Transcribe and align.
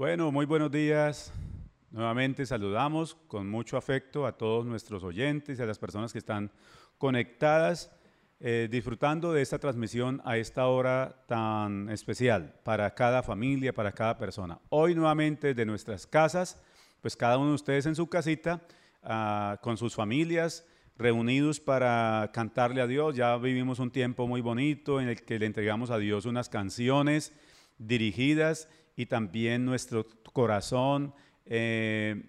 Bueno, 0.00 0.32
muy 0.32 0.46
buenos 0.46 0.70
días. 0.70 1.30
Nuevamente 1.90 2.46
saludamos 2.46 3.18
con 3.28 3.50
mucho 3.50 3.76
afecto 3.76 4.24
a 4.24 4.32
todos 4.32 4.64
nuestros 4.64 5.04
oyentes 5.04 5.58
y 5.58 5.62
a 5.62 5.66
las 5.66 5.78
personas 5.78 6.10
que 6.10 6.18
están 6.18 6.50
conectadas, 6.96 7.92
eh, 8.40 8.66
disfrutando 8.70 9.30
de 9.34 9.42
esta 9.42 9.58
transmisión 9.58 10.22
a 10.24 10.38
esta 10.38 10.68
hora 10.68 11.22
tan 11.28 11.90
especial 11.90 12.54
para 12.64 12.94
cada 12.94 13.22
familia, 13.22 13.74
para 13.74 13.92
cada 13.92 14.16
persona. 14.16 14.58
Hoy 14.70 14.94
nuevamente 14.94 15.52
de 15.52 15.66
nuestras 15.66 16.06
casas, 16.06 16.62
pues 17.02 17.14
cada 17.14 17.36
uno 17.36 17.50
de 17.50 17.56
ustedes 17.56 17.84
en 17.84 17.94
su 17.94 18.06
casita, 18.06 18.62
ah, 19.02 19.58
con 19.60 19.76
sus 19.76 19.94
familias, 19.94 20.66
reunidos 20.96 21.60
para 21.60 22.30
cantarle 22.32 22.80
a 22.80 22.86
Dios. 22.86 23.16
Ya 23.16 23.36
vivimos 23.36 23.78
un 23.78 23.90
tiempo 23.90 24.26
muy 24.26 24.40
bonito 24.40 24.98
en 24.98 25.08
el 25.08 25.20
que 25.20 25.38
le 25.38 25.44
entregamos 25.44 25.90
a 25.90 25.98
Dios 25.98 26.24
unas 26.24 26.48
canciones 26.48 27.34
dirigidas 27.76 28.66
y 29.00 29.06
también 29.06 29.64
nuestro 29.64 30.06
corazón. 30.34 31.14
Eh, 31.46 32.22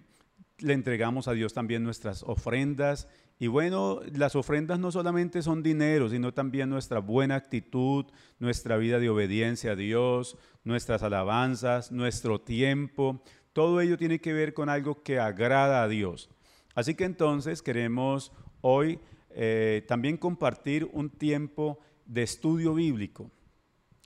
le 0.56 0.72
entregamos 0.72 1.28
a 1.28 1.34
Dios 1.34 1.52
también 1.52 1.82
nuestras 1.82 2.22
ofrendas. 2.22 3.08
Y 3.38 3.48
bueno, 3.48 4.00
las 4.14 4.36
ofrendas 4.36 4.78
no 4.78 4.90
solamente 4.90 5.42
son 5.42 5.62
dinero, 5.62 6.08
sino 6.08 6.32
también 6.32 6.70
nuestra 6.70 7.00
buena 7.00 7.34
actitud, 7.34 8.06
nuestra 8.38 8.78
vida 8.78 9.00
de 9.00 9.10
obediencia 9.10 9.72
a 9.72 9.76
Dios, 9.76 10.38
nuestras 10.64 11.02
alabanzas, 11.02 11.92
nuestro 11.92 12.40
tiempo. 12.40 13.22
Todo 13.52 13.82
ello 13.82 13.98
tiene 13.98 14.18
que 14.18 14.32
ver 14.32 14.54
con 14.54 14.70
algo 14.70 15.02
que 15.02 15.18
agrada 15.18 15.82
a 15.82 15.88
Dios. 15.88 16.30
Así 16.74 16.94
que 16.94 17.04
entonces 17.04 17.60
queremos 17.60 18.32
hoy 18.62 18.98
eh, 19.28 19.84
también 19.86 20.16
compartir 20.16 20.88
un 20.90 21.10
tiempo 21.10 21.80
de 22.06 22.22
estudio 22.22 22.72
bíblico. 22.72 23.30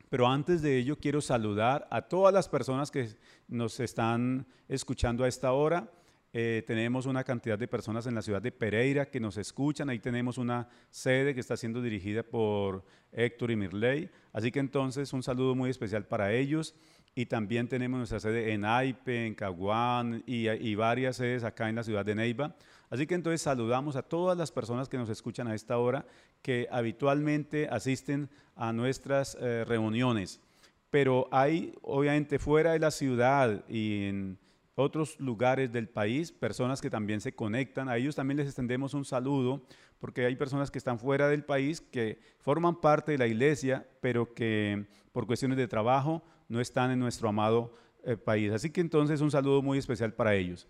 Pero 0.09 0.29
antes 0.29 0.63
de 0.63 0.79
ello 0.79 0.99
quiero 0.99 1.21
saludar 1.21 1.87
a 1.91 2.03
todas 2.03 2.33
las 2.33 2.49
personas 2.49 2.91
que 2.91 3.09
nos 3.49 3.81
están 3.81 4.47
escuchando 4.69 5.25
a 5.25 5.29
esta 5.29 5.53
hora. 5.53 5.91
Eh, 6.33 6.63
tenemos 6.67 7.07
una 7.07 7.25
cantidad 7.25 7.59
de 7.59 7.67
personas 7.67 8.07
en 8.07 8.15
la 8.15 8.21
ciudad 8.21 8.43
de 8.43 8.53
Pereira 8.53 9.07
que 9.07 9.21
nos 9.21 9.37
escuchan. 9.39 9.89
Ahí 9.89 9.99
tenemos 9.99 10.39
una 10.39 10.69
sede 10.91 11.35
que 11.35 11.41
está 11.41 11.57
siendo 11.57 11.81
dirigida 11.81 12.23
por 12.23 12.85
Héctor 13.11 13.51
y 13.51 13.57
Mirley. 13.57 14.11
Así 14.33 14.53
que 14.53 14.61
entonces 14.61 15.13
un 15.13 15.23
saludo 15.23 15.55
muy 15.55 15.71
especial 15.71 16.05
para 16.07 16.33
ellos. 16.33 16.75
Y 17.19 17.25
también 17.25 17.67
tenemos 17.67 17.97
nuestra 17.97 18.21
sede 18.21 18.53
en 18.53 18.67
Aipe, 18.67 19.27
en 19.27 19.35
Caguán 19.35 20.23
y, 20.27 20.75
varias 20.75 21.17
sedes 21.17 21.45
acá 21.45 21.71
en 21.71 21.77
la 21.77 21.83
ciudad 21.83 22.05
de 22.05 22.15
Neiva. 22.15 22.55
Así 22.91 23.07
que 23.07 23.15
entonces 23.15 23.41
saludamos 23.41 23.97
a 23.97 24.03
todas 24.03 24.37
las 24.37 24.53
personas 24.53 24.87
que 24.91 24.99
nos 24.99 25.09
escuchan 25.09 25.49
a 25.49 25.55
esta 25.55 25.79
hora, 25.79 26.05
que 26.43 26.69
habitualmente 26.71 27.69
asisten 27.71 28.29
a 28.55 28.75
nuestras 28.75 29.35
eh, 29.41 29.65
reuniones. 29.67 30.43
Pero 30.91 31.27
hay, 31.31 31.73
obviamente, 31.81 32.39
fuera 32.39 32.73
de 32.73 32.81
la 32.81 32.91
ciudad 32.91 33.65
y 33.67 34.05
en 34.05 34.39
otros 34.75 35.19
lugares 35.19 35.73
del 35.73 35.89
país, 35.89 36.33
personas 36.33 36.83
que 36.83 36.91
también 36.91 37.23
se 37.23 37.35
conectan. 37.35 37.89
A 37.89 37.97
ellos 37.97 38.15
también 38.15 38.37
les 38.37 38.47
extendemos 38.47 38.93
un 38.93 39.07
saludo, 39.07 39.63
porque 39.99 40.27
hay 40.27 40.37
personas 40.37 40.71
que 40.71 40.77
están 40.77 40.99
fuera 40.99 41.31
del 41.31 41.45
país, 41.45 41.81
que 41.81 42.19
forman 42.41 42.79
parte 42.79 43.13
de 43.13 43.19
la 43.19 43.27
iglesia, 43.27 43.89
pero 44.03 44.35
que 44.35 44.85
por 45.13 45.27
cuestiones 45.27 45.57
de 45.57 45.67
trabajo 45.67 46.23
no 46.49 46.61
están 46.61 46.91
en 46.91 46.99
nuestro 46.99 47.29
amado 47.29 47.75
eh, 48.05 48.17
país. 48.17 48.53
Así 48.53 48.71
que 48.71 48.81
entonces 48.81 49.21
un 49.21 49.31
saludo 49.31 49.63
muy 49.63 49.79
especial 49.79 50.13
para 50.13 50.35
ellos. 50.35 50.69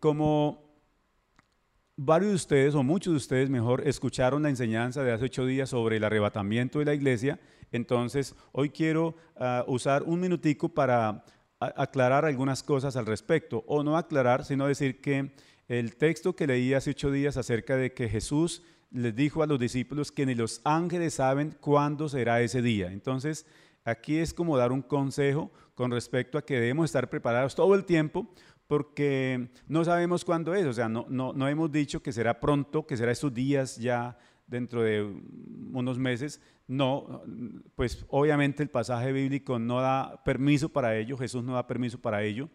Como 0.00 0.64
varios 1.96 2.30
de 2.30 2.36
ustedes, 2.36 2.74
o 2.74 2.82
muchos 2.82 3.12
de 3.12 3.18
ustedes 3.18 3.50
mejor, 3.50 3.86
escucharon 3.86 4.42
la 4.42 4.50
enseñanza 4.50 5.02
de 5.02 5.12
hace 5.12 5.26
ocho 5.26 5.46
días 5.46 5.70
sobre 5.70 5.96
el 5.96 6.04
arrebatamiento 6.04 6.78
de 6.78 6.84
la 6.84 6.94
iglesia. 6.94 7.38
Entonces, 7.72 8.34
hoy 8.52 8.70
quiero 8.70 9.14
ah, 9.36 9.64
usar 9.66 10.02
un 10.04 10.20
minutico 10.20 10.68
para 10.68 11.24
aclarar 11.60 12.24
algunas 12.24 12.62
cosas 12.62 12.96
al 12.96 13.06
respecto, 13.06 13.64
o 13.66 13.82
no 13.82 13.96
aclarar, 13.96 14.44
sino 14.44 14.66
decir 14.66 15.00
que 15.00 15.32
el 15.68 15.96
texto 15.96 16.36
que 16.36 16.46
leí 16.46 16.74
hace 16.74 16.90
ocho 16.90 17.10
días 17.10 17.36
acerca 17.36 17.76
de 17.76 17.92
que 17.92 18.08
Jesús 18.08 18.62
les 18.90 19.14
dijo 19.14 19.42
a 19.42 19.46
los 19.46 19.58
discípulos 19.58 20.12
que 20.12 20.26
ni 20.26 20.34
los 20.34 20.60
ángeles 20.64 21.14
saben 21.14 21.56
cuándo 21.60 22.08
será 22.08 22.40
ese 22.42 22.62
día. 22.62 22.92
Entonces, 22.92 23.46
aquí 23.84 24.18
es 24.18 24.32
como 24.32 24.56
dar 24.56 24.72
un 24.72 24.82
consejo 24.82 25.50
con 25.74 25.90
respecto 25.90 26.38
a 26.38 26.42
que 26.42 26.54
debemos 26.54 26.86
estar 26.86 27.08
preparados 27.08 27.54
todo 27.54 27.74
el 27.74 27.84
tiempo 27.84 28.26
porque 28.66 29.50
no 29.68 29.84
sabemos 29.84 30.24
cuándo 30.24 30.54
es, 30.54 30.66
o 30.66 30.72
sea, 30.72 30.88
no, 30.88 31.06
no, 31.08 31.48
hemos 31.48 31.70
dicho 31.70 32.02
que 32.02 32.12
será 32.12 32.40
pronto, 32.40 32.86
que 32.86 32.96
será 32.96 33.12
estos 33.12 33.32
días 33.32 33.76
ya 33.76 34.16
dentro 34.46 34.82
de 34.82 35.02
unos 35.72 35.98
meses. 35.98 36.40
No, 36.66 37.22
pues 37.76 38.06
obviamente 38.08 38.62
el 38.62 38.70
pasaje 38.70 39.12
bíblico 39.12 39.58
no 39.58 39.80
da 39.80 40.22
permiso 40.24 40.70
para 40.70 40.96
ello, 40.96 41.18
Jesús 41.18 41.44
no 41.44 41.54
da 41.54 41.66
permiso 41.66 42.00
para 42.00 42.22
ello, 42.22 42.48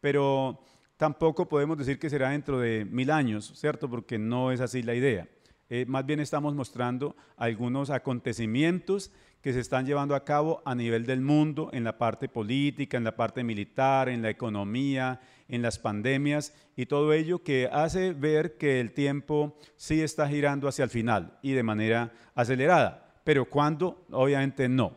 pero 0.00 0.62
tampoco 0.98 1.48
podemos 1.48 1.78
decir 1.78 1.98
que 1.98 2.10
será 2.10 2.30
dentro 2.30 2.60
de 2.60 2.84
mil 2.84 3.10
años, 3.10 3.52
¿cierto? 3.56 3.88
Porque 3.88 4.18
no 4.18 4.52
es 4.52 4.60
así 4.60 4.82
la 4.82 4.94
idea. 4.94 5.26
Eh, 5.70 5.86
más 5.86 6.04
bien 6.04 6.20
estamos 6.20 6.54
mostrando 6.54 7.16
algunos 7.36 7.90
acontecimientos 7.90 9.10
que 9.40 9.52
se 9.52 9.60
están 9.60 9.84
llevando 9.84 10.14
a 10.14 10.24
cabo 10.24 10.62
a 10.64 10.74
nivel 10.74 11.04
del 11.04 11.20
mundo, 11.20 11.68
en 11.72 11.84
la 11.84 11.98
parte 11.98 12.28
política, 12.28 12.96
en 12.96 13.04
la 13.04 13.14
parte 13.14 13.44
militar, 13.44 14.08
en 14.08 14.22
la 14.22 14.30
economía, 14.30 15.20
en 15.48 15.60
las 15.60 15.78
pandemias 15.78 16.54
y 16.76 16.86
todo 16.86 17.12
ello 17.12 17.42
que 17.42 17.68
hace 17.70 18.12
ver 18.12 18.56
que 18.56 18.80
el 18.80 18.92
tiempo 18.92 19.58
sí 19.76 20.00
está 20.00 20.28
girando 20.28 20.66
hacia 20.66 20.84
el 20.84 20.90
final 20.90 21.38
y 21.42 21.52
de 21.52 21.62
manera 21.62 22.12
acelerada. 22.34 23.20
Pero 23.22 23.44
cuándo, 23.44 24.06
obviamente 24.10 24.68
no, 24.68 24.96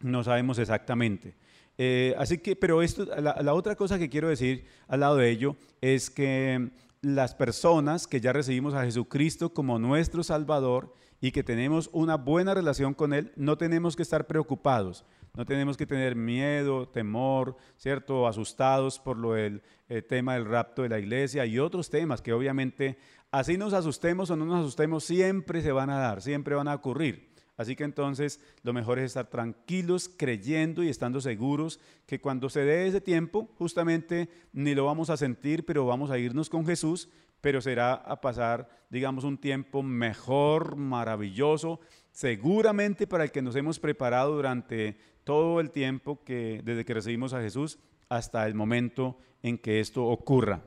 no 0.00 0.24
sabemos 0.24 0.58
exactamente. 0.58 1.34
Eh, 1.78 2.14
así 2.18 2.38
que, 2.38 2.56
pero 2.56 2.82
esto, 2.82 3.04
la 3.04 3.54
otra 3.54 3.74
cosa 3.76 3.98
que 3.98 4.10
quiero 4.10 4.28
decir 4.28 4.66
al 4.88 5.00
lado 5.00 5.16
de 5.16 5.30
ello 5.30 5.56
es 5.80 6.10
que 6.10 6.70
las 7.02 7.34
personas 7.34 8.06
que 8.06 8.20
ya 8.20 8.32
recibimos 8.32 8.74
a 8.74 8.84
Jesucristo 8.84 9.54
como 9.54 9.78
nuestro 9.78 10.22
Salvador, 10.22 10.94
y 11.20 11.32
que 11.32 11.42
tenemos 11.42 11.90
una 11.92 12.16
buena 12.16 12.54
relación 12.54 12.94
con 12.94 13.12
Él, 13.12 13.32
no 13.36 13.58
tenemos 13.58 13.94
que 13.94 14.02
estar 14.02 14.26
preocupados, 14.26 15.04
no 15.34 15.44
tenemos 15.44 15.76
que 15.76 15.86
tener 15.86 16.16
miedo, 16.16 16.88
temor, 16.88 17.56
¿cierto? 17.76 18.26
Asustados 18.26 18.98
por 18.98 19.16
lo 19.16 19.34
del 19.34 19.62
eh, 19.88 20.02
tema 20.02 20.34
del 20.34 20.46
rapto 20.46 20.82
de 20.82 20.88
la 20.88 20.98
iglesia 20.98 21.44
y 21.46 21.58
otros 21.58 21.90
temas 21.90 22.22
que 22.22 22.32
obviamente, 22.32 22.98
así 23.30 23.58
nos 23.58 23.74
asustemos 23.74 24.30
o 24.30 24.36
no 24.36 24.46
nos 24.46 24.60
asustemos, 24.60 25.04
siempre 25.04 25.62
se 25.62 25.72
van 25.72 25.90
a 25.90 25.98
dar, 25.98 26.22
siempre 26.22 26.54
van 26.54 26.68
a 26.68 26.74
ocurrir. 26.74 27.29
Así 27.60 27.76
que 27.76 27.84
entonces 27.84 28.40
lo 28.62 28.72
mejor 28.72 28.98
es 28.98 29.04
estar 29.04 29.26
tranquilos, 29.26 30.08
creyendo 30.08 30.82
y 30.82 30.88
estando 30.88 31.20
seguros 31.20 31.78
que 32.06 32.18
cuando 32.18 32.48
se 32.48 32.64
dé 32.64 32.86
ese 32.86 33.02
tiempo, 33.02 33.50
justamente 33.58 34.30
ni 34.54 34.74
lo 34.74 34.86
vamos 34.86 35.10
a 35.10 35.18
sentir, 35.18 35.66
pero 35.66 35.84
vamos 35.84 36.10
a 36.10 36.16
irnos 36.16 36.48
con 36.48 36.64
Jesús 36.64 37.10
pero 37.40 37.60
será 37.60 37.94
a 37.94 38.20
pasar, 38.20 38.68
digamos, 38.90 39.24
un 39.24 39.38
tiempo 39.38 39.82
mejor, 39.82 40.76
maravilloso, 40.76 41.80
seguramente 42.12 43.06
para 43.06 43.24
el 43.24 43.32
que 43.32 43.42
nos 43.42 43.56
hemos 43.56 43.78
preparado 43.78 44.34
durante 44.34 44.98
todo 45.24 45.60
el 45.60 45.70
tiempo 45.70 46.22
que 46.24 46.60
desde 46.64 46.84
que 46.84 46.94
recibimos 46.94 47.32
a 47.32 47.40
Jesús 47.40 47.78
hasta 48.08 48.46
el 48.46 48.54
momento 48.54 49.18
en 49.42 49.58
que 49.58 49.80
esto 49.80 50.04
ocurra. 50.04 50.62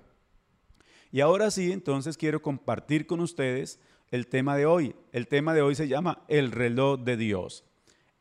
Y 1.11 1.21
ahora 1.21 1.51
sí, 1.51 1.71
entonces 1.71 2.17
quiero 2.17 2.41
compartir 2.41 3.05
con 3.05 3.19
ustedes 3.19 3.79
el 4.13 4.27
tema 4.27 4.55
de 4.55 4.67
hoy. 4.67 4.95
El 5.11 5.27
tema 5.27 5.55
de 5.55 5.63
hoy 5.63 5.73
se 5.73 5.87
llama 5.87 6.23
el 6.27 6.51
reloj 6.51 6.99
de 6.99 7.17
Dios. 7.17 7.65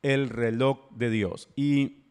El 0.00 0.30
reloj 0.30 0.90
de 0.92 1.10
Dios. 1.10 1.50
Y 1.54 2.06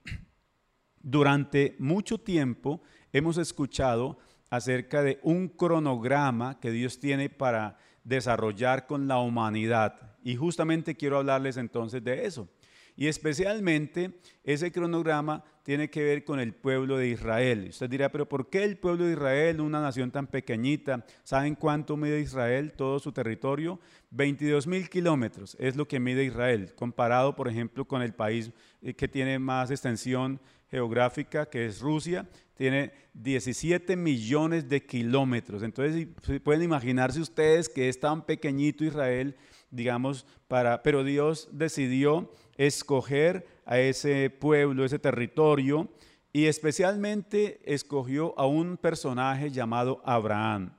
durante 1.01 1.75
mucho 1.79 2.19
tiempo 2.19 2.83
hemos 3.11 3.39
escuchado 3.39 4.19
acerca 4.51 5.01
de 5.01 5.19
un 5.23 5.47
cronograma 5.47 6.59
que 6.59 6.69
Dios 6.69 6.99
tiene 6.99 7.31
para 7.31 7.79
desarrollar 8.03 8.85
con 8.85 9.07
la 9.07 9.17
humanidad. 9.17 10.15
Y 10.23 10.35
justamente 10.35 10.95
quiero 10.95 11.17
hablarles 11.17 11.57
entonces 11.57 12.03
de 12.03 12.27
eso. 12.27 12.47
Y 12.96 13.07
especialmente 13.07 14.19
ese 14.44 14.72
cronograma 14.72 15.44
tiene 15.63 15.90
que 15.90 16.03
ver 16.03 16.24
con 16.24 16.40
el 16.40 16.53
pueblo 16.53 16.97
de 16.97 17.09
Israel. 17.09 17.67
Usted 17.70 17.90
dirá, 17.90 18.11
pero 18.11 18.28
¿por 18.28 18.49
qué 18.49 18.64
el 18.64 18.78
pueblo 18.78 19.05
de 19.05 19.14
Israel, 19.14 19.61
una 19.61 19.82
nación 19.82 20.11
tan 20.11 20.28
pequeñita? 20.28 21.05
¿Saben 21.23 21.55
cuánto 21.55 21.97
mide 21.97 22.20
Israel, 22.20 22.73
todo 22.73 22.99
su 22.99 23.11
territorio? 23.11 23.79
22 24.11 24.67
mil 24.67 24.90
kilómetros 24.90 25.55
es 25.59 25.75
lo 25.75 25.87
que 25.87 25.99
mide 25.99 26.23
Israel, 26.23 26.73
comparado, 26.75 27.35
por 27.35 27.47
ejemplo, 27.47 27.85
con 27.85 28.02
el 28.02 28.13
país 28.13 28.52
eh, 28.81 28.93
que 28.93 29.08
tiene 29.08 29.40
más 29.40 29.72
extensión 29.72 30.40
geográfica, 30.69 31.49
que 31.49 31.66
es 31.66 31.79
Rusia, 31.79 32.28
tiene 32.55 32.91
17 33.13 33.96
millones 33.96 34.69
de 34.69 34.85
kilómetros. 34.85 35.63
Entonces, 35.63 36.08
pueden 36.43 36.63
imaginarse 36.63 37.19
ustedes 37.19 37.67
que 37.67 37.90
es 37.90 37.99
tan 37.99 38.25
pequeñito 38.25 38.84
Israel, 38.84 39.35
digamos, 39.69 40.25
para, 40.47 40.84
pero 40.84 41.03
Dios 41.03 41.49
decidió 41.52 42.31
escoger 42.58 43.47
a 43.66 43.79
ese 43.79 44.29
pueblo, 44.29 44.85
ese 44.85 44.99
territorio, 44.99 45.90
y 46.34 46.46
especialmente 46.46 47.59
escogió 47.66 48.37
a 48.40 48.46
un 48.46 48.78
personaje 48.78 49.52
llamado 49.52 50.02
Abraham. 50.05 50.73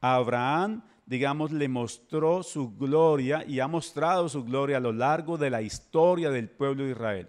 Abraham, 0.00 0.82
digamos, 1.08 1.52
le 1.52 1.68
mostró 1.68 2.42
su 2.42 2.76
gloria 2.76 3.42
y 3.46 3.60
ha 3.60 3.66
mostrado 3.66 4.28
su 4.28 4.44
gloria 4.44 4.76
a 4.76 4.80
lo 4.80 4.92
largo 4.92 5.38
de 5.38 5.48
la 5.48 5.62
historia 5.62 6.28
del 6.28 6.50
pueblo 6.50 6.84
de 6.84 6.90
Israel. 6.90 7.28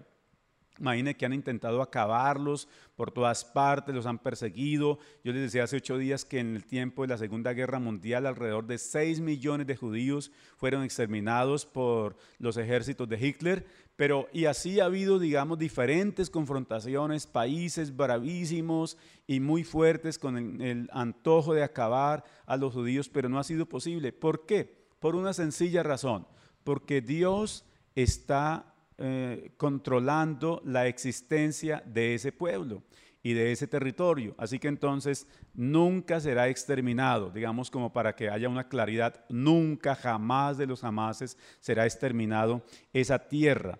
Imaginen 0.78 1.14
que 1.14 1.24
han 1.24 1.32
intentado 1.32 1.80
acabarlos 1.80 2.68
por 2.94 3.10
todas 3.10 3.42
partes, 3.42 3.94
los 3.94 4.04
han 4.04 4.18
perseguido. 4.18 4.98
Yo 5.24 5.32
les 5.32 5.42
decía 5.42 5.64
hace 5.64 5.76
ocho 5.76 5.96
días 5.96 6.26
que 6.26 6.40
en 6.40 6.56
el 6.56 6.66
tiempo 6.66 7.02
de 7.02 7.08
la 7.08 7.16
Segunda 7.16 7.54
Guerra 7.54 7.78
Mundial 7.78 8.26
alrededor 8.26 8.66
de 8.66 8.76
seis 8.76 9.18
millones 9.18 9.66
de 9.66 9.76
judíos 9.76 10.30
fueron 10.58 10.84
exterminados 10.84 11.64
por 11.64 12.16
los 12.38 12.58
ejércitos 12.58 13.08
de 13.08 13.26
Hitler. 13.26 13.66
Pero 14.00 14.30
y 14.32 14.46
así 14.46 14.80
ha 14.80 14.86
habido, 14.86 15.18
digamos, 15.18 15.58
diferentes 15.58 16.30
confrontaciones, 16.30 17.26
países 17.26 17.94
bravísimos 17.94 18.96
y 19.26 19.40
muy 19.40 19.62
fuertes 19.62 20.18
con 20.18 20.62
el, 20.62 20.88
antojo 20.90 21.52
de 21.52 21.62
acabar 21.62 22.24
a 22.46 22.56
los 22.56 22.72
judíos, 22.72 23.10
pero 23.10 23.28
no 23.28 23.38
ha 23.38 23.44
sido 23.44 23.66
posible. 23.66 24.10
¿Por 24.10 24.46
qué? 24.46 24.86
Por 25.00 25.16
una 25.16 25.34
sencilla 25.34 25.82
razón, 25.82 26.26
porque 26.64 27.02
Dios 27.02 27.66
está 27.94 28.72
eh, 28.96 29.52
controlando 29.58 30.62
la 30.64 30.86
existencia 30.86 31.82
de 31.84 32.14
ese 32.14 32.32
pueblo 32.32 32.82
y 33.22 33.34
de 33.34 33.52
ese 33.52 33.66
territorio. 33.66 34.34
Así 34.38 34.58
que 34.58 34.68
entonces 34.68 35.26
nunca 35.52 36.20
será 36.20 36.48
exterminado, 36.48 37.30
digamos 37.30 37.70
como 37.70 37.92
para 37.92 38.16
que 38.16 38.30
haya 38.30 38.48
una 38.48 38.68
claridad, 38.68 39.26
nunca, 39.28 39.94
jamás 39.94 40.56
de 40.56 40.66
los 40.66 40.80
jamases 40.80 41.36
será 41.60 41.84
exterminado 41.84 42.62
esa 42.94 43.18
tierra. 43.28 43.78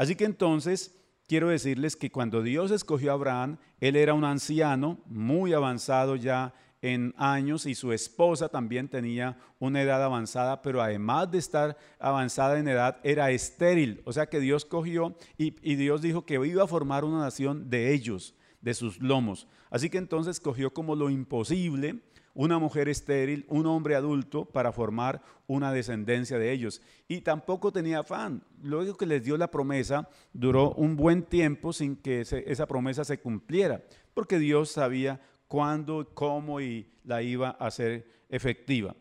Así 0.00 0.16
que 0.16 0.24
entonces 0.24 0.94
quiero 1.28 1.50
decirles 1.50 1.94
que 1.94 2.10
cuando 2.10 2.40
Dios 2.40 2.70
escogió 2.70 3.10
a 3.10 3.14
Abraham, 3.16 3.58
él 3.80 3.96
era 3.96 4.14
un 4.14 4.24
anciano 4.24 4.98
muy 5.04 5.52
avanzado 5.52 6.16
ya 6.16 6.54
en 6.80 7.12
años 7.18 7.66
y 7.66 7.74
su 7.74 7.92
esposa 7.92 8.48
también 8.48 8.88
tenía 8.88 9.36
una 9.58 9.82
edad 9.82 10.02
avanzada, 10.02 10.62
pero 10.62 10.80
además 10.80 11.30
de 11.30 11.36
estar 11.36 11.76
avanzada 11.98 12.58
en 12.58 12.68
edad, 12.68 12.96
era 13.02 13.30
estéril. 13.30 14.00
O 14.06 14.12
sea 14.14 14.24
que 14.24 14.40
Dios 14.40 14.64
cogió 14.64 15.14
y, 15.36 15.50
Dios 15.74 16.00
dijo 16.00 16.24
que 16.24 16.36
iba 16.46 16.64
a 16.64 16.66
formar 16.66 17.04
una 17.04 17.18
nación 17.18 17.68
de 17.68 17.92
ellos, 17.92 18.34
de 18.62 18.72
sus 18.72 19.02
lomos. 19.02 19.48
Así 19.68 19.90
que 19.90 19.98
entonces 19.98 20.40
cogió 20.40 20.72
como 20.72 20.96
lo 20.96 21.10
imposible 21.10 22.00
una 22.34 22.58
mujer 22.58 22.88
estéril, 22.88 23.44
un 23.48 23.66
hombre 23.66 23.94
adulto 23.94 24.44
para 24.44 24.72
formar 24.72 25.22
una 25.46 25.72
descendencia 25.72 26.38
de 26.38 26.52
ellos. 26.52 26.80
Y 27.08 27.22
tampoco 27.22 27.72
tenía 27.72 28.00
afán. 28.00 28.42
Luego 28.62 28.96
que 28.96 29.06
les 29.06 29.24
dio 29.24 29.36
la 29.36 29.50
promesa, 29.50 30.08
duró 30.32 30.72
un 30.74 30.96
buen 30.96 31.24
tiempo 31.24 31.72
sin 31.72 31.96
que 31.96 32.20
esa 32.20 32.66
promesa 32.66 33.04
se 33.04 33.20
cumpliera, 33.20 33.82
porque 34.14 34.38
Dios 34.38 34.70
sabía 34.70 35.20
cuándo, 35.48 36.08
cómo 36.14 36.60
y 36.60 36.88
la 37.04 37.22
iba 37.22 37.56
a 37.58 37.66
hacer 37.66 38.06
efectiva. 38.28 38.94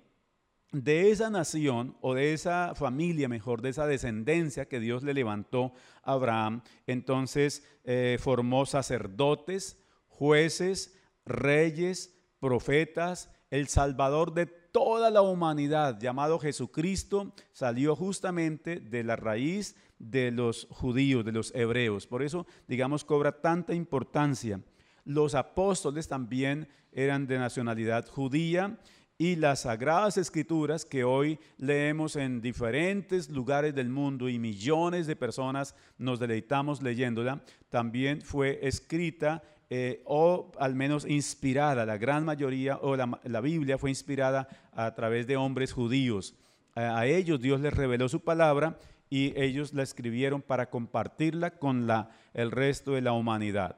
De 0.72 1.10
esa 1.10 1.30
nación 1.32 1.96
o 2.02 2.14
de 2.14 2.34
esa 2.34 2.74
familia, 2.76 3.28
mejor, 3.28 3.62
de 3.62 3.70
esa 3.70 3.88
descendencia 3.88 4.68
que 4.68 4.80
Dios 4.80 5.04
le 5.04 5.16
levantó 5.16 5.74
a 6.04 6.14
Abraham, 6.14 6.62
entonces 6.86 7.66
eh, 7.84 8.18
formó 8.20 8.68
sacerdotes, 8.68 9.84
jueces, 10.08 10.96
reyes, 11.26 12.19
profetas, 12.40 13.30
el 13.50 13.68
Salvador 13.68 14.34
de 14.34 14.46
toda 14.46 15.10
la 15.10 15.22
humanidad, 15.22 16.00
llamado 16.00 16.40
Jesucristo, 16.40 17.34
salió 17.52 17.96
justamente 17.96 18.80
de 18.80 19.04
la 19.04 19.16
raíz 19.16 19.76
de 19.98 20.32
los 20.32 20.68
judíos, 20.70 21.26
de 21.26 21.32
los 21.32 21.54
hebreos. 21.56 22.08
Por 22.08 22.24
eso, 22.24 22.46
digamos, 22.68 23.04
cobra 23.04 23.42
tanta 23.42 23.74
importancia 23.74 24.62
los 25.10 25.34
apóstoles 25.34 26.08
también 26.08 26.68
eran 26.92 27.26
de 27.26 27.40
nacionalidad 27.40 28.08
judía 28.08 28.78
y 29.18 29.36
las 29.38 29.62
sagradas 29.62 30.18
escrituras 30.18 30.86
que 30.86 31.04
hoy 31.04 31.40
leemos 31.58 32.16
en 32.16 32.42
diferentes 32.42 33.28
lugares 33.30 33.74
del 33.74 33.90
mundo 33.90 34.30
y 34.30 34.38
millones 34.38 35.08
de 35.08 35.16
personas 35.16 35.74
nos 35.98 36.20
deleitamos 36.20 36.84
leyéndola, 36.84 37.44
también 37.70 38.22
fue 38.22 38.60
escrita 38.62 39.42
eh, 39.72 40.02
o 40.06 40.52
al 40.58 40.74
menos 40.74 41.06
inspirada, 41.06 41.86
la 41.86 41.98
gran 41.98 42.26
mayoría, 42.26 42.78
o 42.78 42.96
la, 42.96 43.42
Biblia 43.42 43.78
fue 43.78 43.92
inspirada 43.92 44.48
a 44.74 44.96
través 44.96 45.28
de 45.28 45.38
hombres 45.38 45.74
judíos. 45.74 46.36
A, 46.74 47.06
ellos 47.06 47.40
Dios 47.40 47.62
les 47.62 47.74
reveló 47.74 48.10
su 48.10 48.22
palabra 48.22 48.80
y 49.12 49.40
ellos 49.40 49.74
la 49.74 49.84
escribieron 49.84 50.42
para 50.42 50.72
compartirla 50.72 51.52
con 51.52 51.86
la, 51.86 52.10
el 52.34 52.50
resto 52.50 52.94
de 52.94 53.02
la 53.02 53.12
humanidad. 53.12 53.78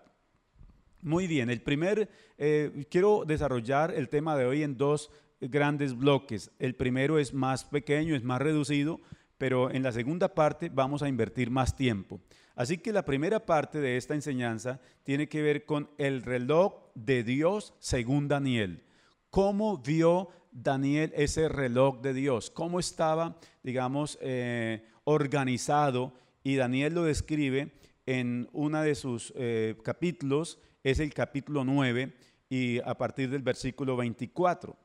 Muy 1.02 1.28
bien, 1.28 1.50
el 1.50 1.62
primer, 1.62 2.10
eh, 2.38 2.86
quiero 2.90 3.26
desarrollar 3.26 3.94
el 3.94 4.08
tema 4.08 4.38
de 4.38 4.46
hoy 4.46 4.64
en 4.64 4.78
dos 4.78 5.12
grandes 5.42 5.98
bloques. 5.98 6.52
El 6.60 6.76
primero 6.76 7.20
es 7.20 7.34
más 7.34 7.66
pequeño, 7.66 8.16
es 8.16 8.24
más 8.24 8.42
reducido, 8.42 9.02
pero 9.38 9.72
en 9.72 9.84
la 9.84 9.92
segunda 9.92 10.34
parte 10.34 10.70
vamos 10.70 11.02
a 11.02 11.10
invertir 11.10 11.50
más 11.50 11.76
tiempo. 11.76 12.22
Así 12.56 12.78
que 12.78 12.92
la 12.92 13.06
primera 13.06 13.46
parte 13.46 13.80
de 13.80 13.98
esta 13.98 14.14
enseñanza 14.14 14.80
tiene 15.04 15.28
que 15.28 15.42
ver 15.42 15.66
con 15.66 15.90
el 15.98 16.22
reloj 16.24 16.74
de 16.96 17.24
Dios 17.24 17.74
según 17.80 18.28
Daniel. 18.28 18.84
¿Cómo 19.30 19.78
vio 19.78 20.30
Daniel 20.52 21.14
ese 21.16 21.48
reloj 21.48 22.02
de 22.02 22.14
Dios? 22.14 22.50
¿Cómo 22.52 22.80
estaba, 22.80 23.38
digamos, 23.64 24.18
eh, 24.22 24.84
organizado? 25.06 26.14
Y 26.44 26.56
Daniel 26.56 26.96
lo 26.96 27.04
describe 27.04 27.72
en 28.06 28.50
uno 28.52 28.82
de 28.82 28.96
sus 28.96 29.32
eh, 29.36 29.76
capítulos 29.84 30.60
es 30.84 31.00
el 31.00 31.14
capítulo 31.14 31.64
9 31.64 32.14
y 32.50 32.80
a 32.80 32.96
partir 32.96 33.30
del 33.30 33.42
versículo 33.42 33.96
24. 33.96 34.76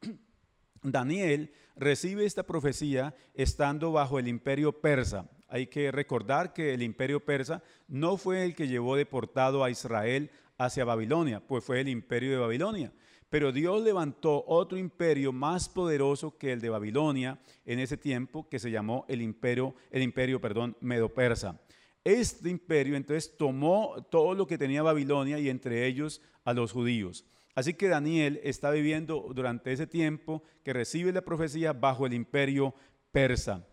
Daniel 0.82 1.52
recibe 1.76 2.24
esta 2.24 2.42
profecía 2.42 3.14
estando 3.34 3.92
bajo 3.92 4.18
el 4.18 4.28
imperio 4.28 4.80
persa. 4.80 5.28
Hay 5.48 5.66
que 5.68 5.92
recordar 5.92 6.52
que 6.52 6.74
el 6.74 6.82
imperio 6.82 7.24
persa 7.24 7.62
no 7.88 8.16
fue 8.16 8.44
el 8.44 8.54
que 8.54 8.68
llevó 8.68 8.96
deportado 8.96 9.62
a 9.62 9.70
Israel 9.70 10.30
hacia 10.58 10.84
Babilonia, 10.84 11.40
pues 11.40 11.64
fue 11.64 11.80
el 11.80 11.88
imperio 11.88 12.32
de 12.32 12.38
Babilonia. 12.38 12.92
Pero 13.28 13.52
Dios 13.52 13.82
levantó 13.82 14.44
otro 14.46 14.78
imperio 14.78 15.32
más 15.32 15.68
poderoso 15.68 16.38
que 16.38 16.52
el 16.52 16.60
de 16.60 16.70
Babilonia 16.70 17.40
en 17.64 17.80
ese 17.80 17.96
tiempo, 17.96 18.48
que 18.48 18.58
se 18.58 18.70
llamó 18.70 19.04
el 19.08 19.20
imperio, 19.20 19.74
el 19.90 20.02
imperio, 20.02 20.40
perdón, 20.40 20.76
medo-persa. 20.80 21.60
Este 22.04 22.50
imperio 22.50 22.96
entonces 22.96 23.36
tomó 23.36 24.06
todo 24.10 24.34
lo 24.34 24.46
que 24.46 24.58
tenía 24.58 24.82
Babilonia 24.82 25.40
y 25.40 25.48
entre 25.48 25.86
ellos 25.86 26.22
a 26.44 26.54
los 26.54 26.70
judíos. 26.70 27.26
Así 27.56 27.74
que 27.74 27.88
Daniel 27.88 28.38
está 28.44 28.70
viviendo 28.70 29.32
durante 29.34 29.72
ese 29.72 29.86
tiempo 29.86 30.42
que 30.62 30.72
recibe 30.72 31.12
la 31.12 31.22
profecía 31.22 31.72
bajo 31.72 32.06
el 32.06 32.12
imperio 32.12 32.74
persa. 33.10 33.66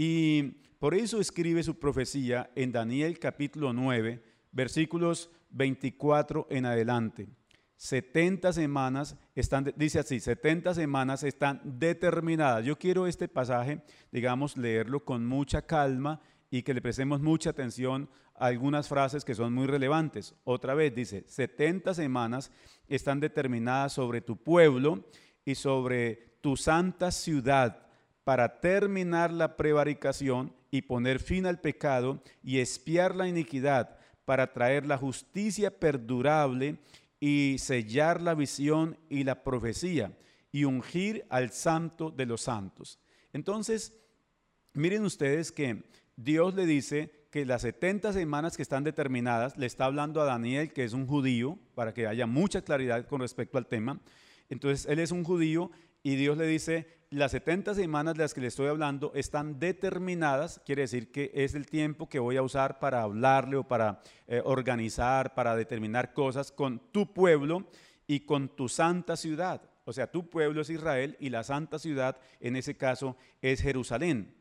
Y 0.00 0.62
por 0.78 0.94
eso 0.94 1.20
escribe 1.20 1.60
su 1.64 1.76
profecía 1.80 2.52
en 2.54 2.70
Daniel 2.70 3.18
capítulo 3.18 3.72
9, 3.72 4.22
versículos 4.52 5.28
24 5.50 6.46
en 6.50 6.66
adelante. 6.66 7.28
70 7.78 8.52
semanas 8.52 9.16
están, 9.34 9.74
dice 9.76 9.98
así, 9.98 10.20
70 10.20 10.72
semanas 10.74 11.24
están 11.24 11.60
determinadas. 11.64 12.64
Yo 12.64 12.78
quiero 12.78 13.08
este 13.08 13.26
pasaje, 13.26 13.82
digamos, 14.12 14.56
leerlo 14.56 15.04
con 15.04 15.26
mucha 15.26 15.62
calma 15.62 16.20
y 16.48 16.62
que 16.62 16.74
le 16.74 16.80
prestemos 16.80 17.20
mucha 17.20 17.50
atención 17.50 18.08
a 18.36 18.46
algunas 18.46 18.86
frases 18.86 19.24
que 19.24 19.34
son 19.34 19.52
muy 19.52 19.66
relevantes. 19.66 20.36
Otra 20.44 20.74
vez 20.74 20.94
dice, 20.94 21.24
70 21.26 21.92
semanas 21.94 22.52
están 22.86 23.18
determinadas 23.18 23.94
sobre 23.94 24.20
tu 24.20 24.36
pueblo 24.36 25.08
y 25.44 25.56
sobre 25.56 26.38
tu 26.40 26.56
santa 26.56 27.10
ciudad 27.10 27.87
para 28.28 28.60
terminar 28.60 29.32
la 29.32 29.56
prevaricación 29.56 30.52
y 30.70 30.82
poner 30.82 31.18
fin 31.18 31.46
al 31.46 31.62
pecado 31.62 32.22
y 32.42 32.58
espiar 32.58 33.16
la 33.16 33.26
iniquidad, 33.26 33.96
para 34.26 34.52
traer 34.52 34.84
la 34.84 34.98
justicia 34.98 35.70
perdurable 35.70 36.76
y 37.18 37.56
sellar 37.58 38.20
la 38.20 38.34
visión 38.34 38.98
y 39.08 39.24
la 39.24 39.42
profecía 39.42 40.12
y 40.52 40.64
ungir 40.64 41.24
al 41.30 41.52
santo 41.52 42.10
de 42.10 42.26
los 42.26 42.42
santos. 42.42 42.98
Entonces, 43.32 43.94
miren 44.74 45.06
ustedes 45.06 45.50
que 45.50 45.84
Dios 46.14 46.54
le 46.54 46.66
dice 46.66 47.10
que 47.30 47.46
las 47.46 47.62
70 47.62 48.12
semanas 48.12 48.58
que 48.58 48.62
están 48.62 48.84
determinadas, 48.84 49.56
le 49.56 49.64
está 49.64 49.86
hablando 49.86 50.20
a 50.20 50.26
Daniel, 50.26 50.70
que 50.74 50.84
es 50.84 50.92
un 50.92 51.06
judío, 51.06 51.58
para 51.74 51.94
que 51.94 52.06
haya 52.06 52.26
mucha 52.26 52.60
claridad 52.60 53.06
con 53.06 53.22
respecto 53.22 53.56
al 53.56 53.68
tema. 53.68 54.02
Entonces, 54.50 54.84
él 54.84 54.98
es 54.98 55.12
un 55.12 55.24
judío 55.24 55.70
y 56.02 56.16
Dios 56.16 56.36
le 56.36 56.46
dice, 56.46 56.97
las 57.10 57.32
70 57.32 57.74
semanas 57.74 58.14
de 58.14 58.24
las 58.24 58.34
que 58.34 58.42
le 58.42 58.48
estoy 58.48 58.66
hablando 58.66 59.12
están 59.14 59.58
determinadas, 59.58 60.60
quiere 60.66 60.82
decir 60.82 61.10
que 61.10 61.30
es 61.32 61.54
el 61.54 61.66
tiempo 61.66 62.08
que 62.08 62.18
voy 62.18 62.36
a 62.36 62.42
usar 62.42 62.78
para 62.78 63.02
hablarle 63.02 63.56
o 63.56 63.64
para 63.64 64.02
eh, 64.26 64.42
organizar, 64.44 65.34
para 65.34 65.56
determinar 65.56 66.12
cosas 66.12 66.52
con 66.52 66.78
tu 66.92 67.14
pueblo 67.14 67.66
y 68.06 68.20
con 68.20 68.48
tu 68.48 68.68
santa 68.68 69.16
ciudad. 69.16 69.62
O 69.84 69.92
sea, 69.94 70.10
tu 70.10 70.28
pueblo 70.28 70.60
es 70.60 70.68
Israel 70.68 71.16
y 71.18 71.30
la 71.30 71.44
santa 71.44 71.78
ciudad 71.78 72.18
en 72.40 72.56
ese 72.56 72.76
caso 72.76 73.16
es 73.40 73.62
Jerusalén. 73.62 74.34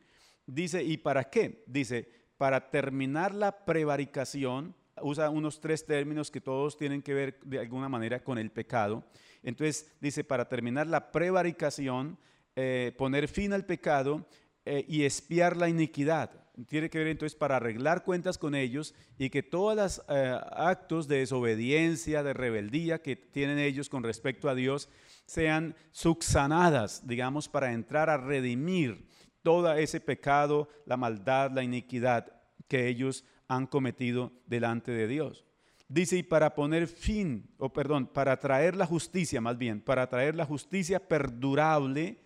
Dice, 0.45 0.83
¿y 0.83 0.97
para 0.97 1.29
qué? 1.29 1.63
Dice, 1.67 2.09
para 2.38 2.69
terminar 2.69 3.33
la 3.33 3.63
prevaricación, 3.63 4.75
usa 5.01 5.29
unos 5.29 5.62
tres 5.62 5.86
términos 5.86 6.31
que 6.31 6.41
todos 6.41 6.75
tienen 6.77 7.01
que 7.01 7.13
ver 7.13 7.39
de 7.43 7.59
alguna 7.59 7.88
manera 7.88 8.21
con 8.21 8.38
el 8.38 8.51
pecado. 8.51 9.05
Entonces 9.41 9.89
dice, 10.01 10.25
para 10.25 10.50
terminar 10.50 10.88
la 10.88 11.13
prevaricación, 11.13 12.17
eh, 12.60 12.92
poner 12.98 13.28
fin 13.28 13.54
al 13.54 13.68
pecado 13.68 14.26
eh, 14.66 14.84
y 14.88 15.04
espiar 15.04 15.56
la 15.56 15.70
iniquidad. 15.70 16.32
tiene 16.68 16.90
que 16.90 16.98
ver 16.98 17.10
entonces 17.10 17.38
para 17.38 17.58
arreglar 17.58 18.04
cuentas 18.04 18.40
con 18.40 18.56
ellos 18.56 18.96
y 19.20 19.30
que 19.30 19.44
todos 19.44 19.76
los 19.76 20.02
eh, 20.10 20.36
actos 20.54 21.08
de 21.08 21.20
desobediencia, 21.20 22.24
de 22.24 22.34
rebeldía 22.34 23.04
que 23.04 23.16
tienen 23.16 23.60
ellos 23.60 23.90
con 23.90 24.02
respecto 24.02 24.50
a 24.50 24.56
Dios 24.56 24.90
sean 25.28 25.76
subsanadas, 25.92 27.06
digamos, 27.06 27.48
para 27.48 27.74
entrar 27.74 28.10
a 28.10 28.18
redimir 28.18 29.08
todo 29.44 29.72
ese 29.74 30.00
pecado, 30.00 30.68
la 30.88 30.98
maldad, 30.98 31.52
la 31.52 31.62
iniquidad 31.62 32.42
que 32.68 32.88
ellos 32.88 33.24
han 33.48 33.68
cometido 33.68 34.32
delante 34.48 34.92
de 34.92 35.08
Dios. 35.08 35.46
Dice, 35.90 36.18
y 36.18 36.24
para 36.24 36.56
poner 36.56 36.88
fin, 36.88 37.52
o 37.60 37.72
perdón, 37.72 38.08
para 38.08 38.40
traer 38.40 38.76
la 38.76 38.88
justicia 38.88 39.42
más 39.42 39.60
bien, 39.60 39.80
para 39.80 40.10
traer 40.10 40.34
la 40.34 40.46
justicia 40.48 41.08
perdurable, 41.08 42.18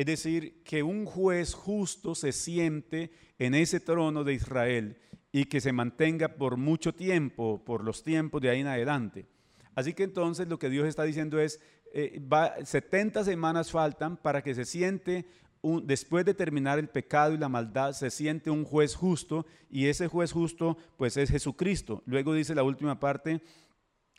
es 0.00 0.06
decir, 0.06 0.62
que 0.64 0.82
un 0.82 1.04
juez 1.04 1.52
justo 1.52 2.14
se 2.14 2.32
siente 2.32 3.10
en 3.38 3.54
ese 3.54 3.80
trono 3.80 4.24
de 4.24 4.32
Israel 4.32 4.96
y 5.30 5.44
que 5.44 5.60
se 5.60 5.74
mantenga 5.74 6.36
por 6.36 6.56
mucho 6.56 6.94
tiempo, 6.94 7.62
por 7.62 7.84
los 7.84 8.02
tiempos 8.02 8.40
de 8.40 8.48
ahí 8.48 8.60
en 8.60 8.68
adelante. 8.68 9.26
Así 9.74 9.92
que 9.92 10.04
entonces 10.04 10.48
lo 10.48 10.58
que 10.58 10.70
Dios 10.70 10.88
está 10.88 11.02
diciendo 11.02 11.38
es, 11.38 11.60
70 12.64 13.20
eh, 13.20 13.24
semanas 13.24 13.70
faltan 13.72 14.16
para 14.16 14.42
que 14.42 14.54
se 14.54 14.64
siente 14.64 15.26
después 15.82 16.24
de 16.24 16.32
terminar 16.32 16.78
el 16.78 16.88
pecado 16.88 17.34
y 17.34 17.36
la 17.36 17.50
maldad, 17.50 17.92
se 17.92 18.08
siente 18.08 18.48
un 18.48 18.64
juez 18.64 18.94
justo 18.94 19.44
y 19.68 19.88
ese 19.88 20.08
juez 20.08 20.32
justo 20.32 20.78
pues 20.96 21.18
es 21.18 21.28
Jesucristo. 21.28 22.02
Luego 22.06 22.32
dice 22.32 22.54
la 22.54 22.62
última 22.62 22.98
parte, 22.98 23.42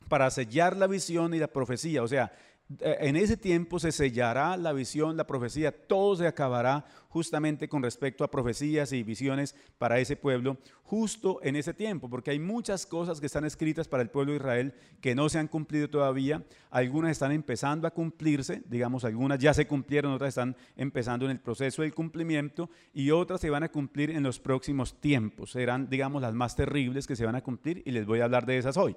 para 0.07 0.29
sellar 0.29 0.77
la 0.77 0.85
visión 0.85 1.33
y 1.33 1.39
la 1.39 1.47
profecía. 1.47 2.03
O 2.03 2.07
sea, 2.07 2.31
en 2.79 3.15
ese 3.15 3.37
tiempo 3.37 3.79
se 3.79 3.91
sellará 3.91 4.55
la 4.55 4.73
visión, 4.73 5.17
la 5.17 5.27
profecía, 5.27 5.71
todo 5.71 6.15
se 6.15 6.27
acabará 6.27 6.85
justamente 7.09 7.67
con 7.67 7.83
respecto 7.83 8.23
a 8.23 8.31
profecías 8.31 8.93
y 8.93 9.03
visiones 9.03 9.55
para 9.77 9.99
ese 9.99 10.15
pueblo, 10.15 10.57
justo 10.83 11.39
en 11.43 11.55
ese 11.55 11.73
tiempo, 11.73 12.09
porque 12.09 12.31
hay 12.31 12.39
muchas 12.39 12.85
cosas 12.85 13.19
que 13.19 13.25
están 13.25 13.43
escritas 13.43 13.87
para 13.87 14.03
el 14.03 14.09
pueblo 14.09 14.31
de 14.31 14.37
Israel 14.37 14.73
que 15.01 15.15
no 15.15 15.27
se 15.27 15.39
han 15.39 15.47
cumplido 15.47 15.89
todavía, 15.89 16.43
algunas 16.69 17.11
están 17.11 17.31
empezando 17.31 17.87
a 17.87 17.91
cumplirse, 17.91 18.61
digamos, 18.67 19.03
algunas 19.03 19.39
ya 19.39 19.53
se 19.53 19.67
cumplieron, 19.67 20.13
otras 20.13 20.29
están 20.29 20.55
empezando 20.77 21.25
en 21.25 21.31
el 21.31 21.39
proceso 21.39 21.81
del 21.81 21.93
cumplimiento 21.93 22.69
y 22.93 23.11
otras 23.11 23.41
se 23.41 23.49
van 23.49 23.63
a 23.63 23.71
cumplir 23.71 24.11
en 24.11 24.23
los 24.23 24.39
próximos 24.39 24.99
tiempos, 25.01 25.51
serán, 25.51 25.89
digamos, 25.89 26.21
las 26.21 26.33
más 26.33 26.55
terribles 26.55 27.07
que 27.07 27.15
se 27.15 27.25
van 27.25 27.35
a 27.35 27.41
cumplir 27.41 27.83
y 27.85 27.91
les 27.91 28.05
voy 28.05 28.21
a 28.21 28.25
hablar 28.25 28.45
de 28.45 28.57
esas 28.57 28.77
hoy. 28.77 28.95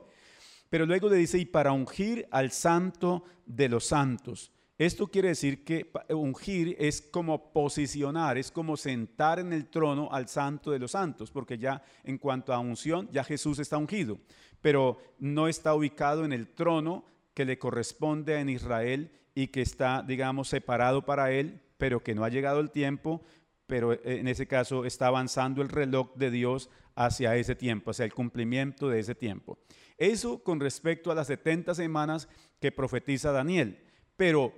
Pero 0.71 0.87
luego 0.87 1.09
le 1.09 1.17
dice, 1.17 1.39
y 1.39 1.45
para 1.45 1.73
ungir 1.73 2.27
al 2.31 2.51
santo 2.51 3.25
de 3.47 3.69
los 3.69 3.85
santos. 3.87 4.51
Esto 4.77 5.07
quiere 5.07 5.29
decir 5.29 5.65
que 5.65 5.93
ungir 6.09 6.75
es 6.81 7.01
como 7.01 7.53
posicionar, 7.53 8.39
es 8.39 8.51
como 8.51 8.77
sentar 8.77 9.39
en 9.39 9.53
el 9.53 9.67
trono 9.69 10.09
al 10.11 10.29
santo 10.29 10.73
de 10.73 10.81
los 10.81 10.91
santos, 10.91 11.31
porque 11.31 11.59
ya 11.59 11.83
en 12.03 12.19
cuanto 12.19 12.53
a 12.53 12.59
unción, 12.59 13.09
ya 13.13 13.23
Jesús 13.23 13.61
está 13.61 13.79
ungido, 13.79 14.19
pero 14.61 14.99
no 15.21 15.47
está 15.47 15.75
ubicado 15.75 16.25
en 16.25 16.33
el 16.33 16.49
trono 16.49 17.05
que 17.35 17.45
le 17.45 17.57
corresponde 17.57 18.41
en 18.41 18.49
Israel 18.49 19.13
y 19.33 19.49
que 19.49 19.63
está, 19.63 20.03
digamos, 20.03 20.49
separado 20.49 21.05
para 21.05 21.31
él, 21.31 21.61
pero 21.79 22.03
que 22.03 22.17
no 22.17 22.25
ha 22.25 22.29
llegado 22.29 22.59
el 22.59 22.71
tiempo, 22.73 23.23
pero 23.69 23.93
en 24.05 24.27
ese 24.27 24.49
caso 24.49 24.85
está 24.85 25.07
avanzando 25.07 25.63
el 25.63 25.69
reloj 25.69 26.15
de 26.17 26.33
Dios 26.33 26.69
hacia 26.97 27.37
ese 27.37 27.55
tiempo, 27.55 27.93
hacia 27.93 28.05
el 28.05 28.13
cumplimiento 28.13 28.89
de 28.89 28.99
ese 29.01 29.15
tiempo. 29.15 29.59
Eso 29.99 30.43
con 30.43 30.61
respecto 30.61 31.11
a 31.11 31.15
las 31.15 31.29
70 31.29 31.75
semanas 31.75 32.29
que 32.61 32.73
profetiza 32.73 33.33
Daniel. 33.33 33.83
Pero 34.17 34.53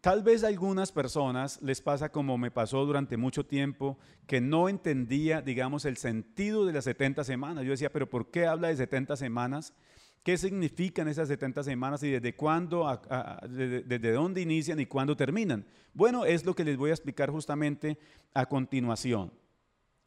tal 0.00 0.22
vez 0.22 0.44
a 0.44 0.48
algunas 0.48 0.92
personas 0.92 1.60
les 1.62 1.80
pasa 1.80 2.10
como 2.10 2.38
me 2.38 2.50
pasó 2.50 2.84
durante 2.84 3.16
mucho 3.16 3.44
tiempo, 3.46 3.98
que 4.26 4.40
no 4.40 4.68
entendía, 4.68 5.42
digamos, 5.42 5.84
el 5.84 5.96
sentido 5.96 6.66
de 6.66 6.72
las 6.72 6.84
70 6.84 7.24
semanas. 7.24 7.64
Yo 7.64 7.70
decía, 7.70 7.92
pero 7.92 8.08
¿por 8.08 8.30
qué 8.30 8.46
habla 8.46 8.68
de 8.68 8.76
70 8.76 9.16
semanas? 9.16 9.74
¿Qué 10.22 10.36
significan 10.36 11.08
esas 11.08 11.28
70 11.28 11.64
semanas 11.64 12.02
y 12.02 12.10
desde 12.10 12.36
cuándo, 12.36 13.00
desde, 13.48 14.12
dónde 14.12 14.42
inician 14.42 14.78
y 14.78 14.86
cuándo 14.86 15.16
terminan? 15.16 15.64
Bueno, 15.94 16.26
es 16.26 16.44
lo 16.44 16.54
que 16.54 16.64
les 16.64 16.76
voy 16.76 16.90
a 16.90 16.94
explicar 16.94 17.30
justamente 17.30 17.98
a 18.34 18.44
continuación. 18.46 19.32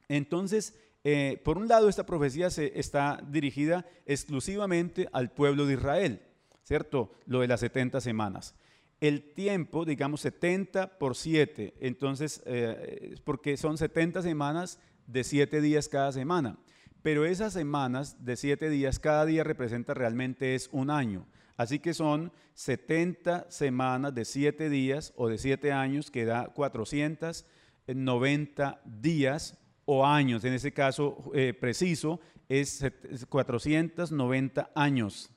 Entonces, 0.08 0.79
eh, 1.03 1.41
por 1.43 1.57
un 1.57 1.67
lado, 1.67 1.89
esta 1.89 2.05
profecía 2.05 2.50
se, 2.50 2.79
está 2.79 3.22
dirigida 3.27 3.86
exclusivamente 4.05 5.10
al 5.12 5.31
pueblo 5.31 5.65
de 5.65 5.74
Israel, 5.74 6.22
¿cierto? 6.63 7.12
Lo 7.25 7.41
de 7.41 7.48
las 7.48 7.60
70 7.60 8.00
semanas. 8.00 8.55
El 9.01 9.33
tiempo, 9.33 9.83
digamos 9.83 10.22
70 10.22 10.98
por 10.98 11.17
7, 11.17 11.74
entonces, 11.81 12.41
eh, 12.45 13.15
porque 13.25 13.57
son 13.57 13.77
70 13.77 14.22
semanas 14.22 14.79
de 15.07 15.25
7 15.25 15.60
días 15.60 15.89
cada 15.89 16.13
semana. 16.13 16.57
Pero 17.01 17.25
esas 17.25 17.51
semanas 17.51 18.24
de 18.24 18.38
7 18.38 18.69
días, 18.69 19.00
cada 19.00 19.25
día 19.25 19.43
representa 19.43 19.93
realmente 19.93 20.55
es 20.55 20.69
un 20.72 20.89
año. 20.89 21.27
Así 21.57 21.79
que 21.79 21.93
son 21.93 22.31
70 22.53 23.51
semanas 23.51 24.15
de 24.15 24.24
7 24.24 24.69
días 24.69 25.12
o 25.17 25.27
de 25.27 25.38
7 25.38 25.74
años, 25.74 26.10
que 26.10 26.24
da 26.24 26.53
490 26.53 28.81
días 28.86 29.60
o 29.85 30.05
años, 30.05 30.43
en 30.43 30.53
ese 30.53 30.71
caso 30.71 31.31
eh, 31.33 31.53
preciso, 31.53 32.19
es 32.47 32.85
490 33.29 34.71
años. 34.75 35.29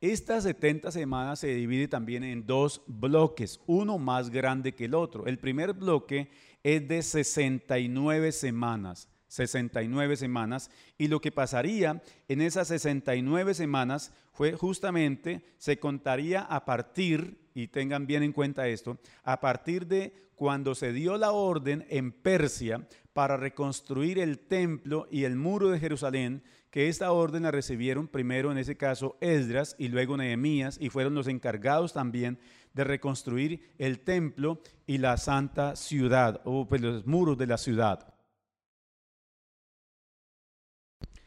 Estas 0.00 0.44
70 0.44 0.90
semanas 0.90 1.40
se 1.40 1.48
divide 1.48 1.88
también 1.88 2.22
en 2.22 2.46
dos 2.46 2.82
bloques, 2.86 3.60
uno 3.66 3.98
más 3.98 4.30
grande 4.30 4.74
que 4.74 4.84
el 4.84 4.94
otro. 4.94 5.26
El 5.26 5.38
primer 5.38 5.72
bloque 5.72 6.30
es 6.62 6.86
de 6.86 7.02
69 7.02 8.32
semanas. 8.32 9.08
69 9.28 10.16
semanas 10.16 10.70
y 10.98 11.08
lo 11.08 11.20
que 11.20 11.32
pasaría 11.32 12.02
en 12.28 12.40
esas 12.40 12.68
69 12.68 13.54
semanas 13.54 14.12
fue 14.32 14.52
justamente, 14.52 15.42
se 15.58 15.78
contaría 15.78 16.42
a 16.42 16.64
partir, 16.64 17.38
y 17.54 17.68
tengan 17.68 18.06
bien 18.06 18.22
en 18.22 18.32
cuenta 18.32 18.68
esto, 18.68 18.98
a 19.24 19.40
partir 19.40 19.86
de 19.86 20.12
cuando 20.36 20.74
se 20.74 20.92
dio 20.92 21.16
la 21.16 21.32
orden 21.32 21.84
en 21.88 22.12
Persia 22.12 22.86
para 23.12 23.36
reconstruir 23.36 24.18
el 24.18 24.38
templo 24.38 25.08
y 25.10 25.24
el 25.24 25.34
muro 25.34 25.70
de 25.70 25.80
Jerusalén, 25.80 26.44
que 26.70 26.88
esta 26.88 27.10
orden 27.10 27.44
la 27.44 27.50
recibieron 27.50 28.06
primero 28.06 28.52
en 28.52 28.58
ese 28.58 28.76
caso 28.76 29.16
Esdras 29.20 29.74
y 29.78 29.88
luego 29.88 30.16
Nehemías 30.16 30.76
y 30.80 30.90
fueron 30.90 31.14
los 31.14 31.26
encargados 31.26 31.94
también 31.94 32.38
de 32.74 32.84
reconstruir 32.84 33.72
el 33.78 34.00
templo 34.00 34.60
y 34.86 34.98
la 34.98 35.16
santa 35.16 35.74
ciudad, 35.74 36.42
o 36.44 36.68
pues 36.68 36.82
los 36.82 37.06
muros 37.06 37.38
de 37.38 37.46
la 37.46 37.56
ciudad. 37.56 38.12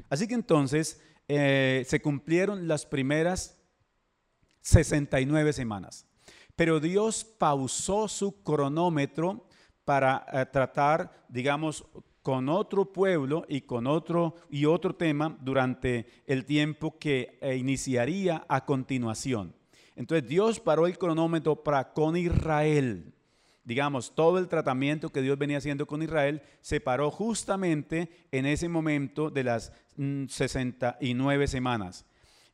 Así 0.09 0.27
que 0.27 0.35
entonces 0.35 1.01
eh, 1.27 1.83
se 1.87 2.01
cumplieron 2.01 2.67
las 2.67 2.85
primeras 2.85 3.59
69 4.61 5.53
semanas. 5.53 6.08
Pero 6.59 6.81
Dios 6.81 7.23
pausó 7.23 8.09
su 8.09 8.43
cronómetro 8.43 9.47
para 9.85 10.25
eh, 10.33 10.45
tratar, 10.51 11.23
digamos, 11.29 11.85
con 12.21 12.49
otro 12.49 12.91
pueblo 12.91 13.45
y 13.47 13.61
con 13.61 13.87
otro 13.87 14.35
y 14.49 14.65
otro 14.65 14.93
tema 14.93 15.37
durante 15.39 16.05
el 16.27 16.43
tiempo 16.43 16.99
que 16.99 17.39
eh, 17.39 17.55
iniciaría 17.55 18.43
a 18.49 18.65
continuación. 18.65 19.55
Entonces 19.95 20.27
Dios 20.27 20.59
paró 20.59 20.85
el 20.85 20.97
cronómetro 20.97 21.63
para 21.63 21.93
con 21.93 22.17
Israel 22.17 23.13
digamos, 23.63 24.13
todo 24.13 24.37
el 24.37 24.49
tratamiento 24.49 25.11
que 25.11 25.21
Dios 25.21 25.37
venía 25.37 25.59
haciendo 25.59 25.85
con 25.87 26.01
Israel 26.01 26.41
se 26.59 26.81
paró 26.81 27.09
justamente 27.09 28.09
en 28.31 28.45
ese 28.47 28.67
momento 28.67 29.29
de 29.29 29.43
las 29.45 29.71
69 29.95 31.45
mm, 31.45 31.47
semanas. 31.47 32.05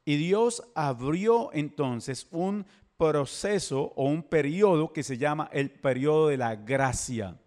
Y 0.04 0.18
Dios 0.18 0.62
abrió 0.76 1.52
entonces 1.54 2.28
un 2.30 2.68
proceso 2.98 3.94
o 3.96 4.06
un 4.06 4.24
periodo 4.24 4.94
que 4.94 5.04
se 5.04 5.18
llama 5.18 5.50
el 5.52 5.72
periodo 5.72 6.30
de 6.30 6.38
la 6.38 6.56
gracia. 6.56 7.38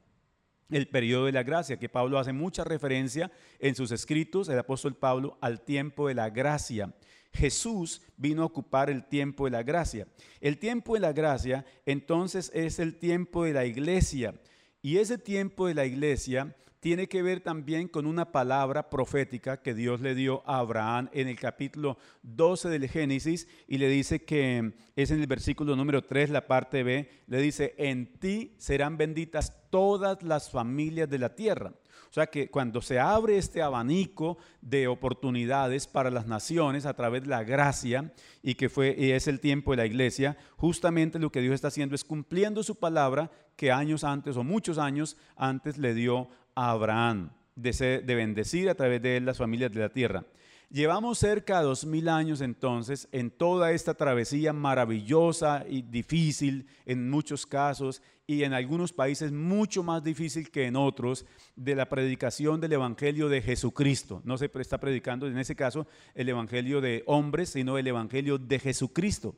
El 0.71 0.89
periodo 0.89 1.27
de 1.27 1.33
la 1.33 1.43
gracia, 1.43 1.79
que 1.79 1.89
Pablo 1.89 2.19
hace 2.19 2.33
mucha 2.33 2.63
referencia 2.63 3.31
en 3.59 3.75
sus 3.75 3.91
escritos, 3.91 4.49
el 4.51 4.59
apóstol 4.59 4.95
Pablo, 4.95 5.39
al 5.41 5.63
tiempo 5.63 6.09
de 6.09 6.15
la 6.15 6.29
gracia. 6.29 6.95
Jesús 7.33 8.03
vino 8.17 8.43
a 8.43 8.47
ocupar 8.47 8.91
el 8.91 9.05
tiempo 9.07 9.47
de 9.47 9.53
la 9.53 9.63
gracia. 9.63 10.07
El 10.41 10.59
tiempo 10.59 10.95
de 10.95 11.01
la 11.01 11.13
gracia 11.13 11.65
entonces 11.87 12.51
es 12.55 12.79
el 12.79 12.99
tiempo 12.99 13.45
de 13.45 13.55
la 13.55 13.65
iglesia. 13.65 14.35
Y 14.83 14.99
ese 14.99 15.19
tiempo 15.19 15.67
de 15.67 15.75
la 15.75 15.87
iglesia 15.87 16.55
tiene 16.81 17.09
que 17.09 17.23
ver 17.23 17.41
también 17.41 17.89
con 17.89 18.07
una 18.07 18.31
palabra 18.31 18.89
profética 18.89 19.61
que 19.63 19.75
Dios 19.75 20.01
le 20.01 20.15
dio 20.15 20.43
a 20.47 20.59
Abraham 20.59 21.09
en 21.13 21.29
el 21.29 21.39
capítulo 21.39 21.99
12 22.23 22.69
del 22.69 22.89
Génesis 22.89 23.49
y 23.67 23.79
le 23.79 23.89
dice 23.89 24.25
que 24.25 24.73
es 24.95 25.11
en 25.11 25.21
el 25.21 25.27
versículo 25.27 25.75
número 25.75 26.03
3, 26.03 26.31
la 26.31 26.47
parte 26.47 26.83
B, 26.83 27.09
le 27.27 27.41
dice, 27.41 27.75
en 27.79 28.19
ti 28.19 28.55
serán 28.59 28.97
benditas 28.97 29.53
todas 29.71 30.23
las 30.23 30.51
familias 30.51 31.11
de 31.11 31.19
la 31.19 31.35
tierra. 31.35 31.73
O 32.11 32.13
sea 32.13 32.27
que 32.29 32.49
cuando 32.49 32.81
se 32.81 32.99
abre 32.99 33.37
este 33.37 33.61
abanico 33.61 34.39
de 34.63 34.89
oportunidades 34.89 35.87
para 35.87 36.11
las 36.11 36.27
naciones 36.27 36.87
a 36.87 36.95
través 36.95 37.23
de 37.23 37.29
la 37.29 37.45
gracia 37.45 38.13
y 38.43 38.55
que 38.55 38.71
fue 38.71 38.95
y 38.99 39.11
es 39.11 39.29
el 39.29 39.41
tiempo 39.41 39.73
de 39.73 39.79
la 39.79 39.87
iglesia, 39.87 40.39
justamente 40.57 41.19
lo 41.19 41.31
que 41.31 41.43
Dios 41.43 41.55
está 41.55 41.69
haciendo 41.69 41.95
es 41.95 42.05
cumpliendo 42.05 42.63
su 42.63 42.77
palabra 42.77 43.31
que 43.57 43.73
años 43.73 44.05
antes 44.05 44.37
o 44.37 44.45
muchos 44.45 44.79
años 44.79 45.19
antes 45.37 45.77
le 45.77 45.93
dio 45.93 46.29
a 46.59 46.71
Abraham, 46.71 47.31
de, 47.55 48.03
de 48.05 48.15
bendecir 48.17 48.69
a 48.69 48.75
través 48.75 49.01
de 49.01 49.17
él 49.17 49.25
las 49.25 49.39
familias 49.39 49.71
de 49.73 49.81
la 49.81 49.91
tierra. 49.91 50.25
Llevamos 50.71 51.19
cerca 51.19 51.61
de 51.61 51.67
dos 51.67 51.87
mil 51.87 52.09
años 52.09 52.41
entonces 52.41 53.09
en 53.13 53.31
toda 53.31 53.71
esta 53.71 53.95
travesía 53.95 54.53
maravillosa 54.53 55.65
y 55.69 55.83
difícil 55.83 56.67
en 56.85 57.09
muchos 57.09 57.47
casos 57.47 58.03
y 58.27 58.43
en 58.43 58.53
algunos 58.53 58.93
países 58.93 59.31
mucho 59.31 59.85
más 59.85 60.03
difícil 60.03 60.51
que 60.51 60.67
en 60.67 60.75
otros 60.75 61.25
de 61.55 61.77
la 61.77 61.89
predicación 61.89 62.61
del 62.61 62.73
Evangelio 62.73 63.29
de 63.29 63.41
Jesucristo. 63.41 64.21
No 64.25 64.37
se 64.37 64.51
está 64.53 64.79
predicando 64.79 65.29
en 65.29 65.39
ese 65.39 65.55
caso 65.55 65.87
el 66.15 66.29
Evangelio 66.29 66.81
de 66.81 67.05
hombres, 67.07 67.51
sino 67.51 67.79
el 67.79 67.87
Evangelio 67.87 68.37
de 68.37 68.59
Jesucristo. 68.59 69.37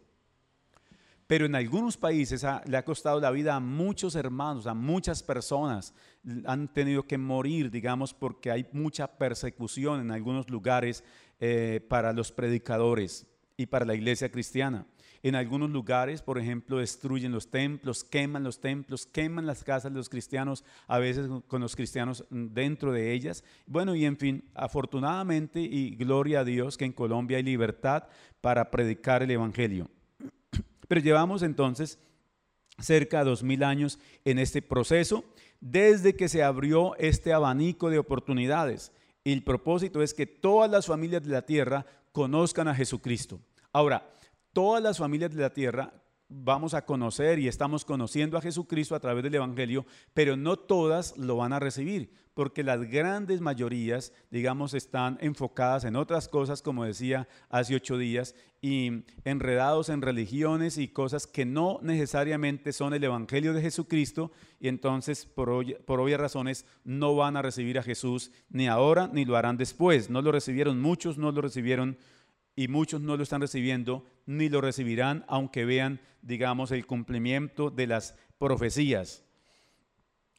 Pero 1.31 1.47
en 1.47 1.55
algunos 1.55 1.97
países 1.97 2.45
le 2.67 2.77
ha 2.77 2.85
costado 2.85 3.21
la 3.21 3.31
vida 3.31 3.55
a 3.55 3.61
muchos 3.61 4.17
hermanos, 4.17 4.67
a 4.67 4.75
muchas 4.75 5.23
personas. 5.23 5.95
Han 6.45 6.67
tenido 6.67 7.05
que 7.05 7.19
morir, 7.19 7.71
digamos, 7.71 8.13
porque 8.13 8.51
hay 8.51 8.67
mucha 8.73 9.07
persecución 9.07 10.01
en 10.01 10.11
algunos 10.11 10.51
lugares 10.51 11.05
eh, 11.39 11.87
para 11.89 12.13
los 12.13 12.33
predicadores 12.33 13.29
y 13.57 13.67
para 13.67 13.85
la 13.85 13.95
iglesia 13.95 14.33
cristiana. 14.33 14.87
En 15.23 15.37
algunos 15.37 15.71
lugares, 15.71 16.21
por 16.21 16.37
ejemplo, 16.37 16.79
destruyen 16.79 17.31
los 17.31 17.49
templos, 17.49 18.03
queman 18.03 18.43
los 18.43 18.61
templos, 18.61 19.07
queman 19.07 19.47
las 19.47 19.63
casas 19.63 19.93
de 19.93 19.99
los 19.99 20.09
cristianos, 20.09 20.65
a 20.89 20.99
veces 20.99 21.29
con 21.47 21.61
los 21.61 21.77
cristianos 21.77 22.25
dentro 22.31 22.91
de 22.91 23.13
ellas. 23.13 23.45
Bueno, 23.69 23.95
y 23.95 24.05
en 24.05 24.17
fin, 24.17 24.51
afortunadamente 24.53 25.61
y 25.61 25.95
gloria 25.95 26.41
a 26.41 26.45
Dios 26.45 26.77
que 26.77 26.87
en 26.87 26.93
Colombia 26.93 27.37
hay 27.37 27.45
libertad 27.45 28.09
para 28.41 28.73
predicar 28.73 29.23
el 29.23 29.31
Evangelio. 29.31 29.89
Pero 30.91 31.03
llevamos 31.03 31.45
entonces 31.45 32.01
cerca 32.81 33.19
de 33.19 33.31
dos 33.31 33.45
mil 33.45 33.63
años 33.63 34.01
en 34.25 34.41
este 34.41 34.61
proceso 34.61 35.23
desde 35.61 36.17
que 36.17 36.29
se 36.29 36.43
abrió 36.43 36.97
este 36.97 37.33
abanico 37.33 37.91
de 37.91 38.01
oportunidades. 38.01 38.91
Y 39.23 39.33
el 39.33 39.45
propósito 39.45 40.03
es 40.03 40.15
que 40.15 40.27
todas 40.27 40.69
las 40.69 40.87
familias 40.87 41.23
de 41.23 41.31
la 41.31 41.43
tierra 41.43 41.87
conozcan 42.11 42.67
a 42.67 42.75
Jesucristo. 42.75 43.39
Ahora, 43.73 44.05
todas 44.53 44.83
las 44.83 44.99
familias 44.99 45.33
de 45.33 45.41
la 45.41 45.51
tierra 45.51 45.93
vamos 46.31 46.73
a 46.73 46.87
conocer 46.87 47.39
y 47.39 47.49
estamos 47.49 47.85
conociendo 47.85 48.39
a 48.39 48.41
Jesucristo 48.41 48.95
a 48.95 49.01
través 49.01 49.23
del 49.25 49.35
Evangelio, 49.35 49.85
pero 50.15 50.37
no 50.37 50.57
todas 50.57 51.17
lo 51.19 51.37
van 51.37 51.53
a 51.53 51.61
recibir 51.61 52.11
porque 52.41 52.63
las 52.63 52.89
grandes 52.89 53.41
mayorías, 53.41 54.13
digamos, 54.31 54.73
están 54.73 55.19
enfocadas 55.21 55.85
en 55.85 55.95
otras 55.95 56.29
cosas, 56.29 56.63
como 56.63 56.85
decía 56.85 57.29
hace 57.49 57.75
ocho 57.75 57.99
días, 57.99 58.35
y 58.63 59.05
enredados 59.25 59.89
en 59.89 60.01
religiones 60.01 60.79
y 60.79 60.89
cosas 60.89 61.27
que 61.27 61.45
no 61.45 61.81
necesariamente 61.83 62.73
son 62.73 62.95
el 62.95 63.05
Evangelio 63.05 63.53
de 63.53 63.63
Jesucristo, 63.63 64.31
y 64.59 64.69
entonces, 64.69 65.27
por, 65.27 65.51
por 65.85 66.01
obvias 66.01 66.21
razones, 66.21 66.65
no 66.85 67.15
van 67.15 67.37
a 67.37 67.43
recibir 67.43 67.79
a 67.79 67.83
Jesús 67.83 68.31
ni 68.49 68.69
ahora 68.69 69.11
ni 69.13 69.25
lo 69.25 69.37
harán 69.37 69.57
después. 69.57 70.09
No 70.09 70.23
lo 70.23 70.33
recibieron 70.33 70.81
muchos, 70.81 71.19
no 71.19 71.33
lo 71.33 71.43
recibieron 71.43 71.99
y 72.57 72.69
muchos 72.69 73.00
no 73.00 73.16
lo 73.16 73.23
están 73.23 73.40
recibiendo 73.40 74.04
ni 74.26 74.49
lo 74.49 74.61
recibirán 74.61 75.25
aunque 75.28 75.64
vean, 75.64 76.00
digamos, 76.23 76.71
el 76.73 76.87
cumplimiento 76.87 77.71
de 77.71 77.87
las 77.87 78.16
profecías. 78.38 79.25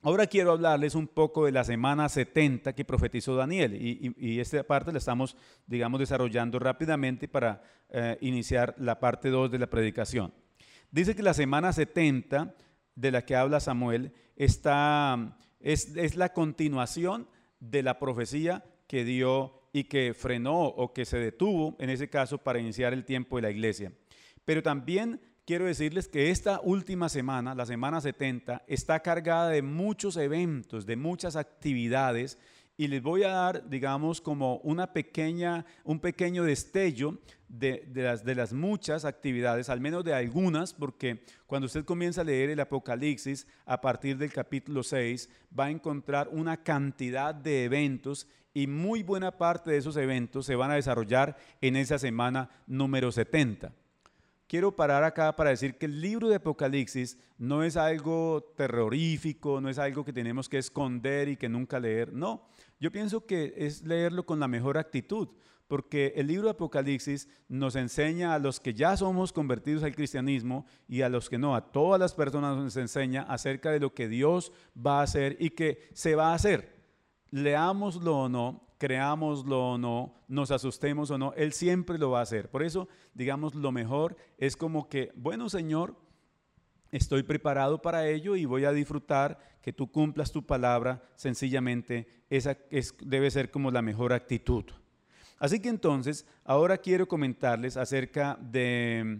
Ahora 0.03 0.25
quiero 0.25 0.51
hablarles 0.51 0.95
un 0.95 1.07
poco 1.07 1.45
de 1.45 1.51
la 1.51 1.63
semana 1.63 2.09
70 2.09 2.73
que 2.73 2.85
profetizó 2.85 3.35
Daniel 3.35 3.75
y, 3.75 4.39
esta 4.39 4.63
parte 4.63 4.91
la 4.91 4.97
estamos, 4.97 5.37
digamos, 5.67 5.99
desarrollando 5.99 6.57
rápidamente 6.57 7.27
para 7.27 7.61
eh, 7.89 8.17
iniciar 8.21 8.73
la 8.79 8.99
parte 8.99 9.29
2 9.29 9.51
de 9.51 9.59
la 9.59 9.67
predicación. 9.67 10.33
Dice 10.89 11.15
que 11.15 11.21
la 11.21 11.35
semana 11.35 11.71
70 11.71 12.55
de 12.95 13.11
la 13.11 13.23
que 13.23 13.35
habla 13.35 13.59
Samuel 13.59 14.11
está, 14.35 15.37
es, 15.59 15.95
es 15.95 16.15
la 16.15 16.33
continuación 16.33 17.27
de 17.59 17.83
la 17.83 17.99
profecía 17.99 18.65
que 18.87 19.05
dio 19.05 19.60
y 19.73 19.85
que 19.85 20.13
frenó 20.13 20.63
o 20.63 20.93
que 20.93 21.05
se 21.05 21.17
detuvo, 21.17 21.75
en 21.79 21.89
ese 21.89 22.09
caso, 22.09 22.37
para 22.37 22.59
iniciar 22.59 22.93
el 22.93 23.05
tiempo 23.05 23.37
de 23.37 23.43
la 23.43 23.51
iglesia. 23.51 23.91
Pero 24.45 24.61
también 24.61 25.21
quiero 25.45 25.65
decirles 25.65 26.07
que 26.07 26.29
esta 26.29 26.59
última 26.61 27.09
semana, 27.09 27.55
la 27.55 27.65
semana 27.65 28.01
70, 28.01 28.63
está 28.67 29.01
cargada 29.01 29.49
de 29.49 29.61
muchos 29.61 30.17
eventos, 30.17 30.85
de 30.85 30.95
muchas 30.95 31.35
actividades 31.35 32.37
y 32.77 32.87
les 32.87 33.01
voy 33.01 33.23
a 33.23 33.29
dar, 33.29 33.69
digamos, 33.69 34.21
como 34.21 34.57
una 34.57 34.93
pequeña, 34.93 35.65
un 35.83 35.99
pequeño 35.99 36.43
destello 36.43 37.19
de, 37.47 37.87
las, 37.93 38.23
de 38.23 38.35
las 38.35 38.53
muchas 38.53 39.05
actividades, 39.05 39.69
al 39.69 39.81
menos 39.81 40.03
de 40.03 40.13
algunas, 40.13 40.73
porque 40.73 41.23
cuando 41.45 41.67
usted 41.67 41.85
comienza 41.85 42.21
a 42.21 42.23
leer 42.23 42.49
el 42.49 42.59
Apocalipsis, 42.59 43.45
a 43.65 43.81
partir 43.81 44.17
del 44.17 44.31
capítulo 44.31 44.83
6, 44.83 45.29
va 45.57 45.65
a 45.65 45.71
encontrar 45.71 46.29
una 46.31 46.63
cantidad 46.63 47.35
de 47.35 47.65
eventos 47.65 48.27
y 48.53 48.67
muy 48.67 49.03
buena 49.03 49.37
parte 49.37 49.71
de 49.71 49.77
esos 49.77 49.95
eventos 49.97 50.45
se 50.45 50.55
van 50.55 50.71
a 50.71 50.75
desarrollar 50.75 51.37
en 51.61 51.75
esa 51.75 51.97
semana 51.97 52.49
número 52.67 53.11
70 53.11 53.73
quiero 54.51 54.75
parar 54.75 55.05
acá 55.05 55.33
para 55.33 55.51
decir 55.51 55.77
que 55.77 55.85
el 55.85 56.01
libro 56.01 56.27
de 56.27 56.35
Apocalipsis 56.35 57.17
no 57.37 57.63
es 57.63 57.77
algo 57.77 58.51
terrorífico, 58.57 59.61
no 59.61 59.69
es 59.69 59.77
algo 59.77 60.03
que 60.03 60.11
tenemos 60.11 60.49
que 60.49 60.57
esconder 60.57 61.29
y 61.29 61.37
que 61.37 61.47
nunca 61.47 61.79
leer. 61.79 62.11
No, 62.11 62.49
yo 62.77 62.91
pienso 62.91 63.25
que 63.25 63.53
es 63.55 63.81
leerlo 63.83 64.25
con 64.25 64.41
la 64.41 64.49
mejor 64.49 64.77
actitud, 64.77 65.29
porque 65.69 66.11
el 66.17 66.27
libro 66.27 66.47
de 66.47 66.51
Apocalipsis 66.51 67.29
nos 67.47 67.77
enseña 67.77 68.33
a 68.33 68.39
los 68.39 68.59
que 68.59 68.73
ya 68.73 68.97
somos 68.97 69.31
convertidos 69.31 69.83
al 69.83 69.95
cristianismo 69.95 70.65
y 70.85 71.01
a 71.01 71.07
los 71.07 71.29
que 71.29 71.37
no, 71.37 71.55
a 71.55 71.71
todas 71.71 71.97
las 71.97 72.13
personas 72.13 72.57
nos 72.57 72.75
enseña 72.75 73.21
acerca 73.21 73.71
de 73.71 73.79
lo 73.79 73.93
que 73.93 74.09
Dios 74.09 74.51
va 74.75 74.99
a 74.99 75.03
hacer 75.03 75.37
y 75.39 75.51
que 75.51 75.87
se 75.93 76.15
va 76.15 76.31
a 76.31 76.35
hacer. 76.35 76.75
Leámoslo 77.29 78.23
o 78.23 78.27
no, 78.27 78.67
creámoslo 78.81 79.73
o 79.73 79.77
no, 79.77 80.15
nos 80.27 80.49
asustemos 80.49 81.11
o 81.11 81.17
no, 81.19 81.33
Él 81.33 81.53
siempre 81.53 81.99
lo 81.99 82.09
va 82.09 82.17
a 82.17 82.23
hacer. 82.23 82.49
Por 82.49 82.63
eso, 82.63 82.87
digamos, 83.13 83.53
lo 83.53 83.71
mejor 83.71 84.17
es 84.39 84.57
como 84.57 84.89
que, 84.89 85.11
bueno 85.13 85.49
Señor, 85.49 85.95
estoy 86.89 87.21
preparado 87.21 87.83
para 87.83 88.07
ello 88.07 88.35
y 88.35 88.45
voy 88.45 88.65
a 88.65 88.71
disfrutar 88.71 89.37
que 89.61 89.71
tú 89.71 89.91
cumplas 89.91 90.31
tu 90.31 90.47
palabra, 90.47 91.03
sencillamente, 91.13 92.07
esa 92.31 92.57
es, 92.71 92.95
debe 93.05 93.29
ser 93.29 93.51
como 93.51 93.69
la 93.69 93.83
mejor 93.83 94.13
actitud. 94.13 94.65
Así 95.37 95.59
que 95.59 95.69
entonces, 95.69 96.25
ahora 96.43 96.79
quiero 96.79 97.07
comentarles 97.07 97.77
acerca 97.77 98.35
de, 98.41 99.19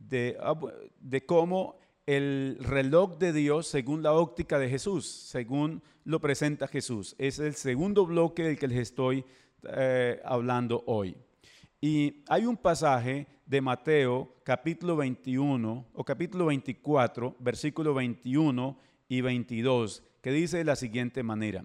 de, 0.00 0.36
ah, 0.40 0.58
de 0.98 1.24
cómo 1.24 1.78
el 2.06 2.58
reloj 2.60 3.18
de 3.18 3.32
Dios 3.32 3.66
según 3.66 4.02
la 4.02 4.12
óptica 4.12 4.58
de 4.60 4.68
Jesús, 4.68 5.06
según 5.06 5.82
lo 6.04 6.20
presenta 6.20 6.68
Jesús. 6.68 7.16
Es 7.18 7.40
el 7.40 7.54
segundo 7.54 8.06
bloque 8.06 8.44
del 8.44 8.58
que 8.58 8.68
les 8.68 8.78
estoy 8.78 9.24
eh, 9.64 10.20
hablando 10.24 10.84
hoy. 10.86 11.16
Y 11.80 12.22
hay 12.28 12.46
un 12.46 12.56
pasaje 12.56 13.26
de 13.44 13.60
Mateo 13.60 14.36
capítulo 14.44 14.96
21 14.96 15.86
o 15.92 16.04
capítulo 16.04 16.46
24, 16.46 17.36
versículo 17.40 17.92
21 17.92 18.78
y 19.08 19.20
22, 19.20 20.02
que 20.22 20.30
dice 20.30 20.58
de 20.58 20.64
la 20.64 20.76
siguiente 20.76 21.24
manera. 21.24 21.64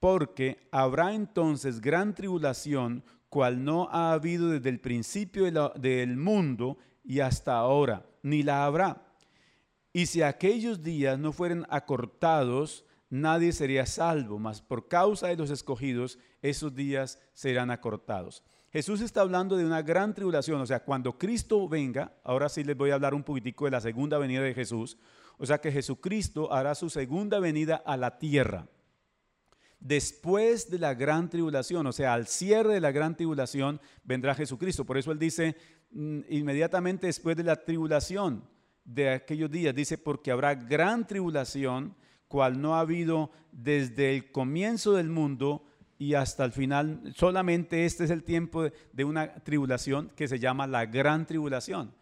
Porque 0.00 0.66
habrá 0.70 1.14
entonces 1.14 1.80
gran 1.80 2.14
tribulación, 2.14 3.04
cual 3.28 3.64
no 3.64 3.88
ha 3.90 4.12
habido 4.12 4.50
desde 4.50 4.70
el 4.70 4.80
principio 4.80 5.50
del 5.74 6.16
mundo 6.16 6.78
y 7.04 7.20
hasta 7.20 7.56
ahora, 7.56 8.06
ni 8.22 8.42
la 8.42 8.64
habrá 8.64 9.05
y 9.96 10.04
si 10.04 10.20
aquellos 10.20 10.82
días 10.82 11.18
no 11.18 11.32
fueran 11.32 11.66
acortados, 11.70 12.84
nadie 13.08 13.50
sería 13.50 13.86
salvo, 13.86 14.38
mas 14.38 14.60
por 14.60 14.88
causa 14.88 15.28
de 15.28 15.36
los 15.36 15.48
escogidos, 15.48 16.18
esos 16.42 16.74
días 16.74 17.18
serán 17.32 17.70
acortados. 17.70 18.44
Jesús 18.70 19.00
está 19.00 19.22
hablando 19.22 19.56
de 19.56 19.64
una 19.64 19.80
gran 19.80 20.12
tribulación, 20.12 20.60
o 20.60 20.66
sea, 20.66 20.84
cuando 20.84 21.16
Cristo 21.16 21.66
venga, 21.66 22.12
ahora 22.24 22.50
sí 22.50 22.62
les 22.62 22.76
voy 22.76 22.90
a 22.90 22.96
hablar 22.96 23.14
un 23.14 23.22
poquitico 23.22 23.64
de 23.64 23.70
la 23.70 23.80
segunda 23.80 24.18
venida 24.18 24.42
de 24.42 24.52
Jesús, 24.52 24.98
o 25.38 25.46
sea 25.46 25.62
que 25.62 25.72
Jesucristo 25.72 26.52
hará 26.52 26.74
su 26.74 26.90
segunda 26.90 27.40
venida 27.40 27.76
a 27.76 27.96
la 27.96 28.18
tierra. 28.18 28.68
Después 29.80 30.70
de 30.70 30.78
la 30.78 30.92
gran 30.92 31.30
tribulación, 31.30 31.86
o 31.86 31.92
sea, 31.92 32.12
al 32.12 32.26
cierre 32.26 32.74
de 32.74 32.80
la 32.82 32.92
gran 32.92 33.16
tribulación, 33.16 33.80
vendrá 34.04 34.34
Jesucristo. 34.34 34.84
Por 34.84 34.98
eso 34.98 35.10
él 35.10 35.18
dice, 35.18 35.56
mm, 35.92 36.20
inmediatamente 36.28 37.06
después 37.06 37.34
de 37.34 37.44
la 37.44 37.64
tribulación, 37.64 38.46
de 38.86 39.10
aquellos 39.10 39.50
días. 39.50 39.74
Dice, 39.74 39.98
porque 39.98 40.30
habrá 40.30 40.54
gran 40.54 41.06
tribulación, 41.06 41.94
cual 42.28 42.60
no 42.60 42.76
ha 42.76 42.80
habido 42.80 43.30
desde 43.52 44.14
el 44.14 44.30
comienzo 44.32 44.94
del 44.94 45.08
mundo 45.08 45.64
y 45.98 46.14
hasta 46.14 46.44
el 46.44 46.52
final. 46.52 47.12
Solamente 47.14 47.84
este 47.84 48.04
es 48.04 48.10
el 48.10 48.22
tiempo 48.22 48.68
de 48.92 49.04
una 49.04 49.34
tribulación 49.34 50.10
que 50.16 50.28
se 50.28 50.38
llama 50.38 50.66
la 50.66 50.86
gran 50.86 51.26
tribulación. 51.26 51.92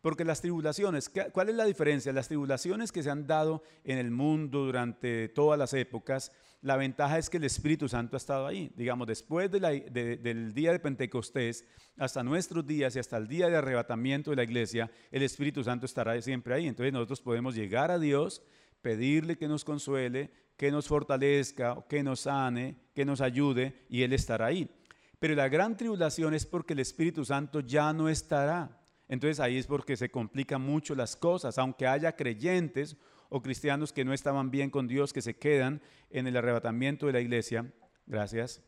Porque 0.00 0.24
las 0.24 0.42
tribulaciones, 0.42 1.10
¿cuál 1.32 1.48
es 1.48 1.54
la 1.54 1.64
diferencia? 1.64 2.12
Las 2.12 2.28
tribulaciones 2.28 2.92
que 2.92 3.02
se 3.02 3.10
han 3.10 3.26
dado 3.26 3.62
en 3.84 3.96
el 3.96 4.10
mundo 4.10 4.66
durante 4.66 5.28
todas 5.30 5.58
las 5.58 5.72
épocas, 5.72 6.30
la 6.64 6.78
ventaja 6.78 7.18
es 7.18 7.28
que 7.28 7.36
el 7.36 7.44
Espíritu 7.44 7.90
Santo 7.90 8.16
ha 8.16 8.18
estado 8.18 8.46
ahí. 8.46 8.72
Digamos, 8.74 9.06
después 9.06 9.50
del 9.50 10.54
día 10.54 10.72
de 10.72 10.78
Pentecostés 10.78 11.62
hasta 11.98 12.22
nuestros 12.22 12.66
días 12.66 12.96
y 12.96 12.98
hasta 12.98 13.18
el 13.18 13.28
día 13.28 13.48
de 13.48 13.56
arrebatamiento 13.56 14.30
de 14.30 14.36
la 14.36 14.44
iglesia, 14.44 14.90
el 15.10 15.22
Espíritu 15.22 15.62
Santo 15.62 15.84
estará 15.84 16.18
siempre 16.22 16.54
ahí. 16.54 16.66
Entonces 16.66 16.90
nosotros 16.90 17.20
podemos 17.20 17.54
llegar 17.54 17.90
a 17.90 17.98
Dios, 17.98 18.42
pedirle 18.80 19.36
que 19.36 19.46
nos 19.46 19.62
consuele, 19.62 20.30
que 20.56 20.70
nos 20.70 20.88
fortalezca, 20.88 21.84
que 21.86 22.02
nos 22.02 22.20
sane, 22.20 22.76
que 22.94 23.04
nos 23.04 23.20
ayude 23.20 23.84
y 23.90 24.00
Él 24.00 24.14
estará 24.14 24.46
ahí. 24.46 24.70
Pero 25.18 25.34
la 25.34 25.50
gran 25.50 25.76
tribulación 25.76 26.32
es 26.32 26.46
porque 26.46 26.72
el 26.72 26.80
Espíritu 26.80 27.26
Santo 27.26 27.60
ya 27.60 27.92
no 27.92 28.08
estará. 28.08 28.80
Entonces 29.06 29.38
ahí 29.38 29.58
es 29.58 29.66
porque 29.66 29.98
se 29.98 30.10
complican 30.10 30.62
mucho 30.62 30.94
las 30.94 31.14
cosas, 31.14 31.58
aunque 31.58 31.86
haya 31.86 32.16
creyentes 32.16 32.96
o 33.34 33.42
cristianos 33.42 33.92
que 33.92 34.04
no 34.04 34.12
estaban 34.12 34.52
bien 34.52 34.70
con 34.70 34.86
Dios, 34.86 35.12
que 35.12 35.20
se 35.20 35.34
quedan 35.34 35.82
en 36.10 36.28
el 36.28 36.36
arrebatamiento 36.36 37.06
de 37.06 37.14
la 37.14 37.20
iglesia. 37.20 37.66
Gracias. 38.06 38.62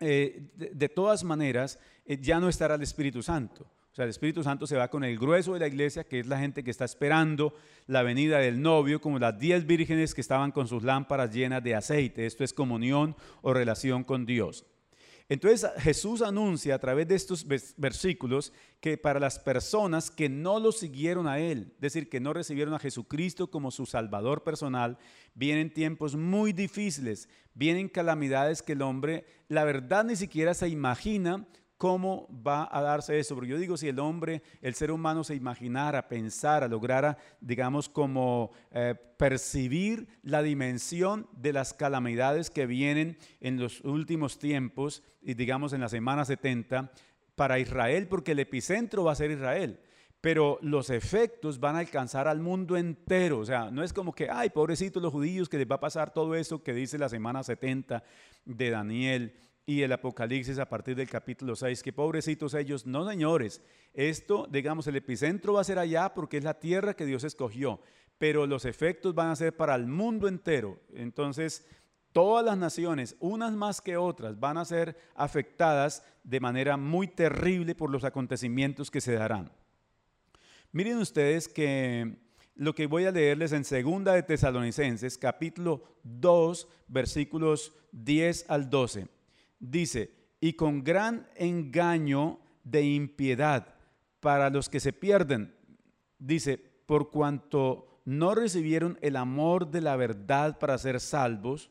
Eh, 0.00 0.48
de, 0.54 0.88
todas 0.88 1.24
maneras, 1.24 1.78
eh, 2.06 2.16
ya 2.18 2.40
no 2.40 2.48
estará 2.48 2.76
el 2.76 2.82
Espíritu 2.82 3.22
Santo. 3.22 3.66
O 3.92 3.94
sea, 3.94 4.04
el 4.04 4.08
Espíritu 4.08 4.42
Santo 4.42 4.66
se 4.66 4.78
va 4.78 4.88
con 4.88 5.04
el 5.04 5.18
grueso 5.18 5.52
de 5.52 5.60
la 5.60 5.66
iglesia, 5.66 6.04
que 6.04 6.20
es 6.20 6.26
la 6.26 6.38
gente 6.38 6.64
que 6.64 6.70
está 6.70 6.86
esperando 6.86 7.52
la 7.86 8.02
venida 8.02 8.38
del 8.38 8.62
novio, 8.62 8.98
como 8.98 9.18
las 9.18 9.38
diez 9.38 9.66
vírgenes 9.66 10.14
que 10.14 10.22
estaban 10.22 10.52
con 10.52 10.68
sus 10.68 10.82
lámparas 10.82 11.30
llenas 11.30 11.62
de 11.62 11.74
aceite. 11.74 12.24
Esto 12.24 12.44
es 12.44 12.54
comunión 12.54 13.14
o 13.42 13.52
relación 13.52 14.04
con 14.04 14.24
Dios. 14.24 14.64
Entonces 15.28 15.70
Jesús 15.78 16.22
anuncia 16.22 16.74
a 16.74 16.78
través 16.78 17.08
de 17.08 17.14
estos 17.14 17.46
versículos 17.76 18.52
que 18.80 18.98
para 18.98 19.20
las 19.20 19.38
personas 19.38 20.10
que 20.10 20.28
no 20.28 20.58
lo 20.60 20.72
siguieron 20.72 21.26
a 21.26 21.38
Él, 21.38 21.72
es 21.74 21.80
decir, 21.80 22.08
que 22.08 22.20
no 22.20 22.32
recibieron 22.32 22.74
a 22.74 22.78
Jesucristo 22.78 23.50
como 23.50 23.70
su 23.70 23.86
Salvador 23.86 24.42
personal, 24.42 24.98
vienen 25.34 25.72
tiempos 25.72 26.16
muy 26.16 26.52
difíciles, 26.52 27.28
vienen 27.54 27.88
calamidades 27.88 28.62
que 28.62 28.72
el 28.72 28.82
hombre, 28.82 29.24
la 29.48 29.64
verdad, 29.64 30.04
ni 30.04 30.16
siquiera 30.16 30.54
se 30.54 30.68
imagina 30.68 31.46
¿Cómo 31.82 32.28
va 32.46 32.68
a 32.70 32.80
darse 32.80 33.18
eso? 33.18 33.34
Porque 33.34 33.50
yo 33.50 33.58
digo, 33.58 33.76
si 33.76 33.88
el 33.88 33.98
hombre, 33.98 34.40
el 34.60 34.74
ser 34.74 34.92
humano 34.92 35.24
se 35.24 35.34
imaginara, 35.34 36.06
pensara, 36.06 36.68
lograra, 36.68 37.18
digamos, 37.40 37.88
como 37.88 38.52
eh, 38.70 38.94
percibir 39.16 40.06
la 40.22 40.44
dimensión 40.44 41.26
de 41.32 41.52
las 41.52 41.74
calamidades 41.74 42.50
que 42.50 42.66
vienen 42.66 43.18
en 43.40 43.58
los 43.58 43.80
últimos 43.80 44.38
tiempos 44.38 45.02
y 45.22 45.34
digamos 45.34 45.72
en 45.72 45.80
la 45.80 45.88
semana 45.88 46.24
70 46.24 46.92
para 47.34 47.58
Israel, 47.58 48.06
porque 48.06 48.30
el 48.30 48.38
epicentro 48.38 49.02
va 49.02 49.10
a 49.10 49.16
ser 49.16 49.32
Israel 49.32 49.80
pero 50.20 50.60
los 50.62 50.88
efectos 50.88 51.58
van 51.58 51.74
a 51.74 51.80
alcanzar 51.80 52.28
al 52.28 52.38
mundo 52.38 52.76
entero. 52.76 53.40
O 53.40 53.44
sea, 53.44 53.72
no 53.72 53.82
es 53.82 53.92
como 53.92 54.14
que, 54.14 54.30
ay, 54.30 54.50
pobrecitos 54.50 55.02
los 55.02 55.10
judíos, 55.10 55.48
que 55.48 55.58
les 55.58 55.68
va 55.68 55.74
a 55.74 55.80
pasar 55.80 56.12
todo 56.12 56.36
eso 56.36 56.62
que 56.62 56.72
dice 56.72 56.96
la 56.96 57.08
semana 57.08 57.42
70 57.42 58.04
de 58.44 58.70
Daniel 58.70 59.34
y 59.64 59.82
el 59.82 59.92
Apocalipsis 59.92 60.58
a 60.58 60.68
partir 60.68 60.96
del 60.96 61.08
capítulo 61.08 61.54
6, 61.54 61.82
que 61.82 61.92
pobrecitos 61.92 62.54
ellos, 62.54 62.86
no 62.86 63.08
señores, 63.08 63.62
esto, 63.94 64.48
digamos, 64.50 64.86
el 64.86 64.96
epicentro 64.96 65.54
va 65.54 65.60
a 65.60 65.64
ser 65.64 65.78
allá 65.78 66.14
porque 66.14 66.38
es 66.38 66.44
la 66.44 66.58
tierra 66.58 66.94
que 66.94 67.06
Dios 67.06 67.22
escogió, 67.22 67.80
pero 68.18 68.46
los 68.46 68.64
efectos 68.64 69.14
van 69.14 69.28
a 69.28 69.36
ser 69.36 69.56
para 69.56 69.74
el 69.76 69.86
mundo 69.86 70.26
entero. 70.26 70.80
Entonces, 70.94 71.64
todas 72.12 72.44
las 72.44 72.58
naciones, 72.58 73.16
unas 73.20 73.52
más 73.52 73.80
que 73.80 73.96
otras, 73.96 74.38
van 74.38 74.58
a 74.58 74.64
ser 74.64 74.96
afectadas 75.14 76.04
de 76.24 76.40
manera 76.40 76.76
muy 76.76 77.06
terrible 77.06 77.74
por 77.74 77.90
los 77.90 78.04
acontecimientos 78.04 78.90
que 78.90 79.00
se 79.00 79.12
darán. 79.12 79.52
Miren 80.72 80.98
ustedes 80.98 81.46
que 81.48 82.16
lo 82.56 82.74
que 82.74 82.86
voy 82.86 83.04
a 83.04 83.12
leerles 83.12 83.52
en 83.52 83.64
segunda 83.64 84.14
de 84.14 84.22
Tesalonicenses, 84.24 85.18
capítulo 85.18 85.84
2, 86.02 86.68
versículos 86.88 87.74
10 87.92 88.46
al 88.48 88.68
12 88.68 89.21
dice, 89.62 90.12
y 90.40 90.54
con 90.54 90.82
gran 90.82 91.28
engaño 91.36 92.40
de 92.64 92.82
impiedad 92.82 93.74
para 94.20 94.50
los 94.50 94.68
que 94.68 94.80
se 94.80 94.92
pierden, 94.92 95.54
dice, 96.18 96.58
por 96.86 97.10
cuanto 97.10 98.00
no 98.04 98.34
recibieron 98.34 98.98
el 99.00 99.16
amor 99.16 99.70
de 99.70 99.80
la 99.80 99.96
verdad 99.96 100.58
para 100.58 100.76
ser 100.76 101.00
salvos, 101.00 101.70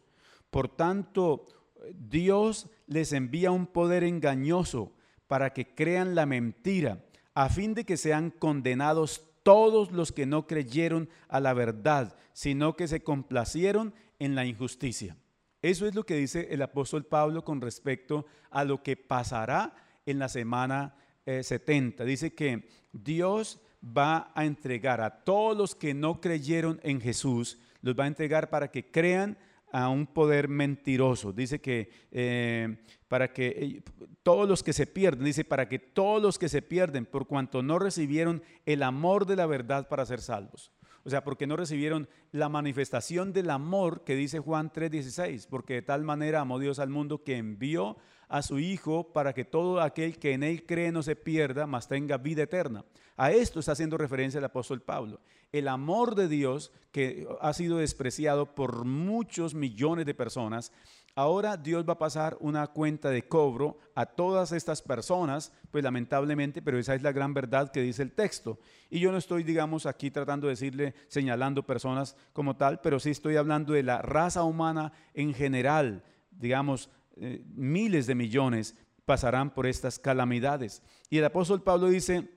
por 0.50 0.70
tanto 0.70 1.46
Dios 1.94 2.70
les 2.88 3.12
envía 3.12 3.52
un 3.52 3.68
poder 3.68 4.04
engañoso 4.04 4.94
para 5.28 5.54
que 5.54 5.76
crean 5.76 6.16
la 6.16 6.26
mentira, 6.26 7.04
a 7.34 7.50
fin 7.50 7.74
de 7.74 7.86
que 7.86 7.98
sean 7.98 8.32
condenados 8.32 9.28
todos 9.44 9.92
los 9.92 10.12
que 10.12 10.26
no 10.26 10.48
creyeron 10.48 11.10
a 11.28 11.40
la 11.40 11.54
verdad, 11.54 12.16
sino 12.34 12.76
que 12.76 12.88
se 12.88 13.02
complacieron 13.02 13.94
en 14.20 14.36
la 14.36 14.46
injusticia. 14.46 15.18
Eso 15.62 15.86
es 15.88 15.94
lo 15.94 16.06
que 16.06 16.16
dice 16.16 16.48
el 16.52 16.62
apóstol 16.62 17.06
Pablo 17.06 17.44
con 17.44 17.62
respecto 17.62 18.26
a 18.50 18.64
lo 18.64 18.82
que 18.82 18.98
pasará 18.98 19.76
en 20.06 20.20
la 20.20 20.28
semana 20.28 20.96
70. 21.26 22.04
Eh, 22.04 22.08
dice 22.08 22.34
que 22.34 22.68
Dios 22.92 23.60
va 23.86 24.32
a 24.36 24.46
entregar 24.46 25.02
a 25.02 25.24
todos 25.24 25.58
los 25.58 25.76
que 25.76 25.94
no 25.94 26.20
creyeron 26.20 26.80
en 26.84 27.02
Jesús, 27.02 27.60
los 27.82 27.96
va 27.96 28.06
a 28.06 28.08
entregar 28.08 28.50
para 28.50 28.70
que 28.70 28.90
crean 28.90 29.38
a 29.72 29.90
un 29.90 30.06
poder 30.06 30.48
mentiroso. 30.48 31.32
Dice 31.32 31.62
que 31.62 31.90
eh, 32.12 32.78
para 33.08 33.32
que 33.32 33.48
eh, 33.48 33.82
todos 34.24 34.48
los 34.48 34.64
que 34.64 34.74
se 34.74 34.88
pierden, 34.88 35.26
dice 35.26 35.46
para 35.46 35.68
que 35.68 35.80
todos 35.80 36.22
los 36.22 36.38
que 36.38 36.50
se 36.50 36.62
pierden 36.62 37.06
por 37.06 37.28
cuanto 37.28 37.64
no 37.64 37.80
recibieron 37.80 38.44
el 38.66 38.84
amor 38.84 39.26
de 39.26 39.36
la 39.36 39.46
verdad 39.46 39.88
para 39.88 40.06
ser 40.06 40.22
salvos. 40.22 40.72
O 41.04 41.10
sea, 41.10 41.24
porque 41.24 41.48
no 41.48 41.56
recibieron 41.56 42.08
la 42.32 42.50
manifestación 42.50 43.34
del 43.34 43.50
amor 43.50 44.04
que 44.04 44.16
dice 44.16 44.40
Juan 44.40 44.72
3:16, 44.72 45.48
porque 45.48 45.76
de 45.76 45.82
tal 45.82 46.04
manera 46.04 46.42
amó 46.42 46.60
Dios 46.60 46.80
al 46.80 46.90
mundo 46.90 47.24
que 47.24 47.38
envió 47.38 47.98
a 48.28 48.42
su 48.42 48.60
Hijo 48.60 49.12
para 49.12 49.34
que 49.34 49.44
todo 49.44 49.82
aquel 49.82 50.18
que 50.18 50.34
en 50.34 50.44
él 50.44 50.66
cree 50.66 50.92
no 50.92 51.04
se 51.04 51.16
pierda, 51.16 51.68
mas 51.68 51.88
tenga 51.88 52.18
vida 52.18 52.44
eterna. 52.44 52.86
A 53.18 53.32
esto 53.32 53.60
está 53.60 53.74
haciendo 53.74 53.98
referencia 53.98 54.38
el 54.38 54.46
apóstol 54.46 54.82
Pablo. 54.82 55.20
El 55.52 55.68
amor 55.68 56.16
de 56.16 56.28
Dios 56.30 56.72
que 56.92 57.28
ha 57.42 57.54
sido 57.54 57.78
despreciado 57.78 58.56
por 58.56 58.86
muchos 58.86 59.54
millones 59.54 60.06
de 60.06 60.14
personas 60.14 60.72
Ahora 61.16 61.58
Dios 61.58 61.86
va 61.88 61.94
a 61.94 62.00
pasar 62.00 62.38
una 62.40 62.68
cuenta 62.68 63.10
de 63.10 63.28
cobro 63.28 63.80
a 63.96 64.06
todas 64.06 64.54
estas 64.54 64.82
personas, 64.82 65.52
pues 65.70 65.84
lamentablemente, 65.84 66.62
pero 66.62 66.80
esa 66.80 66.96
es 66.96 67.02
la 67.02 67.12
gran 67.12 67.34
verdad 67.34 67.72
que 67.72 67.82
dice 67.82 68.02
el 68.02 68.14
texto. 68.14 68.60
Y 68.90 69.00
yo 69.00 69.12
no 69.12 69.18
estoy, 69.18 69.44
digamos, 69.44 69.86
aquí 69.86 70.10
tratando 70.10 70.48
de 70.48 70.54
decirle, 70.54 70.96
señalando 71.10 71.66
personas 71.66 72.16
como 72.32 72.56
tal, 72.56 72.80
pero 72.80 73.00
sí 73.00 73.10
estoy 73.10 73.36
hablando 73.36 73.74
de 73.74 73.84
la 73.84 74.02
raza 74.02 74.44
humana 74.44 74.94
en 75.14 75.34
general, 75.34 76.04
digamos, 76.32 76.90
eh, 77.18 77.44
miles 77.54 78.08
de 78.08 78.16
millones 78.16 78.76
pasarán 79.06 79.54
por 79.54 79.68
estas 79.68 80.00
calamidades. 80.00 80.82
Y 81.10 81.18
el 81.18 81.26
apóstol 81.26 81.62
Pablo 81.62 81.88
dice, 81.88 82.30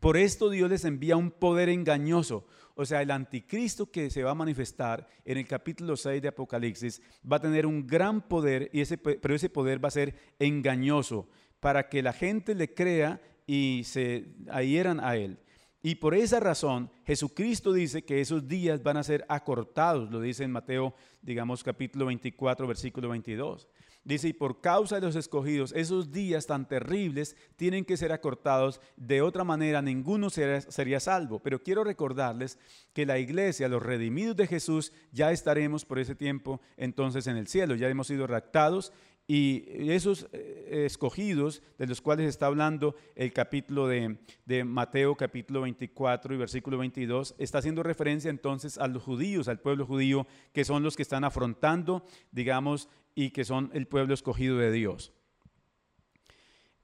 por 0.00 0.16
esto 0.16 0.50
Dios 0.50 0.70
les 0.70 0.84
envía 0.84 1.16
un 1.16 1.30
poder 1.30 1.68
engañoso. 1.68 2.46
O 2.74 2.84
sea, 2.84 3.02
el 3.02 3.10
anticristo 3.10 3.90
que 3.90 4.10
se 4.10 4.24
va 4.24 4.32
a 4.32 4.34
manifestar 4.34 5.06
en 5.24 5.38
el 5.38 5.46
capítulo 5.46 5.96
6 5.96 6.20
de 6.20 6.28
Apocalipsis 6.28 7.00
va 7.30 7.36
a 7.36 7.40
tener 7.40 7.66
un 7.66 7.86
gran 7.86 8.26
poder, 8.26 8.68
y 8.72 8.80
ese, 8.80 8.98
pero 8.98 9.34
ese 9.34 9.48
poder 9.48 9.82
va 9.82 9.88
a 9.88 9.92
ser 9.92 10.14
engañoso 10.38 11.28
para 11.60 11.88
que 11.88 12.02
la 12.02 12.12
gente 12.12 12.54
le 12.54 12.74
crea 12.74 13.20
y 13.46 13.82
se 13.84 14.26
adhieran 14.50 14.98
a 15.00 15.16
él. 15.16 15.38
Y 15.82 15.96
por 15.96 16.14
esa 16.14 16.40
razón, 16.40 16.90
Jesucristo 17.04 17.72
dice 17.72 18.04
que 18.04 18.20
esos 18.20 18.48
días 18.48 18.82
van 18.82 18.96
a 18.96 19.02
ser 19.02 19.24
acortados, 19.28 20.10
lo 20.10 20.20
dice 20.20 20.42
en 20.42 20.50
Mateo, 20.50 20.94
digamos, 21.20 21.62
capítulo 21.62 22.06
24, 22.06 22.66
versículo 22.66 23.10
22. 23.10 23.68
Dice, 24.04 24.28
y 24.28 24.32
por 24.34 24.60
causa 24.60 24.96
de 24.96 25.06
los 25.06 25.16
escogidos, 25.16 25.72
esos 25.72 26.12
días 26.12 26.46
tan 26.46 26.68
terribles 26.68 27.36
tienen 27.56 27.86
que 27.86 27.96
ser 27.96 28.12
acortados. 28.12 28.82
De 28.96 29.22
otra 29.22 29.44
manera, 29.44 29.80
ninguno 29.80 30.28
sería, 30.28 31.00
salvo. 31.00 31.38
Pero 31.38 31.62
quiero 31.62 31.84
recordarles 31.84 32.58
que 32.92 33.06
la 33.06 33.18
iglesia, 33.18 33.66
los 33.66 33.82
redimidos 33.82 34.36
de 34.36 34.46
Jesús, 34.46 34.92
ya 35.10 35.32
estaremos 35.32 35.86
por 35.86 35.98
ese 35.98 36.14
tiempo 36.14 36.60
entonces 36.76 37.26
en 37.26 37.38
el 37.38 37.48
cielo. 37.48 37.76
Ya 37.76 37.88
hemos 37.88 38.08
sido 38.08 38.26
raptados 38.26 38.92
y 39.26 39.90
esos 39.90 40.28
eh, 40.32 40.82
escogidos 40.84 41.62
de 41.78 41.86
los 41.86 42.02
cuales 42.02 42.28
está 42.28 42.44
hablando 42.44 42.94
el 43.14 43.32
capítulo 43.32 43.88
de, 43.88 44.18
de, 44.44 44.64
Mateo, 44.64 45.14
capítulo 45.14 45.62
24 45.62 46.34
y 46.34 46.36
versículo 46.36 46.76
22, 46.76 47.34
está 47.38 47.56
haciendo 47.56 47.82
referencia 47.82 48.28
entonces 48.28 48.76
a 48.76 48.86
los 48.86 49.02
judíos, 49.02 49.48
al 49.48 49.60
pueblo 49.60 49.86
judío, 49.86 50.26
que 50.52 50.66
son 50.66 50.82
los 50.82 50.94
que 50.94 51.02
están 51.02 51.24
afrontando, 51.24 52.04
digamos, 52.32 52.90
y 53.14 53.30
que 53.30 53.44
son 53.44 53.70
el 53.74 53.86
pueblo 53.86 54.14
escogido 54.14 54.58
de 54.58 54.72
Dios. 54.72 55.12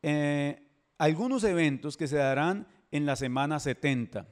Eh, 0.02 0.62
algunos 0.98 1.44
eventos 1.44 1.96
que 1.96 2.06
se 2.06 2.16
darán 2.16 2.66
en 2.90 3.06
la 3.06 3.16
semana 3.16 3.58
70. 3.58 4.26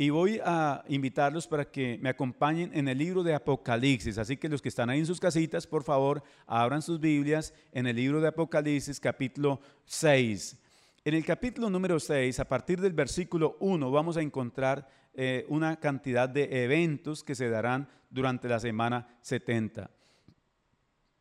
Y 0.00 0.10
voy 0.10 0.40
a 0.44 0.84
invitarlos 0.88 1.48
para 1.48 1.64
que 1.64 1.98
me 2.00 2.08
acompañen 2.08 2.70
en 2.72 2.86
el 2.86 2.98
libro 2.98 3.24
de 3.24 3.34
Apocalipsis. 3.34 4.16
Así 4.16 4.36
que 4.36 4.48
los 4.48 4.62
que 4.62 4.68
están 4.68 4.90
ahí 4.90 5.00
en 5.00 5.06
sus 5.06 5.18
casitas, 5.18 5.66
por 5.66 5.82
favor, 5.82 6.22
abran 6.46 6.82
sus 6.82 7.00
Biblias 7.00 7.52
en 7.72 7.88
el 7.88 7.96
libro 7.96 8.20
de 8.20 8.28
Apocalipsis 8.28 9.00
capítulo 9.00 9.60
6. 9.86 10.56
En 11.04 11.14
el 11.14 11.24
capítulo 11.24 11.68
número 11.68 11.98
6, 11.98 12.38
a 12.38 12.48
partir 12.48 12.80
del 12.80 12.92
versículo 12.92 13.56
1, 13.58 13.90
vamos 13.90 14.16
a 14.16 14.22
encontrar 14.22 14.88
eh, 15.14 15.44
una 15.48 15.80
cantidad 15.80 16.28
de 16.28 16.62
eventos 16.64 17.24
que 17.24 17.34
se 17.34 17.48
darán 17.48 17.88
durante 18.08 18.48
la 18.48 18.60
semana 18.60 19.18
70. 19.22 19.90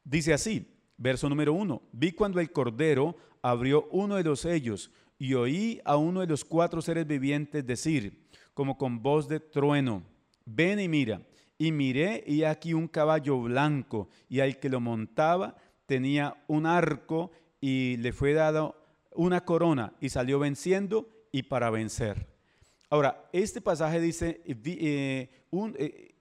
Dice 0.10 0.34
así, 0.34 0.66
verso 0.96 1.28
número 1.28 1.52
uno, 1.52 1.82
vi 1.92 2.14
cuando 2.14 2.40
el 2.40 2.50
Cordero 2.54 3.18
abrió 3.42 3.90
uno 3.92 4.16
de 4.16 4.24
los 4.24 4.40
sellos 4.40 4.90
y 5.20 5.34
oí 5.34 5.82
a 5.84 5.98
uno 5.98 6.22
de 6.22 6.28
los 6.28 6.46
cuatro 6.46 6.82
seres 6.82 7.06
vivientes 7.06 7.68
decir, 7.68 8.26
como 8.54 8.78
con 8.78 9.04
voz 9.04 9.28
de 9.28 9.42
trueno, 9.42 10.04
ven 10.46 10.80
y 10.80 10.88
mira. 10.88 11.22
y 11.58 11.74
miré 11.74 12.24
y 12.26 12.44
aquí 12.44 12.74
un 12.74 12.88
caballo 12.88 13.42
blanco 13.42 14.08
y 14.30 14.40
al 14.40 14.60
que 14.60 14.70
lo 14.70 14.80
montaba 14.80 15.58
tenía 15.86 16.42
un 16.48 16.66
arco 16.66 17.32
y 17.60 17.98
le 17.98 18.14
fue 18.14 18.32
dado 18.32 18.78
una 19.14 19.44
corona 19.44 19.94
y 20.00 20.08
salió 20.08 20.40
venciendo 20.40 21.10
y 21.34 21.44
para 21.44 21.70
vencer. 21.70 22.28
Ahora, 22.90 23.28
este 23.34 23.60
pasaje 23.60 24.00
dice, 24.00 24.42
eh, 24.46 25.30
eh, 25.54 26.16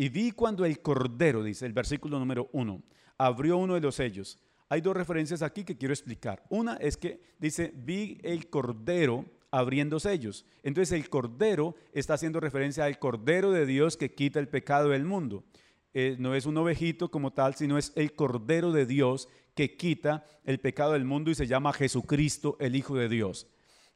y 0.00 0.08
vi 0.08 0.30
cuando 0.30 0.64
el 0.64 0.80
cordero, 0.80 1.42
dice 1.42 1.66
el 1.66 1.74
versículo 1.74 2.18
número 2.18 2.48
uno, 2.52 2.82
abrió 3.18 3.58
uno 3.58 3.74
de 3.74 3.82
los 3.82 3.96
sellos. 3.96 4.38
Hay 4.70 4.80
dos 4.80 4.96
referencias 4.96 5.42
aquí 5.42 5.62
que 5.62 5.76
quiero 5.76 5.92
explicar. 5.92 6.42
Una 6.48 6.76
es 6.76 6.96
que 6.96 7.20
dice, 7.38 7.70
vi 7.76 8.16
el 8.22 8.48
cordero 8.48 9.26
abriendo 9.50 10.00
sellos. 10.00 10.46
Entonces 10.62 10.98
el 10.98 11.10
cordero 11.10 11.74
está 11.92 12.14
haciendo 12.14 12.40
referencia 12.40 12.86
al 12.86 12.98
cordero 12.98 13.50
de 13.50 13.66
Dios 13.66 13.98
que 13.98 14.14
quita 14.14 14.40
el 14.40 14.48
pecado 14.48 14.88
del 14.88 15.04
mundo. 15.04 15.44
Eh, 15.92 16.16
no 16.18 16.34
es 16.34 16.46
un 16.46 16.56
ovejito 16.56 17.10
como 17.10 17.34
tal, 17.34 17.54
sino 17.56 17.76
es 17.76 17.92
el 17.94 18.14
cordero 18.14 18.72
de 18.72 18.86
Dios 18.86 19.28
que 19.54 19.76
quita 19.76 20.24
el 20.44 20.60
pecado 20.60 20.94
del 20.94 21.04
mundo 21.04 21.30
y 21.30 21.34
se 21.34 21.46
llama 21.46 21.74
Jesucristo, 21.74 22.56
el 22.58 22.74
Hijo 22.74 22.96
de 22.96 23.10
Dios. 23.10 23.48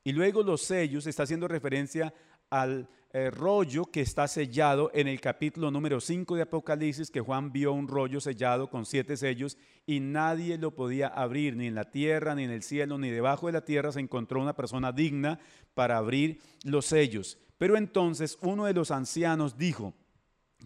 Y 0.06 0.12
luego 0.12 0.42
los 0.42 0.60
sellos 0.60 1.06
está 1.06 1.22
haciendo 1.22 1.48
referencia 1.48 2.12
al 2.50 2.88
eh, 3.16 3.30
rollo 3.30 3.84
que 3.84 4.00
está 4.00 4.26
sellado 4.26 4.90
en 4.92 5.06
el 5.06 5.20
capítulo 5.20 5.70
número 5.70 6.00
5 6.00 6.34
de 6.34 6.42
Apocalipsis, 6.42 7.12
que 7.12 7.20
Juan 7.20 7.52
vio 7.52 7.72
un 7.72 7.86
rollo 7.86 8.20
sellado 8.20 8.68
con 8.68 8.84
siete 8.84 9.16
sellos 9.16 9.56
y 9.86 10.00
nadie 10.00 10.58
lo 10.58 10.74
podía 10.74 11.06
abrir, 11.06 11.54
ni 11.56 11.68
en 11.68 11.76
la 11.76 11.92
tierra, 11.92 12.34
ni 12.34 12.42
en 12.42 12.50
el 12.50 12.64
cielo, 12.64 12.98
ni 12.98 13.10
debajo 13.10 13.46
de 13.46 13.52
la 13.52 13.64
tierra 13.64 13.92
se 13.92 14.00
encontró 14.00 14.42
una 14.42 14.56
persona 14.56 14.90
digna 14.90 15.38
para 15.74 15.96
abrir 15.96 16.40
los 16.64 16.86
sellos. 16.86 17.38
Pero 17.56 17.76
entonces 17.76 18.36
uno 18.42 18.64
de 18.64 18.74
los 18.74 18.90
ancianos 18.90 19.56
dijo, 19.56 19.94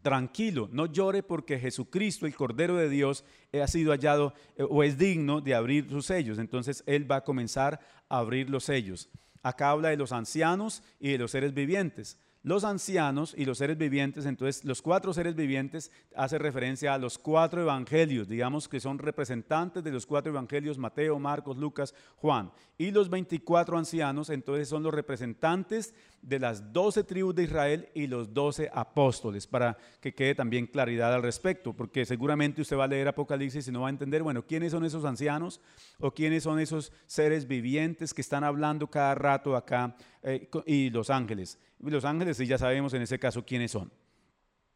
tranquilo, 0.01 0.71
no 0.73 0.87
llore 0.87 1.23
porque 1.23 1.59
Jesucristo, 1.59 2.25
el 2.25 2.35
Cordero 2.35 2.77
de 2.77 2.89
Dios, 2.89 3.25
ha 3.53 3.67
sido 3.67 3.93
hallado 3.93 4.33
eh, 4.57 4.65
o 4.67 4.83
es 4.83 4.97
digno 4.97 5.43
de 5.43 5.55
abrir 5.55 5.91
sus 5.91 6.07
sellos. 6.07 6.39
Entonces 6.39 6.83
Él 6.87 7.11
va 7.11 7.17
a 7.17 7.25
comenzar 7.25 7.81
a 8.09 8.19
abrir 8.19 8.49
los 8.49 8.65
sellos. 8.65 9.11
Acá 9.43 9.71
habla 9.71 9.89
de 9.91 9.97
los 9.97 10.13
ancianos 10.13 10.83
y 11.01 11.13
de 11.13 11.19
los 11.19 11.31
seres 11.31 11.55
vivientes 11.55 12.19
los 12.43 12.65
ancianos 12.65 13.35
y 13.37 13.45
los 13.45 13.59
seres 13.59 13.77
vivientes, 13.77 14.25
entonces 14.25 14.65
los 14.65 14.81
cuatro 14.81 15.13
seres 15.13 15.35
vivientes 15.35 15.91
hace 16.15 16.39
referencia 16.39 16.95
a 16.95 16.99
los 16.99 17.19
cuatro 17.19 17.63
evangelios, 17.63 18.29
digamos 18.29 18.69
que 18.69 18.81
son 18.81 18.99
representantes 18.99 19.83
de 19.83 19.91
los 19.91 20.07
cuatro 20.07 20.31
evangelios, 20.31 20.79
Mateo, 20.79 21.19
Marcos, 21.19 21.57
Lucas, 21.57 21.95
Juan. 22.17 22.51
Y 22.77 22.93
los 22.93 23.11
24 23.11 23.77
ancianos, 23.77 24.31
entonces 24.31 24.69
son 24.69 24.85
los 24.85 24.95
representantes 24.95 25.95
de 26.23 26.39
las 26.39 26.73
doce 26.73 27.03
tribus 27.03 27.35
de 27.35 27.45
Israel 27.45 27.89
y 27.93 28.07
los 28.07 28.33
doce 28.33 28.71
apóstoles, 28.73 29.47
para 29.47 29.77
que 30.01 30.15
quede 30.15 30.35
también 30.35 30.67
claridad 30.67 31.13
al 31.13 31.23
respecto, 31.23 31.73
porque 31.73 32.07
seguramente 32.07 32.63
usted 32.63 32.77
va 32.77 32.85
a 32.85 32.89
leer 32.89 33.09
Apocalipsis 33.09 33.67
y 33.67 33.73
no 33.73 33.83
va 33.83 33.89
a 33.89 33.91
entender, 33.91 34.23
bueno, 34.23 34.45
¿quiénes 34.47 34.73
son 34.73 34.85
esos 34.85 35.05
ancianos 35.05 35.61
o 35.99 36.13
quiénes 36.13 36.45
son 36.45 36.61
esos 36.61 36.93
seres 37.07 37.49
vivientes 37.49 38.15
que 38.15 38.21
están 38.21 38.45
hablando 38.45 38.87
cada 38.87 39.15
rato 39.17 39.57
acá 39.57 39.97
eh, 40.23 40.49
y 40.67 40.91
los 40.91 41.11
ángeles? 41.11 41.59
Los 41.81 42.05
ángeles 42.05 42.37
sí 42.37 42.47
ya 42.47 42.59
sabemos 42.59 42.93
en 42.95 43.03
ese 43.03 43.19
caso 43.19 43.45
quiénes 43.45 43.71
son. 43.71 43.91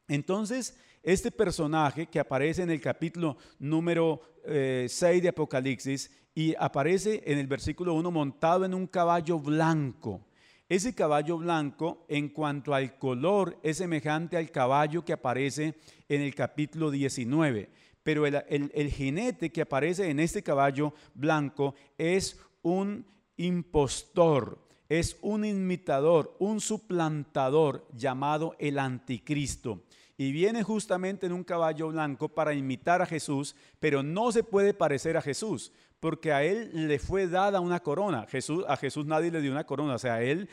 Entonces, 0.09 0.79
este 1.03 1.31
personaje 1.31 2.07
que 2.07 2.21
aparece 2.21 2.63
en 2.63 2.71
el 2.71 2.81
capítulo 2.81 3.37
número 3.59 4.21
6 4.45 5.03
eh, 5.03 5.21
de 5.21 5.29
Apocalipsis 5.29 6.11
y 6.35 6.55
aparece 6.59 7.23
en 7.27 7.39
el 7.39 7.47
versículo 7.47 7.95
1 7.95 8.11
montado 8.11 8.65
en 8.65 8.75
un 8.75 8.87
caballo 8.87 9.39
blanco. 9.39 10.21
Ese 10.69 10.95
caballo 10.95 11.39
blanco, 11.39 12.07
en 12.09 12.31
cuanto 12.31 12.75
al 12.75 12.99
color, 12.99 13.59
es 13.63 13.79
semejante 13.79 14.37
al 14.37 14.51
caballo 14.51 15.05
que 15.05 15.13
aparece 15.13 15.75
en 16.09 16.23
el 16.23 16.35
capítulo 16.35 16.91
19. 16.91 17.69
Pero 18.03 18.27
el, 18.27 18.43
el 18.49 18.91
jinete 18.91 19.51
que 19.51 19.63
aparece 19.63 20.09
en 20.09 20.19
este 20.19 20.43
caballo 20.43 20.95
blanco 21.15 21.75
es 21.99 22.41
un 22.63 23.05
impostor 23.37 24.59
es 24.99 25.17
un 25.23 25.47
imitador, 25.47 26.37
un 26.39 26.61
suplantador 26.61 27.89
llamado 27.97 28.55
el 28.59 28.79
anticristo. 28.79 29.85
Y 30.19 30.33
viene 30.33 30.63
justamente 30.63 31.25
en 31.25 31.33
un 31.33 31.45
caballo 31.45 31.89
blanco 31.89 32.29
para 32.29 32.53
imitar 32.53 33.01
a 33.01 33.07
Jesús, 33.07 33.57
pero 33.81 34.03
no 34.03 34.31
se 34.33 34.45
puede 34.45 34.75
parecer 34.75 35.17
a 35.17 35.23
Jesús, 35.23 35.73
porque 35.99 36.31
a 36.31 36.45
él 36.45 36.89
le 36.89 36.99
fue 36.99 37.27
dada 37.27 37.61
una 37.61 37.81
corona. 37.81 38.27
Jesús, 38.29 38.67
a 38.69 38.77
Jesús 38.77 39.07
nadie 39.07 39.31
le 39.31 39.41
dio 39.41 39.51
una 39.51 39.65
corona, 39.65 39.95
o 39.95 39.99
sea, 39.99 40.17
a 40.17 40.23
él, 40.23 40.51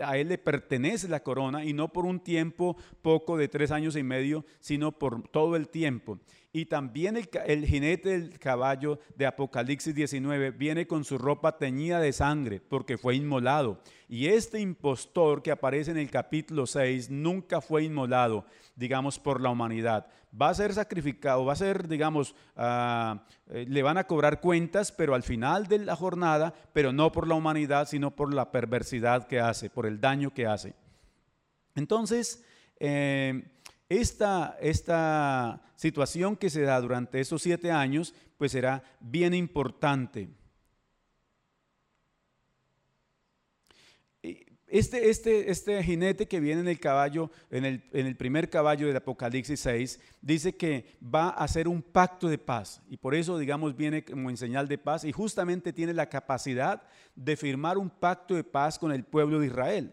a 0.00 0.18
él 0.18 0.28
le 0.28 0.38
pertenece 0.38 1.06
la 1.06 1.22
corona 1.22 1.64
y 1.64 1.72
no 1.72 1.92
por 1.92 2.06
un 2.06 2.18
tiempo 2.18 2.76
poco 3.02 3.36
de 3.36 3.46
tres 3.46 3.70
años 3.70 3.94
y 3.94 4.02
medio, 4.02 4.44
sino 4.58 4.90
por 4.90 5.28
todo 5.28 5.54
el 5.54 5.68
tiempo. 5.68 6.18
Y 6.52 6.66
también 6.66 7.16
el, 7.16 7.64
jinete 7.64 8.08
del 8.08 8.38
caballo 8.40 8.98
de 9.14 9.24
Apocalipsis 9.24 9.94
19 9.94 10.50
viene 10.50 10.84
con 10.84 11.04
su 11.04 11.16
ropa 11.16 11.56
teñida 11.58 12.00
de 12.00 12.12
sangre 12.12 12.60
porque 12.60 12.98
fue 12.98 13.14
inmolado. 13.14 13.80
Y 14.08 14.26
este 14.26 14.58
impostor 14.58 15.42
que 15.42 15.52
aparece 15.52 15.92
en 15.92 15.98
el 15.98 16.10
capítulo 16.10 16.66
6 16.66 17.08
nunca 17.08 17.60
fue 17.60 17.84
inmolado, 17.84 18.44
digamos, 18.74 19.20
por 19.20 19.40
la 19.40 19.50
humanidad. 19.50 20.08
Va 20.40 20.48
a 20.48 20.54
ser 20.54 20.74
sacrificado, 20.74 21.44
va 21.44 21.52
a 21.52 21.56
ser, 21.56 21.86
digamos, 21.86 22.34
ah, 22.56 23.24
eh, 23.48 23.64
le 23.68 23.82
van 23.84 23.98
a 23.98 24.08
cobrar 24.08 24.40
cuentas, 24.40 24.90
pero 24.90 25.14
al 25.14 25.22
final 25.22 25.68
de 25.68 25.78
la 25.78 25.94
jornada, 25.94 26.52
pero 26.72 26.92
no 26.92 27.12
por 27.12 27.28
la 27.28 27.36
humanidad, 27.36 27.86
sino 27.86 28.10
por 28.10 28.34
la 28.34 28.50
perversidad 28.50 29.28
que 29.28 29.38
hace, 29.38 29.70
por 29.70 29.86
el 29.86 30.00
daño 30.00 30.34
que 30.34 30.48
hace. 30.48 30.74
Entonces, 31.76 32.44
eh, 32.80 33.44
esta, 33.90 34.56
esta 34.60 35.60
situación 35.74 36.36
que 36.36 36.48
se 36.48 36.62
da 36.62 36.80
durante 36.80 37.20
esos 37.20 37.42
siete 37.42 37.72
años, 37.72 38.14
pues 38.38 38.52
será 38.52 38.82
bien 39.00 39.34
importante. 39.34 40.30
Este, 44.68 45.10
este, 45.10 45.50
este, 45.50 45.82
jinete 45.82 46.28
que 46.28 46.38
viene 46.38 46.60
en 46.60 46.68
el 46.68 46.78
caballo, 46.78 47.32
en 47.50 47.64
el, 47.64 47.82
en 47.92 48.06
el, 48.06 48.16
primer 48.16 48.48
caballo 48.48 48.86
del 48.86 48.96
Apocalipsis 48.96 49.58
6, 49.58 50.00
dice 50.22 50.54
que 50.54 50.96
va 51.02 51.30
a 51.30 51.42
hacer 51.42 51.66
un 51.66 51.82
pacto 51.82 52.28
de 52.28 52.38
paz. 52.38 52.80
Y 52.88 52.96
por 52.96 53.16
eso, 53.16 53.36
digamos, 53.36 53.76
viene 53.76 54.04
como 54.04 54.30
en 54.30 54.36
señal 54.36 54.68
de 54.68 54.78
paz. 54.78 55.02
Y 55.02 55.10
justamente 55.10 55.72
tiene 55.72 55.92
la 55.92 56.08
capacidad 56.08 56.84
de 57.16 57.36
firmar 57.36 57.76
un 57.76 57.90
pacto 57.90 58.36
de 58.36 58.44
paz 58.44 58.78
con 58.78 58.92
el 58.92 59.02
pueblo 59.02 59.40
de 59.40 59.46
Israel. 59.46 59.92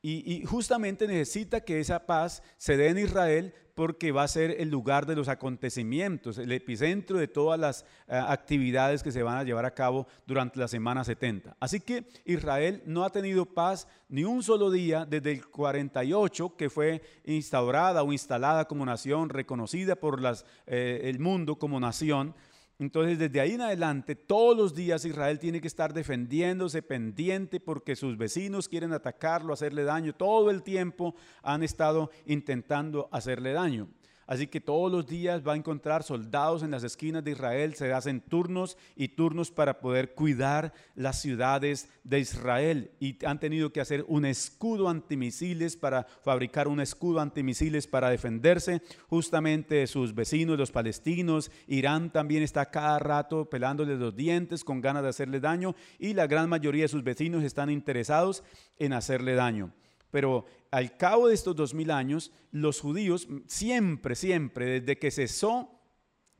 Y, 0.00 0.44
justamente 0.46 1.08
necesita 1.08 1.60
que 1.60 1.80
esa 1.80 2.06
paz 2.06 2.42
se 2.56 2.76
dé 2.76 2.88
en 2.88 2.98
Israel 2.98 3.52
porque 3.74 4.12
va 4.12 4.22
a 4.24 4.28
ser 4.28 4.56
el 4.60 4.70
lugar 4.70 5.06
de 5.06 5.16
los 5.16 5.28
acontecimientos, 5.28 6.38
el 6.38 6.52
epicentro 6.52 7.18
de 7.18 7.26
todas 7.28 7.58
las 7.58 7.84
eh, 8.06 8.14
actividades 8.16 9.02
que 9.02 9.12
se 9.12 9.22
van 9.22 9.38
a 9.38 9.44
llevar 9.44 9.64
a 9.64 9.74
cabo 9.74 10.06
durante 10.26 10.58
la 10.58 10.68
semana 10.68 11.04
70. 11.04 11.56
Así 11.60 11.80
que 11.80 12.04
Israel 12.24 12.82
no 12.86 13.04
ha 13.04 13.10
tenido 13.10 13.44
paz 13.46 13.88
ni 14.08 14.24
un 14.24 14.42
solo 14.42 14.70
día 14.70 15.04
desde 15.04 15.32
el 15.32 15.46
48 15.46 16.56
que 16.56 16.70
fue 16.70 17.02
instaurada 17.24 18.02
o 18.02 18.12
instalada 18.12 18.66
como 18.66 18.86
nación, 18.86 19.28
reconocida 19.28 19.96
por 19.96 20.20
eh, 20.66 21.00
el 21.04 21.18
mundo 21.18 21.56
como 21.56 21.78
nación. 21.78 22.34
Entonces, 22.80 23.18
desde 23.18 23.40
ahí 23.40 23.52
en 23.52 23.60
adelante, 23.60 24.14
todos 24.14 24.56
los 24.56 24.72
días 24.72 25.04
Israel 25.04 25.40
tiene 25.40 25.60
que 25.60 25.66
estar 25.66 25.92
defendiéndose 25.92 26.80
pendiente 26.80 27.58
porque 27.58 27.96
sus 27.96 28.16
vecinos 28.16 28.68
quieren 28.68 28.92
atacarlo, 28.92 29.52
hacerle 29.52 29.82
daño. 29.82 30.14
Todo 30.14 30.50
el 30.50 30.62
tiempo 30.62 31.16
han 31.42 31.64
estado 31.64 32.10
intentando 32.24 33.08
hacerle 33.10 33.52
daño. 33.52 33.88
Así 34.28 34.46
que 34.46 34.60
todos 34.60 34.92
los 34.92 35.06
días 35.06 35.40
va 35.44 35.54
a 35.54 35.56
encontrar 35.56 36.02
soldados 36.02 36.62
en 36.62 36.70
las 36.70 36.84
esquinas 36.84 37.24
de 37.24 37.30
Israel, 37.30 37.74
se 37.74 37.90
hacen 37.94 38.20
turnos 38.20 38.76
y 38.94 39.08
turnos 39.08 39.50
para 39.50 39.80
poder 39.80 40.12
cuidar 40.12 40.74
las 40.94 41.22
ciudades 41.22 41.88
de 42.04 42.20
Israel. 42.20 42.90
Y 43.00 43.24
han 43.24 43.40
tenido 43.40 43.72
que 43.72 43.80
hacer 43.80 44.04
un 44.06 44.26
escudo 44.26 44.90
antimisiles 44.90 45.78
para 45.78 46.04
fabricar 46.22 46.68
un 46.68 46.80
escudo 46.80 47.20
antimisiles 47.20 47.86
para 47.86 48.10
defenderse 48.10 48.82
justamente 49.08 49.76
de 49.76 49.86
sus 49.86 50.14
vecinos, 50.14 50.58
los 50.58 50.72
palestinos. 50.72 51.50
Irán 51.66 52.12
también 52.12 52.42
está 52.42 52.66
cada 52.66 52.98
rato 52.98 53.48
pelándole 53.48 53.96
los 53.96 54.14
dientes 54.14 54.62
con 54.62 54.82
ganas 54.82 55.04
de 55.04 55.08
hacerle 55.08 55.40
daño 55.40 55.74
y 55.98 56.12
la 56.12 56.26
gran 56.26 56.50
mayoría 56.50 56.82
de 56.82 56.88
sus 56.88 57.02
vecinos 57.02 57.44
están 57.44 57.70
interesados 57.70 58.44
en 58.78 58.92
hacerle 58.92 59.36
daño. 59.36 59.72
Pero 60.10 60.46
al 60.70 60.96
cabo 60.96 61.28
de 61.28 61.34
estos 61.34 61.54
dos 61.54 61.74
mil 61.74 61.90
años, 61.90 62.32
los 62.50 62.80
judíos 62.80 63.28
siempre, 63.46 64.14
siempre, 64.14 64.80
desde 64.80 64.98
que 64.98 65.10
cesó 65.10 65.78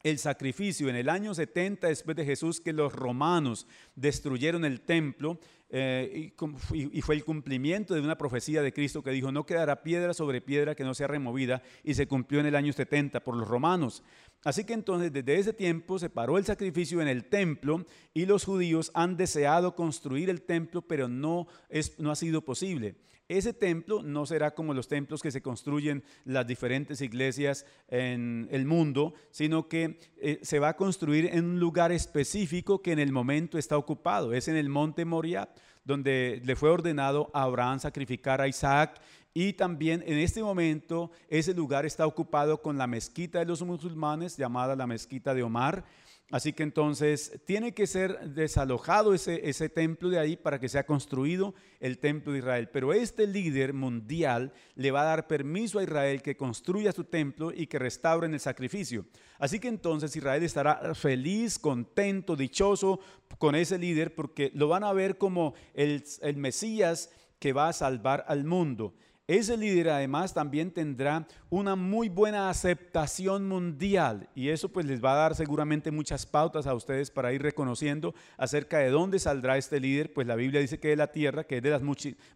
el 0.02 0.18
sacrificio 0.18 0.88
en 0.88 0.96
el 0.96 1.08
año 1.08 1.34
70 1.34 1.88
después 1.88 2.16
de 2.16 2.24
Jesús, 2.24 2.60
que 2.60 2.72
los 2.72 2.92
romanos 2.92 3.66
destruyeron 3.96 4.64
el 4.64 4.80
templo, 4.80 5.38
eh, 5.70 6.32
y, 6.72 7.02
fue 7.02 7.14
el 7.14 7.24
cumplimiento 7.24 7.94
de 7.94 8.00
una 8.00 8.16
profecía 8.16 8.62
de 8.62 8.72
Cristo 8.72 9.02
que 9.02 9.10
dijo, 9.10 9.32
no 9.32 9.44
quedará 9.44 9.82
piedra 9.82 10.14
sobre 10.14 10.40
piedra 10.40 10.74
que 10.74 10.84
no 10.84 10.94
sea 10.94 11.08
removida, 11.08 11.62
y 11.82 11.94
se 11.94 12.06
cumplió 12.06 12.40
en 12.40 12.46
el 12.46 12.54
año 12.54 12.72
70 12.72 13.22
por 13.22 13.36
los 13.36 13.48
romanos. 13.48 14.02
Así 14.44 14.64
que 14.64 14.72
entonces 14.72 15.12
desde 15.12 15.36
ese 15.36 15.52
tiempo 15.52 15.98
se 15.98 16.10
paró 16.10 16.38
el 16.38 16.44
sacrificio 16.44 17.02
en 17.02 17.08
el 17.08 17.24
templo 17.24 17.84
y 18.14 18.24
los 18.24 18.44
judíos 18.44 18.92
han 18.94 19.16
deseado 19.16 19.74
construir 19.74 20.30
el 20.30 20.42
templo, 20.42 20.82
pero 20.82 21.08
no, 21.08 21.48
es, 21.68 21.98
no 21.98 22.12
ha 22.12 22.16
sido 22.16 22.44
posible. 22.44 22.94
Ese 23.28 23.52
templo 23.52 24.02
no 24.02 24.24
será 24.24 24.54
como 24.54 24.72
los 24.72 24.88
templos 24.88 25.20
que 25.20 25.30
se 25.30 25.42
construyen 25.42 26.02
las 26.24 26.46
diferentes 26.46 27.02
iglesias 27.02 27.66
en 27.88 28.48
el 28.50 28.64
mundo, 28.64 29.12
sino 29.30 29.68
que 29.68 30.00
eh, 30.16 30.38
se 30.42 30.58
va 30.58 30.70
a 30.70 30.76
construir 30.76 31.26
en 31.26 31.44
un 31.44 31.60
lugar 31.60 31.92
específico 31.92 32.80
que 32.80 32.92
en 32.92 32.98
el 32.98 33.12
momento 33.12 33.58
está 33.58 33.76
ocupado. 33.76 34.32
Es 34.32 34.48
en 34.48 34.56
el 34.56 34.70
monte 34.70 35.04
Moriah, 35.04 35.50
donde 35.84 36.40
le 36.42 36.56
fue 36.56 36.70
ordenado 36.70 37.30
a 37.34 37.42
Abraham 37.42 37.80
sacrificar 37.80 38.40
a 38.40 38.48
Isaac 38.48 38.98
y 39.34 39.52
también 39.52 40.02
en 40.06 40.18
este 40.18 40.42
momento 40.42 41.10
ese 41.28 41.54
lugar 41.54 41.86
está 41.86 42.06
ocupado 42.06 42.60
con 42.62 42.78
la 42.78 42.86
mezquita 42.86 43.38
de 43.38 43.44
los 43.44 43.62
musulmanes 43.62 44.36
llamada 44.36 44.74
la 44.74 44.86
mezquita 44.86 45.34
de 45.34 45.42
Omar. 45.42 45.84
Así 46.30 46.52
que 46.52 46.62
entonces 46.62 47.40
tiene 47.46 47.72
que 47.72 47.86
ser 47.86 48.20
desalojado 48.34 49.14
ese, 49.14 49.48
ese 49.48 49.70
templo 49.70 50.10
de 50.10 50.18
ahí 50.18 50.36
para 50.36 50.60
que 50.60 50.68
sea 50.68 50.84
construido 50.84 51.54
el 51.80 51.98
templo 51.98 52.32
de 52.32 52.40
Israel. 52.40 52.68
Pero 52.70 52.92
este 52.92 53.26
líder 53.26 53.72
mundial 53.72 54.52
le 54.74 54.90
va 54.90 55.02
a 55.02 55.06
dar 55.06 55.26
permiso 55.26 55.78
a 55.78 55.84
Israel 55.84 56.20
que 56.20 56.36
construya 56.36 56.92
su 56.92 57.04
templo 57.04 57.50
y 57.50 57.66
que 57.66 57.78
restauren 57.78 58.34
el 58.34 58.40
sacrificio. 58.40 59.06
Así 59.38 59.58
que 59.58 59.68
entonces 59.68 60.14
Israel 60.16 60.42
estará 60.42 60.94
feliz, 60.94 61.58
contento, 61.58 62.36
dichoso 62.36 63.00
con 63.38 63.54
ese 63.54 63.78
líder 63.78 64.14
porque 64.14 64.50
lo 64.54 64.68
van 64.68 64.84
a 64.84 64.92
ver 64.92 65.16
como 65.16 65.54
el, 65.72 66.04
el 66.20 66.36
Mesías 66.36 67.10
que 67.38 67.54
va 67.54 67.68
a 67.68 67.72
salvar 67.72 68.26
al 68.28 68.44
mundo. 68.44 68.94
Ese 69.28 69.58
líder 69.58 69.90
además 69.90 70.32
también 70.32 70.70
tendrá 70.70 71.28
una 71.50 71.76
muy 71.76 72.08
buena 72.08 72.48
aceptación 72.48 73.46
mundial 73.46 74.26
y 74.34 74.48
eso 74.48 74.70
pues 74.70 74.86
les 74.86 75.04
va 75.04 75.12
a 75.12 75.16
dar 75.16 75.34
seguramente 75.34 75.90
muchas 75.90 76.24
pautas 76.24 76.66
a 76.66 76.72
ustedes 76.72 77.10
para 77.10 77.34
ir 77.34 77.42
reconociendo 77.42 78.14
acerca 78.38 78.78
de 78.78 78.88
dónde 78.88 79.18
saldrá 79.18 79.58
este 79.58 79.80
líder. 79.80 80.14
Pues 80.14 80.26
la 80.26 80.34
Biblia 80.34 80.62
dice 80.62 80.80
que 80.80 80.88
de 80.88 80.96
la 80.96 81.12
tierra, 81.12 81.44
que 81.44 81.58
es 81.58 81.62
de 81.62 81.68
las 81.68 81.82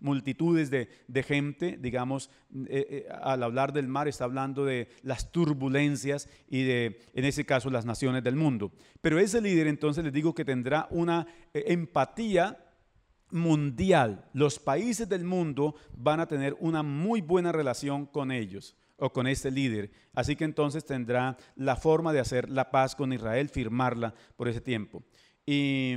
multitudes 0.00 0.70
de, 0.70 1.22
gente, 1.22 1.78
digamos, 1.80 2.28
eh, 2.66 2.86
eh, 2.90 3.08
al 3.22 3.42
hablar 3.42 3.72
del 3.72 3.88
mar 3.88 4.06
está 4.06 4.24
hablando 4.24 4.66
de 4.66 4.88
las 5.02 5.32
turbulencias 5.32 6.28
y 6.50 6.64
de, 6.64 7.00
en 7.14 7.24
ese 7.24 7.46
caso, 7.46 7.70
las 7.70 7.86
naciones 7.86 8.22
del 8.22 8.36
mundo. 8.36 8.70
Pero 9.00 9.18
ese 9.18 9.40
líder 9.40 9.66
entonces 9.66 10.04
les 10.04 10.12
digo 10.12 10.34
que 10.34 10.44
tendrá 10.44 10.88
una 10.90 11.26
eh, 11.54 11.64
empatía 11.68 12.58
mundial, 13.32 14.28
los 14.32 14.58
países 14.58 15.08
del 15.08 15.24
mundo 15.24 15.74
van 15.96 16.20
a 16.20 16.26
tener 16.26 16.56
una 16.60 16.82
muy 16.82 17.20
buena 17.20 17.50
relación 17.52 18.06
con 18.06 18.30
ellos 18.30 18.76
o 18.96 19.12
con 19.12 19.26
este 19.26 19.50
líder. 19.50 19.90
Así 20.14 20.36
que 20.36 20.44
entonces 20.44 20.84
tendrá 20.84 21.36
la 21.56 21.76
forma 21.76 22.12
de 22.12 22.20
hacer 22.20 22.48
la 22.48 22.70
paz 22.70 22.94
con 22.94 23.12
Israel, 23.12 23.48
firmarla 23.48 24.14
por 24.36 24.48
ese 24.48 24.60
tiempo. 24.60 25.02
Y 25.44 25.94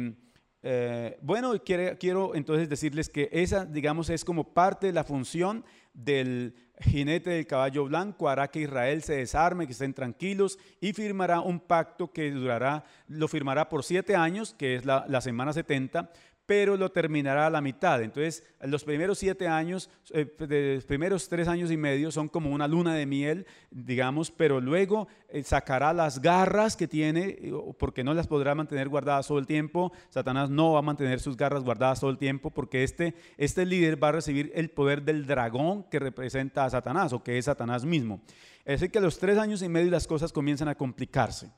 eh, 0.68 1.20
bueno, 1.22 1.54
quiero, 1.64 2.34
entonces 2.34 2.68
decirles 2.68 3.08
que 3.10 3.30
esa, 3.32 3.66
digamos, 3.66 4.10
es 4.10 4.26
como 4.26 4.56
parte 4.56 4.88
de 4.88 4.94
la 4.94 5.04
función 5.04 5.64
del 5.94 6.56
jinete 6.82 7.30
del 7.30 7.46
caballo 7.46 7.86
blanco, 7.86 8.28
hará 8.28 8.50
que 8.50 8.62
Israel 8.62 9.04
se 9.04 9.18
desarme, 9.18 9.68
que 9.68 9.74
estén 9.74 9.94
tranquilos 9.94 10.58
y 10.82 10.94
firmará 10.94 11.40
un 11.40 11.60
pacto 11.60 12.12
que 12.12 12.32
durará, 12.32 12.84
lo 13.08 13.28
firmará 13.28 13.70
por 13.70 13.84
siete 13.84 14.16
años, 14.16 14.56
que 14.56 14.76
es 14.76 14.86
la, 14.86 15.06
la 15.08 15.22
semana 15.22 15.54
70, 15.54 16.10
pero 16.46 16.78
lo 16.78 16.92
terminará 16.92 17.48
a 17.48 17.50
la 17.50 17.62
mitad. 17.62 18.02
Entonces, 18.02 18.44
los 18.62 18.84
primeros 18.84 19.18
siete 19.18 19.48
años, 19.48 19.90
eh, 20.12 20.32
los 20.76 20.86
primeros 20.86 21.28
tres 21.28 21.48
años 21.48 21.72
y 21.72 21.78
medio 21.78 22.12
son 22.12 22.30
como 22.30 22.52
una 22.52 22.68
luna 22.68 22.94
de 22.94 23.06
miel, 23.06 23.48
digamos, 23.72 24.30
pero 24.32 24.62
luego 24.62 25.08
eh, 25.30 25.44
sacará 25.44 25.92
las 25.94 26.22
garras 26.22 26.76
que 26.76 26.88
tiene, 26.88 27.38
eh, 27.40 27.54
porque 27.80 28.04
no 28.04 28.14
las 28.14 28.28
podrá 28.28 28.54
mantener 28.54 28.90
guardadas 28.90 29.28
todo 29.28 29.40
el 29.40 29.48
tiempo. 29.48 29.92
Satanás 30.10 30.50
no 30.50 30.74
va 30.74 30.80
a 30.80 30.84
mantener 30.84 31.20
sus 31.20 31.36
garras 31.36 31.64
guardadas 31.64 32.00
todo 32.00 32.12
el 32.12 32.18
tiempo, 32.18 32.52
porque 32.52 32.84
este, 32.84 33.16
este 33.38 33.66
líder 33.66 34.02
va 34.02 34.10
a 34.10 34.14
recibir 34.14 34.52
el 34.54 34.70
poder 34.70 35.02
del 35.02 35.26
dragón 35.26 35.84
que 35.90 36.00
representa 36.00 36.66
a 36.66 36.70
Satanás, 36.70 37.12
o 37.14 37.24
que 37.24 37.38
es 37.38 37.46
Satanás 37.46 37.86
mismo. 37.86 38.22
Es 38.66 38.80
decir, 38.80 38.92
que 38.92 39.00
a 39.00 39.02
los 39.02 39.18
tres 39.18 39.38
años 39.38 39.62
y 39.62 39.70
medio 39.70 39.90
las 39.90 40.08
cosas 40.08 40.32
comienzan 40.32 40.68
a 40.68 40.76
complicarse. 40.76 41.52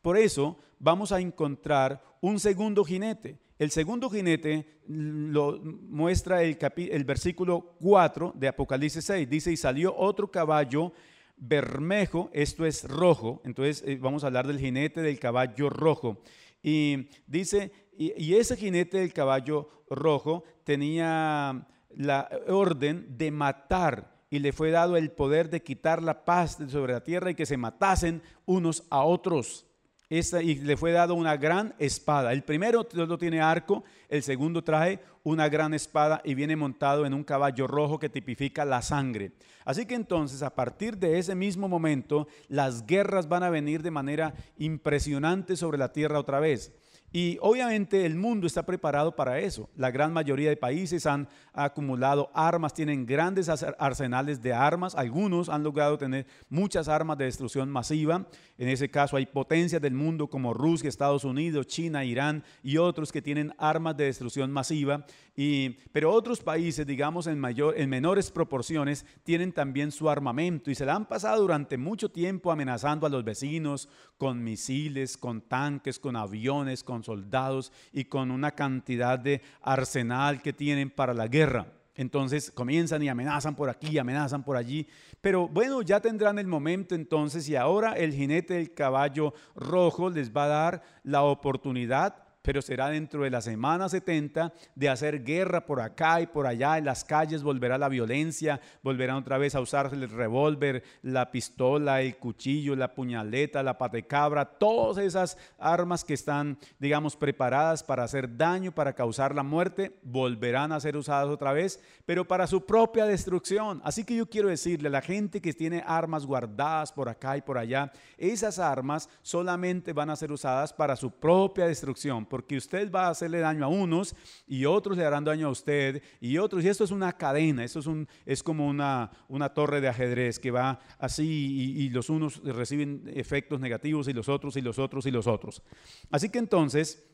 Por 0.00 0.16
eso 0.16 0.58
vamos 0.78 1.12
a 1.12 1.20
encontrar 1.20 2.02
un 2.20 2.38
segundo 2.38 2.84
jinete. 2.84 3.38
El 3.58 3.70
segundo 3.70 4.10
jinete 4.10 4.80
lo 4.86 5.58
muestra 5.62 6.42
el, 6.42 6.58
el 6.76 7.04
versículo 7.04 7.76
4 7.80 8.34
de 8.36 8.48
Apocalipsis 8.48 9.04
6. 9.04 9.28
Dice, 9.28 9.52
y 9.52 9.56
salió 9.56 9.96
otro 9.96 10.30
caballo 10.30 10.92
bermejo, 11.36 12.28
esto 12.32 12.66
es 12.66 12.84
rojo. 12.84 13.40
Entonces 13.44 13.82
eh, 13.86 13.98
vamos 14.00 14.24
a 14.24 14.26
hablar 14.26 14.46
del 14.46 14.58
jinete 14.58 15.00
del 15.00 15.18
caballo 15.18 15.70
rojo. 15.70 16.22
Y 16.62 17.08
dice, 17.26 17.72
y, 17.96 18.34
ese 18.34 18.56
jinete 18.56 18.98
del 18.98 19.12
caballo 19.12 19.68
rojo 19.88 20.44
tenía 20.64 21.66
la 21.90 22.28
orden 22.48 23.16
de 23.16 23.30
matar 23.30 24.16
y 24.28 24.40
le 24.40 24.52
fue 24.52 24.70
dado 24.70 24.96
el 24.96 25.12
poder 25.12 25.48
de 25.48 25.62
quitar 25.62 26.02
la 26.02 26.24
paz 26.24 26.58
sobre 26.68 26.92
la 26.92 27.04
tierra 27.04 27.30
y 27.30 27.34
que 27.34 27.46
se 27.46 27.56
matasen 27.56 28.22
unos 28.44 28.84
a 28.90 29.02
otros 29.04 29.66
y 30.08 30.54
le 30.56 30.76
fue 30.76 30.92
dado 30.92 31.14
una 31.14 31.36
gran 31.36 31.74
espada. 31.78 32.32
El 32.32 32.44
primero 32.44 32.86
no 32.94 33.18
tiene 33.18 33.40
arco, 33.40 33.82
el 34.08 34.22
segundo 34.22 34.62
trae 34.62 35.00
una 35.24 35.48
gran 35.48 35.74
espada 35.74 36.22
y 36.24 36.34
viene 36.34 36.54
montado 36.54 37.04
en 37.06 37.12
un 37.12 37.24
caballo 37.24 37.66
rojo 37.66 37.98
que 37.98 38.08
tipifica 38.08 38.64
la 38.64 38.82
sangre. 38.82 39.32
Así 39.64 39.84
que 39.84 39.96
entonces, 39.96 40.42
a 40.42 40.54
partir 40.54 40.96
de 40.96 41.18
ese 41.18 41.34
mismo 41.34 41.68
momento, 41.68 42.28
las 42.48 42.86
guerras 42.86 43.28
van 43.28 43.42
a 43.42 43.50
venir 43.50 43.82
de 43.82 43.90
manera 43.90 44.32
impresionante 44.58 45.56
sobre 45.56 45.78
la 45.78 45.92
tierra 45.92 46.20
otra 46.20 46.38
vez. 46.38 46.72
Y 47.12 47.38
obviamente 47.40 48.04
el 48.04 48.16
mundo 48.16 48.46
está 48.46 48.66
preparado 48.66 49.14
para 49.14 49.38
eso. 49.38 49.70
La 49.76 49.90
gran 49.90 50.12
mayoría 50.12 50.50
de 50.50 50.56
países 50.56 51.06
han 51.06 51.28
acumulado 51.52 52.30
armas, 52.34 52.74
tienen 52.74 53.06
grandes 53.06 53.48
arsenales 53.48 54.42
de 54.42 54.52
armas. 54.52 54.94
Algunos 54.94 55.48
han 55.48 55.62
logrado 55.62 55.96
tener 55.96 56.26
muchas 56.50 56.88
armas 56.88 57.16
de 57.16 57.24
destrucción 57.24 57.70
masiva. 57.70 58.26
En 58.58 58.68
ese 58.68 58.90
caso 58.90 59.16
hay 59.16 59.26
potencias 59.26 59.80
del 59.80 59.94
mundo 59.94 60.28
como 60.28 60.52
Rusia, 60.52 60.88
Estados 60.88 61.24
Unidos, 61.24 61.66
China, 61.66 62.04
Irán 62.04 62.44
y 62.62 62.76
otros 62.76 63.12
que 63.12 63.22
tienen 63.22 63.54
armas 63.58 63.96
de 63.96 64.04
destrucción 64.04 64.50
masiva. 64.52 65.06
Y, 65.36 65.70
pero 65.92 66.12
otros 66.12 66.40
países, 66.40 66.86
digamos 66.86 67.26
en, 67.26 67.38
mayor, 67.38 67.78
en 67.78 67.90
menores 67.90 68.30
proporciones, 68.30 69.04
tienen 69.22 69.52
también 69.52 69.92
su 69.92 70.08
armamento 70.08 70.70
y 70.70 70.74
se 70.74 70.86
la 70.86 70.94
han 70.94 71.06
pasado 71.06 71.42
durante 71.42 71.76
mucho 71.76 72.10
tiempo 72.10 72.50
amenazando 72.50 73.06
a 73.06 73.10
los 73.10 73.22
vecinos 73.22 73.88
con 74.16 74.42
misiles, 74.42 75.18
con 75.18 75.42
tanques, 75.42 75.98
con 75.98 76.16
aviones, 76.16 76.82
con 76.82 76.95
soldados 77.04 77.72
y 77.92 78.04
con 78.04 78.30
una 78.30 78.52
cantidad 78.52 79.18
de 79.18 79.42
arsenal 79.62 80.42
que 80.42 80.52
tienen 80.52 80.90
para 80.90 81.14
la 81.14 81.28
guerra. 81.28 81.66
Entonces 81.94 82.50
comienzan 82.50 83.02
y 83.02 83.08
amenazan 83.08 83.56
por 83.56 83.70
aquí, 83.70 83.96
amenazan 83.98 84.42
por 84.42 84.56
allí. 84.56 84.86
Pero 85.20 85.48
bueno, 85.48 85.80
ya 85.80 86.00
tendrán 86.00 86.38
el 86.38 86.46
momento 86.46 86.94
entonces 86.94 87.48
y 87.48 87.56
ahora 87.56 87.94
el 87.94 88.12
jinete 88.12 88.54
del 88.54 88.74
caballo 88.74 89.32
rojo 89.54 90.10
les 90.10 90.30
va 90.30 90.44
a 90.44 90.48
dar 90.48 90.82
la 91.04 91.22
oportunidad 91.22 92.25
pero 92.46 92.62
será 92.62 92.90
dentro 92.90 93.24
de 93.24 93.30
la 93.30 93.40
semana 93.40 93.88
70 93.88 94.52
de 94.76 94.88
hacer 94.88 95.24
guerra 95.24 95.66
por 95.66 95.80
acá 95.80 96.20
y 96.20 96.28
por 96.28 96.46
allá. 96.46 96.78
En 96.78 96.84
las 96.84 97.02
calles 97.02 97.42
volverá 97.42 97.76
la 97.76 97.88
violencia, 97.88 98.60
volverán 98.84 99.16
otra 99.16 99.36
vez 99.36 99.56
a 99.56 99.60
usar 99.60 99.90
el 99.92 100.08
revólver, 100.08 100.84
la 101.02 101.32
pistola, 101.32 102.02
el 102.02 102.18
cuchillo, 102.18 102.76
la 102.76 102.94
puñaleta, 102.94 103.64
la 103.64 103.76
patecabra, 103.76 104.44
todas 104.44 105.04
esas 105.04 105.36
armas 105.58 106.04
que 106.04 106.14
están, 106.14 106.56
digamos, 106.78 107.16
preparadas 107.16 107.82
para 107.82 108.04
hacer 108.04 108.36
daño, 108.36 108.70
para 108.70 108.92
causar 108.92 109.34
la 109.34 109.42
muerte, 109.42 109.98
volverán 110.04 110.70
a 110.70 110.78
ser 110.78 110.96
usadas 110.96 111.26
otra 111.26 111.52
vez, 111.52 111.82
pero 112.04 112.28
para 112.28 112.46
su 112.46 112.64
propia 112.64 113.06
destrucción. 113.06 113.80
Así 113.82 114.04
que 114.04 114.14
yo 114.14 114.30
quiero 114.30 114.50
decirle 114.50 114.86
a 114.86 114.92
la 114.92 115.02
gente 115.02 115.40
que 115.40 115.52
tiene 115.52 115.82
armas 115.84 116.24
guardadas 116.24 116.92
por 116.92 117.08
acá 117.08 117.36
y 117.36 117.42
por 117.42 117.58
allá, 117.58 117.90
esas 118.16 118.60
armas 118.60 119.08
solamente 119.22 119.92
van 119.92 120.10
a 120.10 120.16
ser 120.16 120.30
usadas 120.30 120.72
para 120.72 120.94
su 120.94 121.10
propia 121.10 121.66
destrucción 121.66 122.24
porque 122.36 122.58
usted 122.58 122.92
va 122.92 123.06
a 123.06 123.10
hacerle 123.12 123.38
daño 123.38 123.64
a 123.64 123.68
unos 123.68 124.14
y 124.46 124.66
otros 124.66 124.98
le 124.98 125.06
harán 125.06 125.24
daño 125.24 125.46
a 125.46 125.50
usted 125.50 126.02
y 126.20 126.36
otros. 126.36 126.62
Y 126.62 126.68
esto 126.68 126.84
es 126.84 126.90
una 126.90 127.16
cadena, 127.16 127.64
esto 127.64 127.78
es, 127.78 127.86
un, 127.86 128.06
es 128.26 128.42
como 128.42 128.68
una, 128.68 129.10
una 129.28 129.54
torre 129.54 129.80
de 129.80 129.88
ajedrez 129.88 130.38
que 130.38 130.50
va 130.50 130.78
así 130.98 131.24
y, 131.24 131.84
y 131.84 131.88
los 131.88 132.10
unos 132.10 132.44
reciben 132.44 133.10
efectos 133.14 133.58
negativos 133.58 134.06
y 134.08 134.12
los 134.12 134.28
otros 134.28 134.54
y 134.58 134.60
los 134.60 134.78
otros 134.78 135.06
y 135.06 135.10
los 135.10 135.26
otros. 135.26 135.62
Así 136.10 136.28
que 136.28 136.38
entonces, 136.38 137.06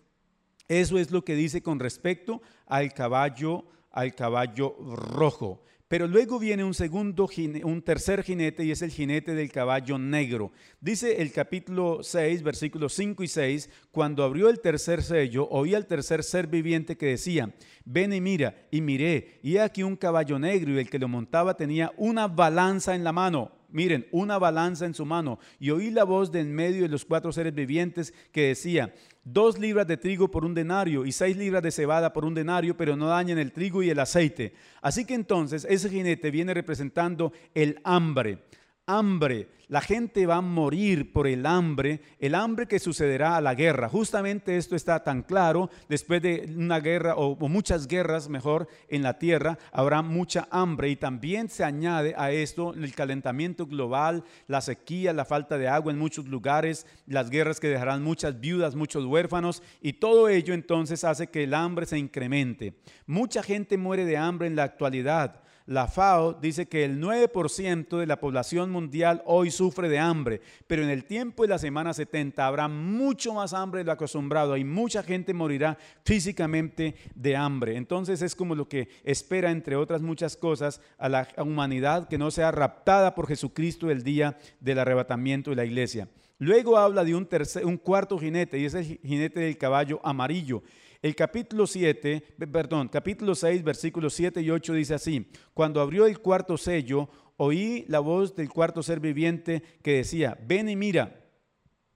eso 0.67 0.99
es 0.99 1.13
lo 1.13 1.25
que 1.25 1.37
dice 1.37 1.63
con 1.63 1.79
respecto 1.79 2.43
al 2.67 2.93
caballo, 2.93 3.65
al 3.93 4.17
caballo 4.17 4.75
rojo. 4.97 5.63
Pero 5.93 6.09
luego 6.09 6.39
viene 6.39 6.65
un 6.65 6.73
segundo, 6.73 7.29
un 7.65 7.83
tercer 7.83 8.23
jinete 8.23 8.65
y 8.65 8.71
es 8.71 8.81
el 8.81 8.91
jinete 8.91 9.35
del 9.35 9.53
caballo 9.53 9.99
negro. 9.99 10.51
Dice 10.81 11.21
el 11.21 11.31
capítulo 11.33 11.99
6, 12.03 12.43
versículos 12.43 12.95
5 12.95 13.23
y 13.23 13.29
6, 13.29 13.69
cuando 13.91 14.25
abrió 14.25 14.49
el 14.49 14.61
tercer 14.61 15.03
sello, 15.03 15.47
oí 15.51 15.75
al 15.75 15.87
tercer 15.87 16.25
ser 16.25 16.47
viviente 16.47 16.97
que 16.97 17.05
decía, 17.05 17.55
ven 17.85 18.15
y 18.15 18.23
mira, 18.23 18.67
y 18.71 18.81
miré, 18.81 19.39
y 19.43 19.59
aquí 19.59 19.83
un 19.83 19.97
caballo 19.97 20.39
negro 20.39 20.73
y 20.73 20.79
el 20.79 20.89
que 20.89 20.99
lo 20.99 21.09
montaba 21.09 21.59
tenía 21.59 21.93
una 21.99 22.27
balanza 22.27 22.95
en 22.95 23.05
la 23.05 23.13
mano. 23.13 23.53
Miren, 23.73 24.07
una 24.13 24.39
balanza 24.39 24.87
en 24.87 24.95
su 24.95 25.05
mano, 25.05 25.39
y 25.59 25.71
oí 25.71 25.91
la 25.91 26.05
voz 26.05 26.31
de 26.31 26.41
en 26.41 26.55
medio 26.55 26.83
de 26.83 26.89
los 26.89 27.05
cuatro 27.05 27.33
seres 27.33 27.55
vivientes 27.55 28.15
que 28.31 28.49
decía, 28.49 28.95
dos 29.25 29.59
libras 29.59 29.87
de 29.87 29.97
trigo 29.97 30.31
por 30.31 30.45
un 30.45 30.55
denario 30.55 31.05
y 31.05 31.13
seis 31.13 31.37
libras 31.37 31.63
de 31.63 31.71
cebada 31.71 32.13
por 32.13 32.25
un 32.25 32.35
denario, 32.35 32.77
pero 32.77 32.97
no 32.97 33.07
dañen 33.07 33.39
el 33.39 33.53
trigo 33.53 33.83
y 33.83 33.91
el 33.91 33.99
aceite. 33.99 34.53
Así 34.81 35.05
que 35.05 35.15
entonces 35.15 35.67
ese 35.69 35.89
jinete 35.89 36.31
viene 36.31 36.55
representando 36.55 37.33
el 37.55 37.81
hambre 37.85 38.39
hambre. 38.87 39.49
La 39.69 39.81
gente 39.81 40.27
va 40.27 40.37
a 40.37 40.43
morir 40.43 41.15
por 41.15 41.27
el 41.27 41.47
hambre, 41.47 42.03
el 42.19 42.35
hambre 42.35 42.67
que 42.67 42.79
sucederá 42.79 43.39
a 43.39 43.41
la 43.41 43.55
guerra. 43.55 43.89
Justamente 43.89 44.59
esto 44.59 44.77
está 44.77 45.03
tan 45.03 45.23
claro. 45.23 45.71
Después 45.89 46.21
de 46.21 46.53
una 46.55 46.79
guerra 46.79 47.15
o, 47.17 47.37
muchas 47.49 47.89
guerras, 47.89 48.29
mejor, 48.29 48.69
en 48.89 49.03
la 49.03 49.19
tierra, 49.19 49.59
habrá 49.73 50.03
mucha 50.03 50.47
hambre. 50.51 50.91
Y 50.91 50.97
también 50.97 51.49
se 51.49 51.65
añade 51.65 52.15
a 52.19 52.33
esto 52.33 52.75
el 52.75 52.95
calentamiento 52.95 53.67
global, 53.67 54.25
la 54.47 54.61
sequía, 54.61 55.15
la 55.15 55.25
falta 55.25 55.57
de 55.57 55.69
agua 55.69 55.91
en 55.91 55.99
muchos 55.99 56.27
lugares, 56.27 56.87
las 57.07 57.31
guerras 57.31 57.59
que 57.59 57.69
dejarán 57.69 58.03
muchas 58.03 58.41
viudas, 58.41 58.75
muchos 58.75 59.07
huérfanos. 59.07 59.63
Y 59.81 59.95
todo 59.95 60.29
ello 60.29 60.53
entonces 60.53 61.03
hace 61.03 61.29
que 61.29 61.45
el 61.45 61.55
hambre 61.55 61.87
se 61.87 61.97
incremente. 61.97 62.75
Mucha 63.07 63.43
gente 63.43 63.79
muere 63.79 64.05
de 64.05 64.19
hambre 64.19 64.49
en 64.49 64.57
la 64.57 64.65
actualidad. 64.65 65.43
La 65.67 65.87
FAO 65.87 66.35
dice 66.35 66.67
que 66.67 66.85
el 66.85 67.01
9% 67.01 67.99
de 67.99 68.07
la 68.07 68.19
población 68.19 68.71
mundial 68.71 69.23
hoy 69.27 69.51
sufre 69.51 69.89
de 69.89 69.99
hambre, 69.99 70.41
pero 70.67 70.83
en 70.83 70.91
el 70.91 71.05
tiempo 71.05 71.45
de 71.45 71.51
la 71.51 71.59
semana 71.59 71.95
70 71.95 72.45
habrá 72.45 72.67
mucho 72.67 73.35
más 73.35 73.53
hambre 73.53 73.79
de 73.79 73.85
lo 73.85 73.93
acostumbrado 73.93 74.57
y 74.57 74.65
mucha 74.65 75.03
gente 75.03 75.33
morirá 75.35 75.79
físicamente 76.05 76.97
de 77.15 77.37
hambre. 77.37 77.77
Entonces 77.77 78.23
es 78.23 78.35
como 78.35 78.55
lo 78.57 78.69
que 78.69 78.89
espera, 79.05 79.53
entre 79.53 79.77
otras 79.77 80.03
muchas 80.03 80.37
cosas, 80.37 80.81
a 80.99 81.09
la 81.09 81.29
humanidad 81.39 82.09
que 82.09 82.19
no 82.19 82.31
sea 82.31 82.51
raptada 82.51 83.15
por 83.15 83.29
Jesucristo 83.29 83.91
el 83.91 84.03
día 84.03 84.37
del 84.59 84.81
arrebatamiento 84.81 85.51
de 85.51 85.57
la 85.57 85.65
iglesia. 85.65 86.09
Luego 86.39 86.77
habla 86.77 87.05
de 87.05 87.15
un, 87.15 87.27
tercer, 87.27 87.65
un 87.65 87.77
cuarto 87.77 88.19
jinete 88.19 88.59
y 88.59 88.65
es 88.65 88.75
el 88.75 88.85
jinete 88.85 89.39
del 89.39 89.57
caballo 89.57 90.01
amarillo. 90.03 90.65
El 91.03 91.17
capítulo 91.17 91.67
7, 91.67 92.37
perdón, 92.53 92.87
capítulo 92.87 93.35
6, 93.35 93.65
versículos 93.65 94.15
7 94.15 94.41
y 94.41 94.51
8 94.51 94.73
dice 94.73 94.95
así, 94.95 95.29
cuando 95.53 95.81
abrió 95.81 96.07
el 96.07 96.21
cuarto 96.21 96.57
sello, 96.57 97.09
oí 97.39 97.85
la 97.89 97.99
voz 97.99 98.37
del 98.37 98.49
cuarto 98.49 98.85
ser 98.85 99.01
viviente 99.01 99.65
que 99.83 99.97
decía, 99.97 100.39
ven 100.47 100.69
y 100.69 100.77
mira. 100.77 101.19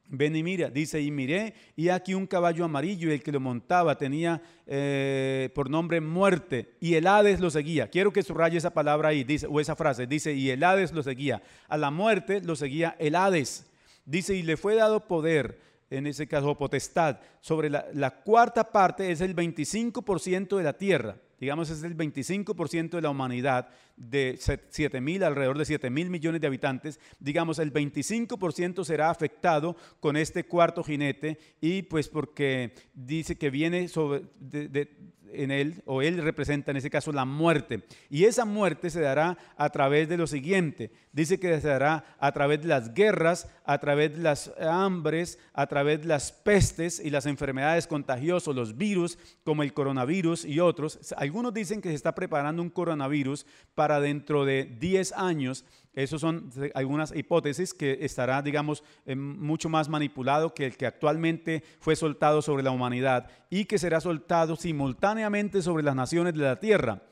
Ven 0.09 0.34
y 0.34 0.42
mira, 0.42 0.70
dice, 0.70 1.00
y 1.00 1.12
miré, 1.12 1.54
y 1.76 1.88
aquí 1.88 2.14
un 2.14 2.26
caballo 2.26 2.64
amarillo, 2.64 3.09
y 3.09 3.12
el 3.12 3.22
que 3.22 3.30
lo 3.30 3.38
montaba 3.38 3.96
tenía 3.96 4.42
eh, 4.66 5.50
por 5.54 5.70
nombre 5.70 6.00
muerte, 6.00 6.76
y 6.80 6.94
el 6.94 7.07
Hades 7.07 7.38
lo 7.38 7.50
seguía. 7.50 7.88
Quiero 7.88 8.12
que 8.12 8.24
subraye 8.24 8.59
esa 8.59 8.74
palabra 8.74 9.11
ahí, 9.11 9.22
dice, 9.22 9.46
o 9.48 9.61
esa 9.61 9.76
frase, 9.76 10.09
dice, 10.09 10.32
y 10.32 10.50
el 10.50 10.64
Hades 10.64 10.92
lo 10.92 11.04
seguía. 11.04 11.42
A 11.68 11.76
la 11.76 11.92
muerte 11.92 12.40
lo 12.40 12.57
seguía 12.57 12.96
el 12.98 13.14
Hades. 13.14 13.66
Dice, 14.04 14.34
y 14.34 14.42
le 14.42 14.57
fue 14.57 14.76
dado 14.76 15.07
poder 15.07 15.66
en 15.91 16.07
ese 16.07 16.26
caso 16.26 16.57
potestad, 16.57 17.20
sobre 17.41 17.70
la, 17.70 18.22
cuarta 18.24 18.72
parte 18.72 19.11
es 19.11 19.20
el 19.20 19.37
25% 19.37 20.57
de 20.57 20.62
la 20.62 20.76
tierra, 20.76 21.16
digamos 21.39 21.70
es 21.70 21.82
el 21.82 21.97
25% 21.97 22.91
de 22.91 23.03
la 23.03 23.11
humanidad, 23.11 23.68
de 23.97 24.39
7 24.68 25.01
mil, 25.01 25.22
alrededor 25.22 25.57
de 25.57 25.64
7 25.64 25.89
mil 25.91 26.11
millones 26.11 26.41
de 26.41 26.47
habitantes, 26.47 27.01
digamos 27.18 27.59
el 27.59 27.72
25% 27.72 28.84
será 28.84 29.11
afectado 29.11 29.76
con 30.01 30.16
este 30.16 30.45
cuarto 30.45 30.82
jinete 30.82 31.39
y 31.61 31.82
pues 31.82 32.09
porque 32.09 32.74
dice 32.93 33.37
que 33.39 33.51
viene 33.51 33.89
sobre, 33.89 34.24
de, 34.39 34.91
en 35.33 35.51
él, 35.51 35.83
o 35.85 36.03
él 36.03 36.22
representa 36.22 36.70
en 36.70 36.77
ese 36.77 36.91
caso 36.91 37.12
la 37.12 37.24
muerte. 37.24 37.83
Y 38.11 38.24
esa 38.24 38.45
muerte 38.45 38.91
se 38.91 39.01
dará 39.01 39.37
a 39.57 39.70
través 39.70 40.09
de 40.09 40.16
lo 40.16 40.27
siguiente. 40.27 40.91
Dice 41.12 41.41
que 41.41 41.61
se 41.61 41.68
dará 41.68 42.05
a 42.18 42.33
través 42.33 42.62
de 42.62 42.68
las 42.68 42.95
guerras, 42.95 43.49
a 43.64 43.79
través 43.79 44.16
de 44.16 44.22
las 44.22 44.53
hambres, 44.61 45.39
a 45.53 45.66
través 45.66 46.03
de 46.03 46.09
las 46.09 46.33
pestes 46.33 47.01
y 47.01 47.11
las 47.11 47.27
enfermedades 47.27 47.87
contagiosas, 47.87 48.55
los 48.55 48.77
virus 48.77 49.18
como 49.45 49.62
el 49.62 49.72
coronavirus 49.72 50.45
y 50.45 50.61
otros. 50.61 50.99
Algunos 51.16 51.55
dicen 51.55 51.81
que 51.81 51.89
se 51.89 51.95
está 51.95 52.14
preparando 52.14 52.62
un 52.62 52.70
coronavirus 52.70 53.47
para 53.74 54.01
dentro 54.01 54.45
de 54.45 54.64
10 54.64 55.12
años 55.12 55.64
esas 55.97 56.20
son 56.20 56.51
algunas 56.74 57.16
hipótesis 57.16 57.72
que 57.72 57.99
estará, 58.03 58.42
digamos, 58.42 58.84
em, 59.07 59.18
mucho 59.18 59.70
más 59.70 59.88
manipulado 59.88 60.53
que 60.53 60.66
el 60.66 60.76
que 60.76 60.86
actualmente 60.86 61.64
fue 61.80 61.97
soltado 61.97 62.42
sobre 62.42 62.62
la 62.62 62.70
humanidad 62.70 63.28
y 63.49 63.64
que 63.64 63.78
será 63.78 64.01
soltado 64.01 64.57
simultáneamente 64.57 65.62
sobre 65.62 65.82
las 65.82 65.97
naciones 65.97 66.34
de 66.34 66.40
la 66.40 66.61
tierra. 66.61 67.03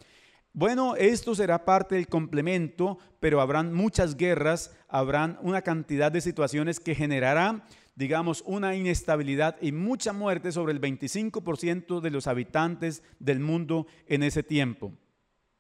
Bueno, 0.53 0.97
esto 0.97 1.35
será 1.35 1.64
parte 1.64 1.95
del 1.95 2.09
complemento, 2.09 2.99
pero 3.20 3.41
habrán 3.41 3.72
muchas 3.72 4.16
guerras, 4.16 4.76
habrán 4.87 5.39
una 5.41 5.62
cantidad 5.62 6.12
de 6.12 6.20
situaciones 6.20 6.78
que 6.78 6.95
generarán, 6.95 7.64
digamos, 7.97 8.45
una 8.47 8.76
inestabilidad 8.76 9.57
y 9.62 9.72
mucha 9.72 10.12
muerte 10.12 10.53
sobre 10.53 10.74
el 10.74 10.80
25% 10.80 12.01
de 12.01 12.11
los 12.11 12.26
habitantes 12.26 13.03
del 13.18 13.41
mundo 13.41 13.87
en 14.07 14.22
ese 14.22 14.43
tiempo. 14.43 14.93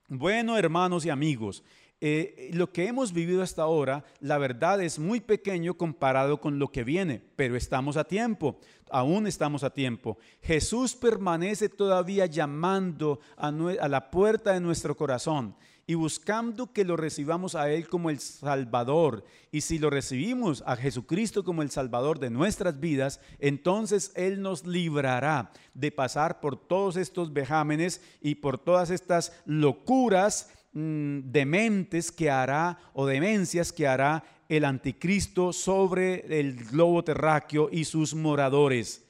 Bueno, 0.08 0.58
hermanos 0.58 1.06
y 1.06 1.10
amigos, 1.10 1.64
eh, 2.00 2.50
lo 2.52 2.72
que 2.72 2.86
hemos 2.86 3.12
vivido 3.12 3.42
hasta 3.42 3.62
ahora, 3.62 4.04
la 4.20 4.38
verdad 4.38 4.82
es 4.82 4.98
muy 4.98 5.20
pequeño 5.20 5.74
comparado 5.74 6.40
con 6.40 6.58
lo 6.58 6.70
que 6.70 6.84
viene, 6.84 7.22
pero 7.36 7.56
estamos 7.56 7.96
a 7.96 8.04
tiempo, 8.04 8.58
aún 8.90 9.26
estamos 9.26 9.64
a 9.64 9.70
tiempo. 9.70 10.18
Jesús 10.42 10.94
permanece 10.94 11.68
todavía 11.68 12.26
llamando 12.26 13.20
a, 13.36 13.48
a 13.48 13.88
la 13.88 14.10
puerta 14.10 14.52
de 14.52 14.60
nuestro 14.60 14.96
corazón 14.96 15.56
y 15.86 15.94
buscando 15.94 16.72
que 16.72 16.84
lo 16.84 16.96
recibamos 16.96 17.54
a 17.54 17.70
Él 17.70 17.88
como 17.88 18.10
el 18.10 18.18
Salvador. 18.18 19.24
Y 19.52 19.60
si 19.60 19.78
lo 19.78 19.90
recibimos 19.90 20.62
a 20.66 20.76
Jesucristo 20.76 21.44
como 21.44 21.62
el 21.62 21.70
Salvador 21.70 22.18
de 22.18 22.30
nuestras 22.30 22.80
vidas, 22.80 23.20
entonces 23.38 24.12
Él 24.14 24.40
nos 24.40 24.66
librará 24.66 25.52
de 25.74 25.92
pasar 25.92 26.40
por 26.40 26.56
todos 26.56 26.96
estos 26.96 27.32
vejámenes 27.32 28.00
y 28.20 28.36
por 28.36 28.58
todas 28.58 28.90
estas 28.90 29.32
locuras 29.44 30.50
Mm, 30.76 31.30
dementes 31.30 32.10
que 32.10 32.28
hará 32.28 32.76
o 32.94 33.06
demencias 33.06 33.72
que 33.72 33.86
hará 33.86 34.24
el 34.48 34.64
anticristo 34.64 35.52
sobre 35.52 36.24
el 36.40 36.56
globo 36.64 37.04
terráqueo 37.04 37.68
y 37.70 37.84
sus 37.84 38.12
moradores. 38.12 39.04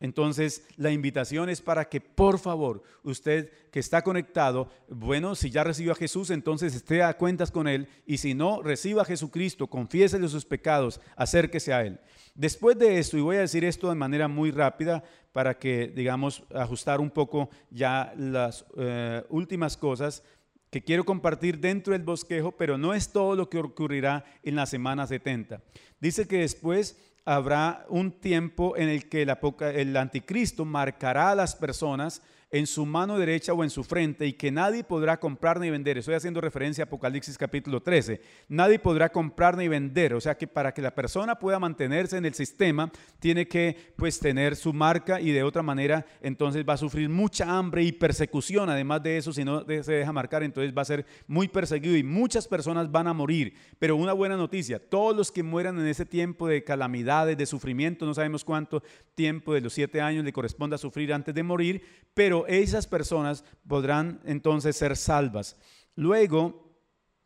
Entonces, 0.00 0.64
la 0.76 0.90
invitación 0.90 1.48
es 1.48 1.62
para 1.62 1.88
que, 1.88 2.02
por 2.02 2.38
favor, 2.38 2.82
usted 3.02 3.50
que 3.72 3.80
está 3.80 4.02
conectado, 4.02 4.68
bueno, 4.88 5.34
si 5.34 5.48
ya 5.48 5.64
recibió 5.64 5.92
a 5.92 5.96
Jesús, 5.96 6.28
entonces 6.28 6.74
esté 6.74 7.02
a 7.02 7.16
cuentas 7.16 7.50
con 7.50 7.66
Él, 7.66 7.88
y 8.06 8.18
si 8.18 8.34
no, 8.34 8.62
reciba 8.62 9.00
a 9.02 9.06
Jesucristo, 9.06 9.66
confiésele 9.66 10.28
sus 10.28 10.44
pecados, 10.44 11.00
acérquese 11.16 11.72
a 11.72 11.84
Él. 11.84 11.98
Después 12.34 12.78
de 12.78 12.98
esto, 12.98 13.16
y 13.16 13.22
voy 13.22 13.36
a 13.36 13.40
decir 13.40 13.64
esto 13.64 13.88
de 13.88 13.96
manera 13.96 14.28
muy 14.28 14.52
rápida 14.52 15.02
para 15.32 15.58
que, 15.58 15.88
digamos, 15.88 16.44
ajustar 16.54 17.00
un 17.00 17.10
poco 17.10 17.48
ya 17.70 18.12
las 18.16 18.64
eh, 18.76 19.24
últimas 19.30 19.76
cosas, 19.76 20.22
que 20.70 20.82
quiero 20.82 21.04
compartir 21.04 21.58
dentro 21.58 21.92
del 21.92 22.02
bosquejo, 22.02 22.52
pero 22.52 22.76
no 22.78 22.94
es 22.94 23.10
todo 23.10 23.34
lo 23.36 23.48
que 23.48 23.58
ocurrirá 23.58 24.24
en 24.42 24.56
la 24.56 24.66
semana 24.66 25.06
70. 25.06 25.62
Dice 26.00 26.28
que 26.28 26.38
después 26.38 26.96
habrá 27.24 27.84
un 27.88 28.12
tiempo 28.12 28.76
en 28.76 28.88
el 28.88 29.08
que 29.08 29.22
el, 29.22 29.96
anticristo 29.96 30.64
marcará 30.64 31.30
a 31.30 31.34
las 31.34 31.54
personas 31.54 32.22
en 32.50 32.66
su 32.66 32.86
mano 32.86 33.18
derecha 33.18 33.52
o 33.52 33.62
en 33.62 33.68
su 33.68 33.84
frente 33.84 34.26
y 34.26 34.32
que 34.32 34.50
nadie 34.50 34.82
podrá 34.82 35.20
comprar 35.20 35.60
ni 35.60 35.68
vender. 35.68 35.98
Estoy 35.98 36.14
haciendo 36.14 36.40
referencia 36.40 36.84
a 36.84 36.86
Apocalipsis 36.86 37.36
capítulo 37.36 37.82
13. 37.82 38.20
Nadie 38.48 38.78
podrá 38.78 39.10
comprar 39.10 39.56
ni 39.56 39.68
vender. 39.68 40.14
O 40.14 40.20
sea 40.20 40.36
que 40.36 40.46
para 40.46 40.72
que 40.72 40.80
la 40.80 40.94
persona 40.94 41.38
pueda 41.38 41.58
mantenerse 41.58 42.16
en 42.16 42.24
el 42.24 42.32
sistema, 42.32 42.90
tiene 43.18 43.46
que 43.46 43.92
pues 43.96 44.18
tener 44.18 44.56
su 44.56 44.72
marca 44.72 45.20
y 45.20 45.30
de 45.30 45.42
otra 45.42 45.62
manera 45.62 46.06
entonces 46.22 46.64
va 46.66 46.74
a 46.74 46.78
sufrir 46.78 47.08
mucha 47.08 47.44
hambre 47.44 47.82
y 47.82 47.92
persecución. 47.92 48.70
Además 48.70 49.02
de 49.02 49.18
eso, 49.18 49.32
si 49.32 49.44
no 49.44 49.64
se 49.66 49.92
deja 49.92 50.12
marcar, 50.12 50.42
entonces 50.42 50.72
va 50.76 50.82
a 50.82 50.86
ser 50.86 51.04
muy 51.26 51.48
perseguido 51.48 51.96
y 51.96 52.02
muchas 52.02 52.48
personas 52.48 52.90
van 52.90 53.08
a 53.08 53.12
morir. 53.12 53.54
Pero 53.78 53.96
una 53.96 54.14
buena 54.14 54.36
noticia, 54.36 54.78
todos 54.78 55.14
los 55.14 55.30
que 55.30 55.42
mueran 55.42 55.78
en 55.78 55.86
ese 55.86 56.06
tiempo 56.06 56.48
de 56.48 56.64
calamidades, 56.64 57.36
de 57.36 57.44
sufrimiento, 57.44 58.06
no 58.06 58.14
sabemos 58.14 58.42
cuánto 58.42 58.82
tiempo 59.14 59.52
de 59.52 59.60
los 59.60 59.74
siete 59.74 60.00
años 60.00 60.24
le 60.24 60.32
corresponde 60.32 60.76
a 60.76 60.78
sufrir 60.78 61.12
antes 61.12 61.34
de 61.34 61.42
morir, 61.42 61.82
pero 62.14 62.37
esas 62.46 62.86
personas 62.86 63.44
podrán 63.66 64.20
entonces 64.24 64.76
ser 64.76 64.96
salvas. 64.96 65.56
Luego, 65.96 66.68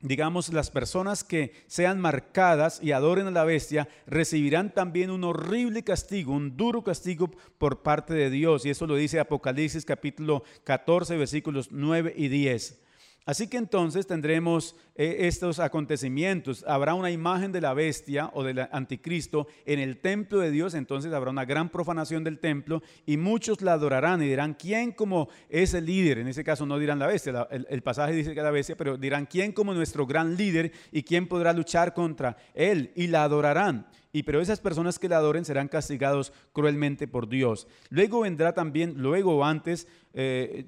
digamos, 0.00 0.52
las 0.52 0.70
personas 0.70 1.24
que 1.24 1.52
sean 1.66 2.00
marcadas 2.00 2.80
y 2.82 2.92
adoren 2.92 3.26
a 3.26 3.30
la 3.30 3.44
bestia 3.44 3.88
recibirán 4.06 4.74
también 4.74 5.10
un 5.10 5.24
horrible 5.24 5.84
castigo, 5.84 6.32
un 6.32 6.56
duro 6.56 6.82
castigo 6.82 7.30
por 7.58 7.82
parte 7.82 8.14
de 8.14 8.30
Dios. 8.30 8.66
Y 8.66 8.70
eso 8.70 8.86
lo 8.86 8.96
dice 8.96 9.20
Apocalipsis 9.20 9.84
capítulo 9.84 10.42
14, 10.64 11.16
versículos 11.16 11.68
9 11.70 12.14
y 12.16 12.28
10. 12.28 12.82
Así 13.24 13.46
que 13.46 13.56
entonces 13.56 14.06
tendremos 14.06 14.74
eh, 14.96 15.16
estos 15.20 15.60
acontecimientos. 15.60 16.64
Habrá 16.66 16.94
una 16.94 17.10
imagen 17.10 17.52
de 17.52 17.60
la 17.60 17.72
bestia 17.72 18.30
o 18.34 18.42
del 18.42 18.58
anticristo 18.72 19.46
en 19.64 19.78
el 19.78 19.98
templo 19.98 20.40
de 20.40 20.50
Dios, 20.50 20.74
entonces 20.74 21.12
habrá 21.12 21.30
una 21.30 21.44
gran 21.44 21.68
profanación 21.68 22.24
del 22.24 22.40
templo 22.40 22.82
y 23.06 23.16
muchos 23.16 23.62
la 23.62 23.74
adorarán 23.74 24.22
y 24.22 24.26
dirán, 24.26 24.54
¿quién 24.54 24.90
como 24.90 25.28
es 25.48 25.72
el 25.74 25.86
líder? 25.86 26.18
En 26.18 26.28
ese 26.28 26.42
caso 26.42 26.66
no 26.66 26.78
dirán 26.78 26.98
la 26.98 27.06
bestia, 27.06 27.46
el, 27.50 27.66
el 27.70 27.82
pasaje 27.82 28.12
dice 28.12 28.34
que 28.34 28.42
la 28.42 28.50
bestia, 28.50 28.76
pero 28.76 28.96
dirán, 28.96 29.26
¿quién 29.26 29.52
como 29.52 29.72
nuestro 29.72 30.04
gran 30.04 30.36
líder 30.36 30.72
y 30.90 31.04
quién 31.04 31.28
podrá 31.28 31.52
luchar 31.52 31.94
contra 31.94 32.36
él? 32.54 32.90
Y 32.96 33.06
la 33.06 33.22
adorarán. 33.22 33.86
Y 34.14 34.24
pero 34.24 34.42
esas 34.42 34.60
personas 34.60 34.98
que 34.98 35.08
la 35.08 35.16
adoren 35.16 35.46
serán 35.46 35.68
castigados 35.68 36.34
cruelmente 36.52 37.08
por 37.08 37.28
Dios. 37.28 37.66
Luego 37.88 38.20
vendrá 38.20 38.52
también, 38.52 38.94
luego 38.98 39.42
antes, 39.42 39.88
eh, 40.12 40.66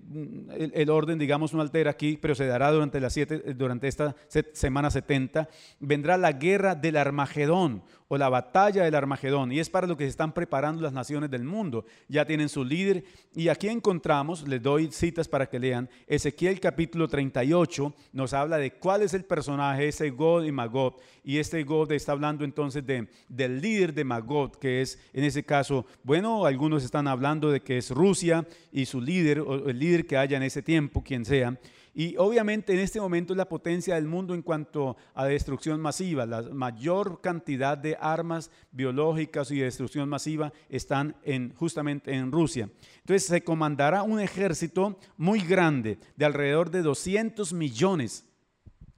el, 0.72 0.88
orden, 0.88 1.18
digamos, 1.18 1.52
no 1.52 1.60
altera 1.60 1.90
aquí, 1.90 2.16
pero 2.16 2.34
se 2.34 2.46
dará 2.46 2.70
durante, 2.72 3.00
las 3.00 3.12
siete, 3.12 3.54
durante 3.54 3.88
esta 3.88 4.16
semana 4.54 4.90
70, 4.90 5.48
vendrá 5.78 6.16
la 6.16 6.32
guerra 6.32 6.74
del 6.74 6.96
Armagedón 6.96 7.82
o 8.08 8.18
la 8.18 8.28
batalla 8.28 8.84
del 8.84 8.94
Armagedón. 8.94 9.52
Y 9.52 9.60
es 9.60 9.70
para 9.70 9.86
lo 9.86 9.96
que 9.96 10.04
se 10.04 10.10
están 10.10 10.32
preparando 10.32 10.82
las 10.82 10.92
naciones 10.92 11.30
del 11.30 11.44
mundo. 11.44 11.84
Ya 12.08 12.24
tienen 12.24 12.48
su 12.48 12.64
líder. 12.64 13.04
Y 13.34 13.48
aquí 13.48 13.68
encontramos, 13.68 14.46
les 14.46 14.62
doy 14.62 14.90
citas 14.92 15.28
para 15.28 15.48
que 15.48 15.58
lean, 15.58 15.88
Ezequiel 16.06 16.60
capítulo 16.60 17.08
38 17.08 17.94
nos 18.12 18.32
habla 18.32 18.58
de 18.58 18.72
cuál 18.72 19.02
es 19.02 19.14
el 19.14 19.24
personaje, 19.24 19.88
ese 19.88 20.10
God 20.10 20.44
y 20.44 20.52
Magog. 20.52 20.96
Y 21.24 21.38
este 21.38 21.62
God 21.64 21.92
está 21.92 22.12
hablando 22.12 22.44
entonces 22.44 22.86
de, 22.86 23.08
del 23.28 23.60
líder 23.60 23.94
de 23.94 24.04
Magog, 24.04 24.58
que 24.58 24.82
es 24.82 24.98
en 25.12 25.24
ese 25.24 25.42
caso, 25.42 25.86
bueno, 26.02 26.44
algunos 26.44 26.84
están 26.84 27.08
hablando 27.08 27.50
de 27.50 27.60
que 27.60 27.78
es 27.78 27.90
Rusia 27.90 28.46
y 28.70 28.84
su 28.86 29.00
líder, 29.00 29.40
o 29.40 29.68
el 29.68 29.78
líder 29.78 30.06
que 30.06 30.16
haya 30.16 30.36
en 30.36 30.42
ese 30.42 30.62
tiempo, 30.62 31.02
quien 31.02 31.24
sea. 31.24 31.58
Y 31.94 32.16
obviamente 32.16 32.72
en 32.72 32.80
este 32.80 33.00
momento 33.00 33.32
es 33.32 33.36
la 33.36 33.48
potencia 33.48 33.94
del 33.94 34.06
mundo 34.06 34.34
en 34.34 34.42
cuanto 34.42 34.96
a 35.14 35.26
destrucción 35.26 35.80
masiva. 35.80 36.26
La 36.26 36.42
mayor 36.42 37.20
cantidad 37.20 37.78
de 37.78 37.96
armas 38.00 38.50
biológicas 38.72 39.52
y 39.52 39.58
de 39.58 39.66
destrucción 39.66 40.08
masiva 40.08 40.52
están 40.68 41.14
en, 41.22 41.54
justamente 41.54 42.12
en 42.12 42.32
Rusia. 42.32 42.68
Entonces 42.98 43.26
se 43.26 43.44
comandará 43.44 44.02
un 44.02 44.18
ejército 44.18 44.98
muy 45.16 45.38
grande 45.40 45.98
de 46.16 46.24
alrededor 46.24 46.70
de 46.70 46.82
200 46.82 47.52
millones. 47.52 48.24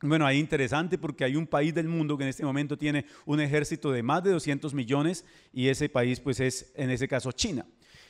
Bueno, 0.01 0.27
ahí 0.27 0.39
interesante 0.39 0.97
porque 0.97 1.25
hay 1.25 1.37
un 1.37 1.47
país 1.47 1.75
del 1.75 1.89
mundo 1.89 2.17
que 2.17 2.25
en 2.25 2.31
este 2.31 2.45
momento 2.45 2.79
tiene 2.79 3.05
un 3.27 3.41
ejército 3.41 3.93
de 3.93 4.03
más 4.03 4.23
de 4.23 4.31
200 4.31 4.73
millones 4.73 5.25
y 5.53 5.69
ese 5.69 5.91
país 5.91 6.21
pues 6.21 6.41
es 6.41 6.73
en 6.77 6.91
ese 6.91 7.09
caso 7.09 7.33
China. 7.33 7.67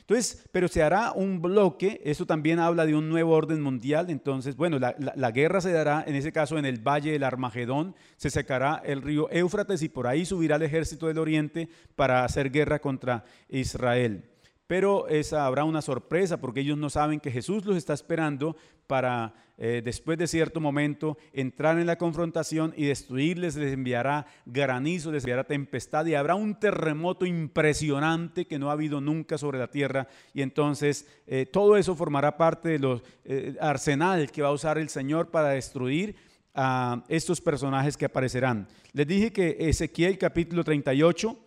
Entonces, 0.09 0.47
pero 0.53 0.69
se 0.69 0.81
hará 0.81 1.11
un 1.11 1.41
bloque, 1.41 1.99
eso 2.05 2.25
también 2.25 2.59
habla 2.59 2.85
de 2.85 2.95
un 2.95 3.09
nuevo 3.09 3.33
orden 3.33 3.61
mundial, 3.61 4.09
entonces, 4.09 4.55
bueno, 4.55 4.79
la, 4.79 5.31
guerra 5.31 5.59
se 5.59 5.73
dará 5.73 6.01
en 6.07 6.15
ese 6.15 6.31
caso 6.31 6.57
en 6.57 6.63
el 6.63 6.79
valle 6.79 7.11
del 7.11 7.25
Armagedón, 7.25 7.93
se 8.15 8.29
secará 8.29 8.81
el 8.85 9.01
río 9.01 9.29
Éufrates 9.31 9.81
y 9.81 9.89
por 9.89 10.07
ahí 10.07 10.23
subirá 10.23 10.55
el 10.55 10.61
ejército 10.61 11.07
del 11.07 11.17
oriente 11.17 11.67
para 11.97 12.23
hacer 12.23 12.51
guerra 12.51 12.79
contra 12.79 13.25
Israel. 13.49 14.23
Pero 14.67 15.07
esa, 15.07 15.45
habrá 15.45 15.63
una 15.63 15.81
sorpresa 15.81 16.41
porque 16.41 16.59
ellos 16.59 16.77
no 16.77 16.89
saben 16.89 17.21
que 17.21 17.31
Jesús 17.31 17.65
los 17.65 17.77
está 17.77 17.93
esperando 17.93 18.57
para 18.85 19.33
eh, 19.57 19.81
después 19.83 20.17
de 20.17 20.27
cierto 20.27 20.59
momento 20.59 21.17
entrar 21.33 21.79
en 21.79 21.87
la 21.87 21.97
confrontación 21.97 22.73
y 22.75 22.85
destruirles, 22.85 23.55
les 23.55 23.73
enviará 23.73 24.27
granizo, 24.45 25.11
les 25.11 25.23
enviará 25.23 25.45
tempestad 25.45 26.05
y 26.05 26.15
habrá 26.15 26.35
un 26.35 26.59
terremoto 26.59 27.25
impresionante 27.25 28.45
que 28.45 28.59
no 28.59 28.69
ha 28.69 28.73
habido 28.73 29.01
nunca 29.01 29.37
sobre 29.37 29.57
la 29.57 29.71
tierra 29.71 30.07
y 30.33 30.41
entonces 30.41 31.07
eh, 31.25 31.45
todo 31.45 31.75
eso 31.77 31.95
formará 31.95 32.37
parte 32.37 32.69
de 32.69 32.79
los 32.79 33.01
eh, 33.23 33.55
arsenal 33.59 34.31
que 34.31 34.41
va 34.41 34.49
a 34.49 34.53
usar 34.53 34.77
el 34.77 34.89
Señor 34.89 35.31
para 35.31 35.49
destruir 35.49 36.15
a 36.53 37.03
estos 37.07 37.39
personajes 37.39 37.95
que 37.95 38.05
aparecerán. 38.05 38.67
Les 38.91 39.07
dije 39.07 39.31
que 39.31 39.55
Ezequiel 39.59 40.17
capítulo 40.17 40.63
38 40.63 41.46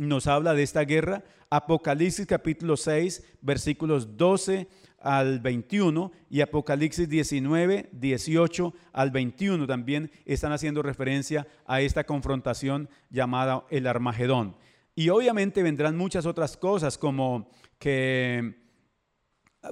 nos 0.00 0.26
habla 0.26 0.54
de 0.54 0.62
esta 0.62 0.84
guerra. 0.84 1.22
Apocalipsis 1.50 2.26
capítulo 2.26 2.78
6, 2.78 3.22
versículos 3.42 4.16
12 4.16 4.66
al 4.98 5.40
21 5.40 6.10
y 6.30 6.40
Apocalipsis 6.40 7.06
19, 7.06 7.90
18 7.92 8.74
al 8.94 9.10
21 9.10 9.66
también 9.66 10.10
están 10.24 10.52
haciendo 10.52 10.82
referencia 10.82 11.46
a 11.66 11.82
esta 11.82 12.04
confrontación 12.04 12.88
llamada 13.10 13.66
el 13.68 13.86
Armagedón. 13.86 14.56
Y 14.94 15.10
obviamente 15.10 15.62
vendrán 15.62 15.98
muchas 15.98 16.24
otras 16.24 16.56
cosas 16.56 16.96
como 16.96 17.50
que 17.78 18.58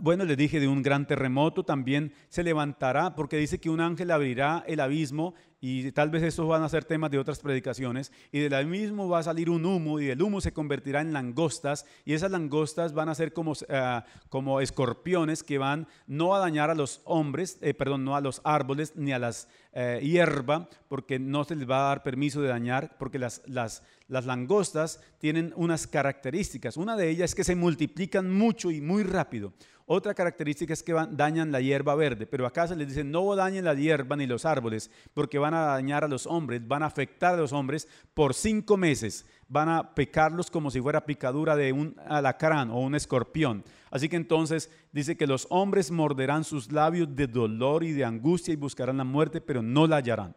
bueno, 0.02 0.26
les 0.26 0.36
dije 0.36 0.60
de 0.60 0.68
un 0.68 0.82
gran 0.82 1.06
terremoto, 1.06 1.64
también 1.64 2.12
se 2.28 2.42
levantará, 2.42 3.14
porque 3.14 3.38
dice 3.38 3.58
que 3.58 3.70
un 3.70 3.80
ángel 3.80 4.10
abrirá 4.10 4.62
el 4.66 4.80
abismo 4.80 5.34
y 5.60 5.90
tal 5.92 6.10
vez 6.10 6.22
estos 6.22 6.46
van 6.46 6.62
a 6.62 6.68
ser 6.68 6.84
temas 6.84 7.10
de 7.10 7.18
otras 7.18 7.40
predicaciones, 7.40 8.12
y 8.30 8.40
del 8.40 8.54
abismo 8.54 9.08
va 9.08 9.18
a 9.18 9.22
salir 9.24 9.50
un 9.50 9.64
humo 9.64 10.00
y 10.00 10.08
el 10.08 10.22
humo 10.22 10.40
se 10.40 10.52
convertirá 10.52 11.00
en 11.00 11.12
langostas 11.12 11.84
y 12.04 12.12
esas 12.12 12.30
langostas 12.30 12.92
van 12.92 13.08
a 13.08 13.14
ser 13.14 13.32
como, 13.32 13.54
eh, 13.68 14.00
como 14.28 14.60
escorpiones 14.60 15.42
que 15.42 15.58
van 15.58 15.88
no 16.06 16.34
a 16.34 16.38
dañar 16.38 16.70
a 16.70 16.74
los 16.74 17.00
hombres, 17.04 17.58
eh, 17.60 17.74
perdón, 17.74 18.04
no 18.04 18.14
a 18.14 18.20
los 18.20 18.40
árboles 18.44 18.92
ni 18.96 19.12
a 19.12 19.18
las 19.18 19.48
eh, 19.72 20.00
hierba, 20.02 20.68
porque 20.88 21.18
no 21.18 21.44
se 21.44 21.56
les 21.56 21.68
va 21.68 21.78
a 21.78 21.88
dar 21.88 22.02
permiso 22.02 22.40
de 22.40 22.48
dañar, 22.48 22.96
porque 22.98 23.18
las, 23.18 23.42
las, 23.46 23.82
las 24.08 24.26
langostas 24.26 25.00
tienen 25.18 25.52
unas 25.56 25.86
características. 25.86 26.76
Una 26.76 26.96
de 26.96 27.10
ellas 27.10 27.30
es 27.30 27.34
que 27.34 27.44
se 27.44 27.54
multiplican 27.54 28.32
mucho 28.32 28.70
y 28.70 28.80
muy 28.80 29.02
rápido. 29.02 29.52
Otra 29.90 30.12
característica 30.12 30.74
es 30.74 30.82
que 30.82 30.92
dañan 31.12 31.50
la 31.50 31.62
hierba 31.62 31.94
verde, 31.94 32.26
pero 32.26 32.46
acá 32.46 32.68
se 32.68 32.76
les 32.76 32.88
dice 32.88 33.04
no 33.04 33.34
dañen 33.34 33.64
la 33.64 33.72
hierba 33.72 34.16
ni 34.16 34.26
los 34.26 34.44
árboles, 34.44 34.90
porque 35.14 35.38
van 35.38 35.54
a 35.54 35.62
dañar 35.62 36.04
a 36.04 36.08
los 36.08 36.26
hombres, 36.26 36.68
van 36.68 36.82
a 36.82 36.86
afectar 36.86 37.32
a 37.32 37.38
los 37.38 37.54
hombres 37.54 37.88
por 38.12 38.34
cinco 38.34 38.76
meses, 38.76 39.24
van 39.48 39.70
a 39.70 39.94
pecarlos 39.94 40.50
como 40.50 40.70
si 40.70 40.78
fuera 40.78 41.06
picadura 41.06 41.56
de 41.56 41.72
un 41.72 41.96
alacrán 42.06 42.70
o 42.70 42.80
un 42.80 42.96
escorpión. 42.96 43.64
Así 43.90 44.10
que 44.10 44.16
entonces 44.16 44.70
dice 44.92 45.16
que 45.16 45.26
los 45.26 45.46
hombres 45.48 45.90
morderán 45.90 46.44
sus 46.44 46.70
labios 46.70 47.16
de 47.16 47.26
dolor 47.26 47.82
y 47.82 47.92
de 47.92 48.04
angustia 48.04 48.52
y 48.52 48.56
buscarán 48.56 48.98
la 48.98 49.04
muerte, 49.04 49.40
pero 49.40 49.62
no 49.62 49.86
la 49.86 49.96
hallarán. 49.96 50.36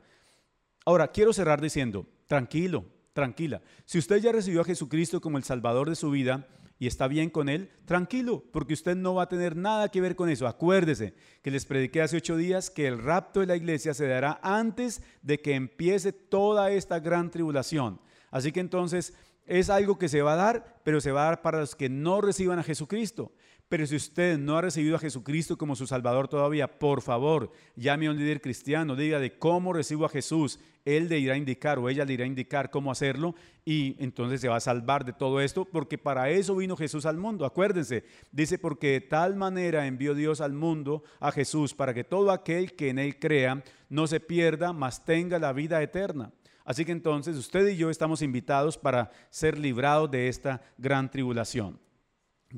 Ahora, 0.86 1.10
quiero 1.10 1.34
cerrar 1.34 1.60
diciendo, 1.60 2.06
tranquilo, 2.26 2.86
tranquila, 3.12 3.62
si 3.84 4.00
usted 4.00 4.16
ya 4.20 4.32
recibió 4.32 4.62
a 4.62 4.64
Jesucristo 4.64 5.20
como 5.20 5.38
el 5.38 5.44
Salvador 5.44 5.90
de 5.90 5.98
su 5.98 6.10
vida, 6.10 6.48
y 6.82 6.88
está 6.88 7.08
bien 7.08 7.30
con 7.30 7.48
él, 7.48 7.70
tranquilo, 7.86 8.44
porque 8.52 8.74
usted 8.74 8.96
no 8.96 9.14
va 9.14 9.22
a 9.22 9.30
tener 9.30 9.56
nada 9.56 9.90
que 9.90 10.02
ver 10.02 10.16
con 10.16 10.30
eso. 10.30 10.48
Acuérdese 10.48 11.14
que 11.44 11.52
les 11.52 11.64
prediqué 11.64 12.02
hace 12.02 12.18
ocho 12.18 12.36
días 12.36 12.72
que 12.72 12.88
el 12.88 12.98
rapto 12.98 13.40
de 13.40 13.46
la 13.46 13.56
iglesia 13.56 13.94
se 13.94 14.08
dará 14.08 14.40
antes 14.42 15.04
de 15.22 15.40
que 15.40 15.54
empiece 15.54 16.12
toda 16.12 16.72
esta 16.72 17.00
gran 17.00 17.30
tribulación. 17.30 18.02
Así 18.32 18.52
que 18.52 18.62
entonces 18.62 19.14
es 19.46 19.70
algo 19.70 20.00
que 20.00 20.10
se 20.10 20.24
va 20.24 20.34
a 20.34 20.38
dar, 20.38 20.82
pero 20.84 21.00
se 21.02 21.12
va 21.12 21.22
a 21.22 21.26
dar 21.26 21.44
para 21.44 21.60
los 21.60 21.76
que 21.76 21.88
no 21.88 22.20
reciban 22.20 22.58
a 22.58 22.64
Jesucristo. 22.64 23.32
Pero 23.72 23.88
si 23.88 23.96
usted 23.96 24.38
no 24.38 24.58
ha 24.58 24.62
recibido 24.62 24.98
a 24.98 25.00
Jesucristo 25.00 25.58
como 25.58 25.78
su 25.78 25.88
Salvador 25.88 26.28
todavía, 26.28 26.68
por 26.78 27.02
favor, 27.02 27.54
llame 27.78 28.08
a 28.08 28.12
un 28.12 28.18
líder 28.18 28.42
cristiano, 28.42 28.98
diga 28.98 29.18
de 29.18 29.38
cómo 29.40 29.72
recibo 29.72 30.04
a 30.04 30.10
Jesús. 30.10 30.60
Él 30.84 31.08
le 31.08 31.20
irá 31.20 31.36
a 31.36 31.38
indicar 31.38 31.80
o 31.80 31.88
ella 31.88 32.04
le 32.04 32.12
irá 32.12 32.26
a 32.26 32.28
indicar 32.28 32.70
cómo 32.70 32.92
hacerlo 32.92 33.34
y 33.64 33.96
entonces 34.04 34.42
se 34.42 34.50
va 34.50 34.58
a 34.58 34.60
salvar 34.60 35.06
de 35.06 35.14
todo 35.14 35.40
esto 35.40 35.64
porque 35.64 35.98
para 35.98 36.30
eso 36.30 36.58
vino 36.58 36.76
Jesús 36.76 37.06
al 37.06 37.16
mundo. 37.16 37.46
Acuérdense, 37.46 38.04
dice 38.34 38.60
porque 38.60 38.92
de 38.92 39.02
tal 39.02 39.38
manera 39.38 39.88
envió 39.88 40.16
Dios 40.16 40.42
al 40.42 40.52
mundo 40.52 41.06
a 41.22 41.32
Jesús 41.32 41.74
para 41.74 41.94
que 41.94 42.04
todo 42.04 42.32
aquel 42.32 42.74
que 42.74 42.90
en 42.90 43.00
él 43.00 43.20
crea 43.20 43.64
no 43.88 44.06
se 44.06 44.20
pierda, 44.20 44.74
mas 44.74 45.06
tenga 45.06 45.40
la 45.40 45.54
vida 45.54 45.82
eterna. 45.82 46.34
Así 46.66 46.84
que 46.84 46.92
entonces 46.92 47.38
usted 47.38 47.66
y 47.70 47.78
yo 47.78 47.90
estamos 47.90 48.22
invitados 48.22 48.78
para 48.78 49.12
ser 49.30 49.58
librados 49.58 50.12
de 50.12 50.28
esta 50.28 50.62
gran 50.78 51.10
tribulación. 51.10 51.80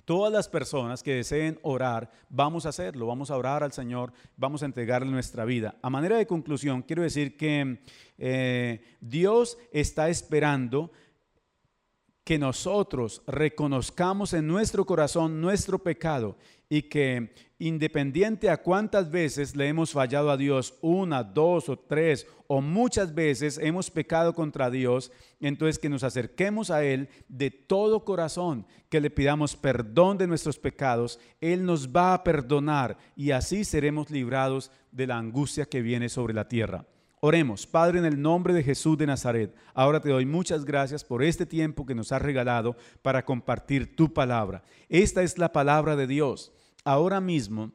Todas 0.05 0.31
las 0.33 0.49
personas 0.49 1.03
que 1.03 1.13
deseen 1.15 1.59
orar, 1.61 2.09
vamos 2.29 2.65
a 2.65 2.69
hacerlo, 2.69 3.07
vamos 3.07 3.31
a 3.31 3.37
orar 3.37 3.63
al 3.63 3.71
Señor, 3.71 4.11
vamos 4.37 4.63
a 4.63 4.65
entregarle 4.65 5.11
nuestra 5.11 5.45
vida. 5.45 5.75
A 5.81 5.89
manera 5.89 6.17
de 6.17 6.27
conclusión, 6.27 6.81
quiero 6.81 7.03
decir 7.03 7.37
que 7.37 7.79
eh, 8.17 8.81
Dios 8.99 9.57
está 9.71 10.09
esperando 10.09 10.91
que 12.23 12.39
nosotros 12.39 13.21
reconozcamos 13.27 14.33
en 14.33 14.47
nuestro 14.47 14.85
corazón 14.85 15.41
nuestro 15.41 15.79
pecado 15.79 16.37
y 16.73 16.81
que 16.81 17.35
independiente 17.59 18.49
a 18.49 18.57
cuántas 18.57 19.11
veces 19.11 19.55
le 19.55 19.67
hemos 19.67 19.91
fallado 19.91 20.31
a 20.31 20.37
Dios, 20.37 20.73
una, 20.81 21.23
dos 21.23 21.69
o 21.69 21.77
tres, 21.77 22.25
o 22.47 22.61
muchas 22.61 23.13
veces 23.13 23.59
hemos 23.59 23.91
pecado 23.91 24.33
contra 24.33 24.71
Dios, 24.71 25.11
entonces 25.39 25.77
que 25.77 25.87
nos 25.87 26.03
acerquemos 26.03 26.71
a 26.71 26.83
Él 26.83 27.09
de 27.27 27.51
todo 27.51 28.03
corazón, 28.03 28.65
que 28.89 28.99
le 28.99 29.11
pidamos 29.11 29.55
perdón 29.55 30.17
de 30.17 30.25
nuestros 30.25 30.57
pecados, 30.57 31.19
Él 31.41 31.63
nos 31.63 31.89
va 31.89 32.15
a 32.15 32.23
perdonar 32.23 32.97
y 33.15 33.29
así 33.29 33.65
seremos 33.65 34.09
librados 34.09 34.71
de 34.91 35.05
la 35.05 35.19
angustia 35.19 35.65
que 35.65 35.83
viene 35.83 36.09
sobre 36.09 36.33
la 36.33 36.47
tierra. 36.47 36.87
Oremos, 37.19 37.67
Padre, 37.67 37.99
en 37.99 38.05
el 38.05 38.19
nombre 38.19 38.51
de 38.51 38.63
Jesús 38.63 38.97
de 38.97 39.05
Nazaret. 39.05 39.55
Ahora 39.75 40.01
te 40.01 40.09
doy 40.09 40.25
muchas 40.25 40.65
gracias 40.65 41.03
por 41.05 41.21
este 41.21 41.45
tiempo 41.45 41.85
que 41.85 41.93
nos 41.93 42.11
has 42.11 42.21
regalado 42.21 42.75
para 43.03 43.23
compartir 43.23 43.95
tu 43.95 44.11
palabra. 44.11 44.63
Esta 44.89 45.21
es 45.21 45.37
la 45.37 45.53
palabra 45.53 45.95
de 45.95 46.07
Dios. 46.07 46.51
Ahora 46.85 47.21
mismo 47.21 47.71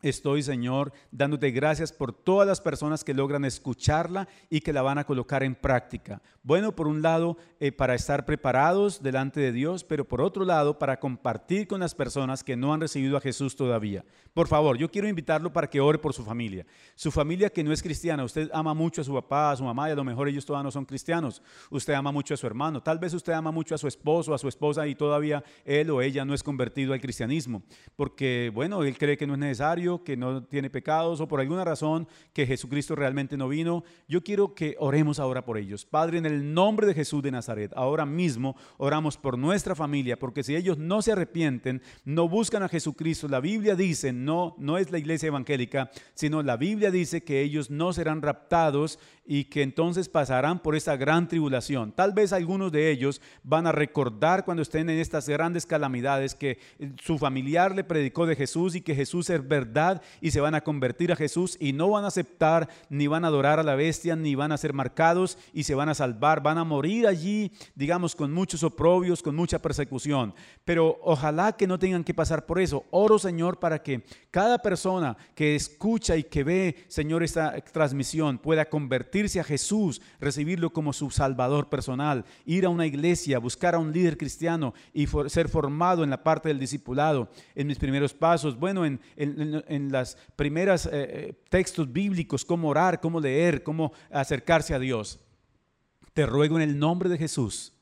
Estoy, 0.00 0.44
Señor, 0.44 0.92
dándote 1.10 1.50
gracias 1.50 1.92
por 1.92 2.12
todas 2.12 2.46
las 2.46 2.60
personas 2.60 3.02
que 3.02 3.14
logran 3.14 3.44
escucharla 3.44 4.28
y 4.48 4.60
que 4.60 4.72
la 4.72 4.82
van 4.82 4.98
a 4.98 5.04
colocar 5.04 5.42
en 5.42 5.56
práctica. 5.56 6.22
Bueno, 6.44 6.76
por 6.76 6.86
un 6.86 7.02
lado, 7.02 7.36
eh, 7.58 7.72
para 7.72 7.96
estar 7.96 8.24
preparados 8.24 9.02
delante 9.02 9.40
de 9.40 9.50
Dios, 9.50 9.82
pero 9.82 10.06
por 10.06 10.20
otro 10.20 10.44
lado, 10.44 10.78
para 10.78 11.00
compartir 11.00 11.66
con 11.66 11.80
las 11.80 11.96
personas 11.96 12.44
que 12.44 12.56
no 12.56 12.72
han 12.72 12.80
recibido 12.80 13.16
a 13.16 13.20
Jesús 13.20 13.56
todavía. 13.56 14.04
Por 14.34 14.46
favor, 14.46 14.78
yo 14.78 14.88
quiero 14.88 15.08
invitarlo 15.08 15.52
para 15.52 15.68
que 15.68 15.80
ore 15.80 15.98
por 15.98 16.14
su 16.14 16.22
familia. 16.22 16.64
Su 16.94 17.10
familia 17.10 17.50
que 17.50 17.64
no 17.64 17.72
es 17.72 17.82
cristiana, 17.82 18.22
usted 18.22 18.48
ama 18.52 18.74
mucho 18.74 19.00
a 19.00 19.04
su 19.04 19.12
papá, 19.12 19.50
a 19.50 19.56
su 19.56 19.64
mamá 19.64 19.88
y 19.88 19.92
a 19.92 19.96
lo 19.96 20.04
mejor 20.04 20.28
ellos 20.28 20.46
todavía 20.46 20.62
no 20.62 20.70
son 20.70 20.84
cristianos. 20.84 21.42
Usted 21.70 21.94
ama 21.94 22.12
mucho 22.12 22.34
a 22.34 22.36
su 22.36 22.46
hermano, 22.46 22.80
tal 22.80 23.00
vez 23.00 23.14
usted 23.14 23.32
ama 23.32 23.50
mucho 23.50 23.74
a 23.74 23.78
su 23.78 23.88
esposo, 23.88 24.32
a 24.32 24.38
su 24.38 24.46
esposa 24.46 24.86
y 24.86 24.94
todavía 24.94 25.42
él 25.64 25.90
o 25.90 26.00
ella 26.00 26.24
no 26.24 26.34
es 26.34 26.44
convertido 26.44 26.92
al 26.92 27.00
cristianismo, 27.00 27.62
porque 27.96 28.52
bueno, 28.54 28.84
él 28.84 28.96
cree 28.96 29.16
que 29.16 29.26
no 29.26 29.32
es 29.32 29.40
necesario, 29.40 29.87
que 29.96 30.16
no 30.16 30.44
tiene 30.44 30.70
pecados 30.70 31.20
o 31.20 31.28
por 31.28 31.40
alguna 31.40 31.64
razón 31.64 32.06
que 32.32 32.46
Jesucristo 32.46 32.94
realmente 32.94 33.36
no 33.36 33.48
vino. 33.48 33.84
Yo 34.06 34.22
quiero 34.22 34.54
que 34.54 34.76
oremos 34.78 35.18
ahora 35.18 35.44
por 35.44 35.56
ellos. 35.56 35.84
Padre, 35.84 36.18
en 36.18 36.26
el 36.26 36.52
nombre 36.52 36.86
de 36.86 36.94
Jesús 36.94 37.22
de 37.22 37.30
Nazaret, 37.30 37.72
ahora 37.74 38.04
mismo 38.04 38.56
oramos 38.76 39.16
por 39.16 39.38
nuestra 39.38 39.74
familia, 39.74 40.18
porque 40.18 40.42
si 40.42 40.54
ellos 40.54 40.78
no 40.78 41.00
se 41.00 41.12
arrepienten, 41.12 41.82
no 42.04 42.28
buscan 42.28 42.62
a 42.62 42.68
Jesucristo, 42.68 43.28
la 43.28 43.40
Biblia 43.40 43.74
dice, 43.74 44.12
no, 44.12 44.54
no 44.58 44.76
es 44.76 44.90
la 44.90 44.98
iglesia 44.98 45.28
evangélica, 45.28 45.90
sino 46.14 46.42
la 46.42 46.56
Biblia 46.56 46.90
dice 46.90 47.24
que 47.24 47.40
ellos 47.40 47.70
no 47.70 47.92
serán 47.92 48.22
raptados 48.22 48.98
y 49.30 49.44
que 49.44 49.62
entonces 49.62 50.08
pasarán 50.08 50.58
por 50.58 50.74
esta 50.74 50.96
gran 50.96 51.28
tribulación. 51.28 51.92
Tal 51.92 52.14
vez 52.14 52.32
algunos 52.32 52.72
de 52.72 52.90
ellos 52.90 53.20
van 53.42 53.66
a 53.66 53.72
recordar 53.72 54.42
cuando 54.46 54.62
estén 54.62 54.88
en 54.88 54.98
estas 54.98 55.28
grandes 55.28 55.66
calamidades 55.66 56.34
que 56.34 56.58
su 56.98 57.18
familiar 57.18 57.74
le 57.74 57.84
predicó 57.84 58.24
de 58.24 58.36
Jesús 58.36 58.74
y 58.74 58.80
que 58.80 58.94
Jesús 58.94 59.28
es 59.28 59.46
verdad 59.46 60.00
y 60.22 60.30
se 60.30 60.40
van 60.40 60.54
a 60.54 60.62
convertir 60.62 61.12
a 61.12 61.16
Jesús 61.16 61.58
y 61.60 61.74
no 61.74 61.90
van 61.90 62.04
a 62.04 62.08
aceptar 62.08 62.70
ni 62.88 63.06
van 63.06 63.26
a 63.26 63.28
adorar 63.28 63.60
a 63.60 63.62
la 63.62 63.74
bestia 63.74 64.16
ni 64.16 64.34
van 64.34 64.50
a 64.50 64.56
ser 64.56 64.72
marcados 64.72 65.36
y 65.52 65.64
se 65.64 65.74
van 65.74 65.90
a 65.90 65.94
salvar, 65.94 66.42
van 66.42 66.56
a 66.56 66.64
morir 66.64 67.06
allí, 67.06 67.52
digamos, 67.74 68.16
con 68.16 68.32
muchos 68.32 68.62
oprobios, 68.62 69.22
con 69.22 69.36
mucha 69.36 69.58
persecución. 69.58 70.32
Pero 70.64 70.98
ojalá 71.02 71.52
que 71.52 71.66
no 71.66 71.78
tengan 71.78 72.02
que 72.02 72.14
pasar 72.14 72.46
por 72.46 72.60
eso. 72.60 72.86
Oro, 72.90 73.18
Señor, 73.18 73.58
para 73.58 73.82
que 73.82 74.04
cada 74.30 74.56
persona 74.56 75.18
que 75.34 75.54
escucha 75.54 76.16
y 76.16 76.24
que 76.24 76.44
ve, 76.44 76.76
Señor, 76.88 77.22
esta 77.22 77.60
transmisión 77.60 78.38
pueda 78.38 78.64
convertirse 79.18 79.40
a 79.40 79.44
Jesús, 79.44 80.00
recibirlo 80.20 80.70
como 80.70 80.92
su 80.92 81.10
Salvador 81.10 81.68
personal, 81.68 82.24
ir 82.46 82.64
a 82.64 82.68
una 82.68 82.86
iglesia, 82.86 83.40
buscar 83.40 83.74
a 83.74 83.78
un 83.78 83.92
líder 83.92 84.16
cristiano 84.16 84.74
y 84.94 85.08
ser 85.26 85.48
formado 85.48 86.04
en 86.04 86.10
la 86.10 86.22
parte 86.22 86.48
del 86.48 86.60
discipulado, 86.60 87.28
en 87.56 87.66
mis 87.66 87.78
primeros 87.78 88.14
pasos, 88.14 88.56
bueno, 88.56 88.84
en, 88.84 89.00
en, 89.16 89.90
las 89.90 90.16
primeras 90.36 90.86
eh, 90.86 90.90
eh, 90.92 91.34
textos 91.48 91.92
bíblicos, 91.92 92.44
cómo 92.44 92.68
orar, 92.68 93.00
cómo 93.00 93.20
leer, 93.20 93.64
cómo 93.64 93.92
acercarse 94.10 94.72
a 94.72 94.78
Dios. 94.78 95.18
Te 96.12 96.24
ruego 96.24 96.56
en 96.56 96.62
el 96.62 96.78
nombre 96.78 97.08
de 97.08 97.18
Jesús 97.18 97.72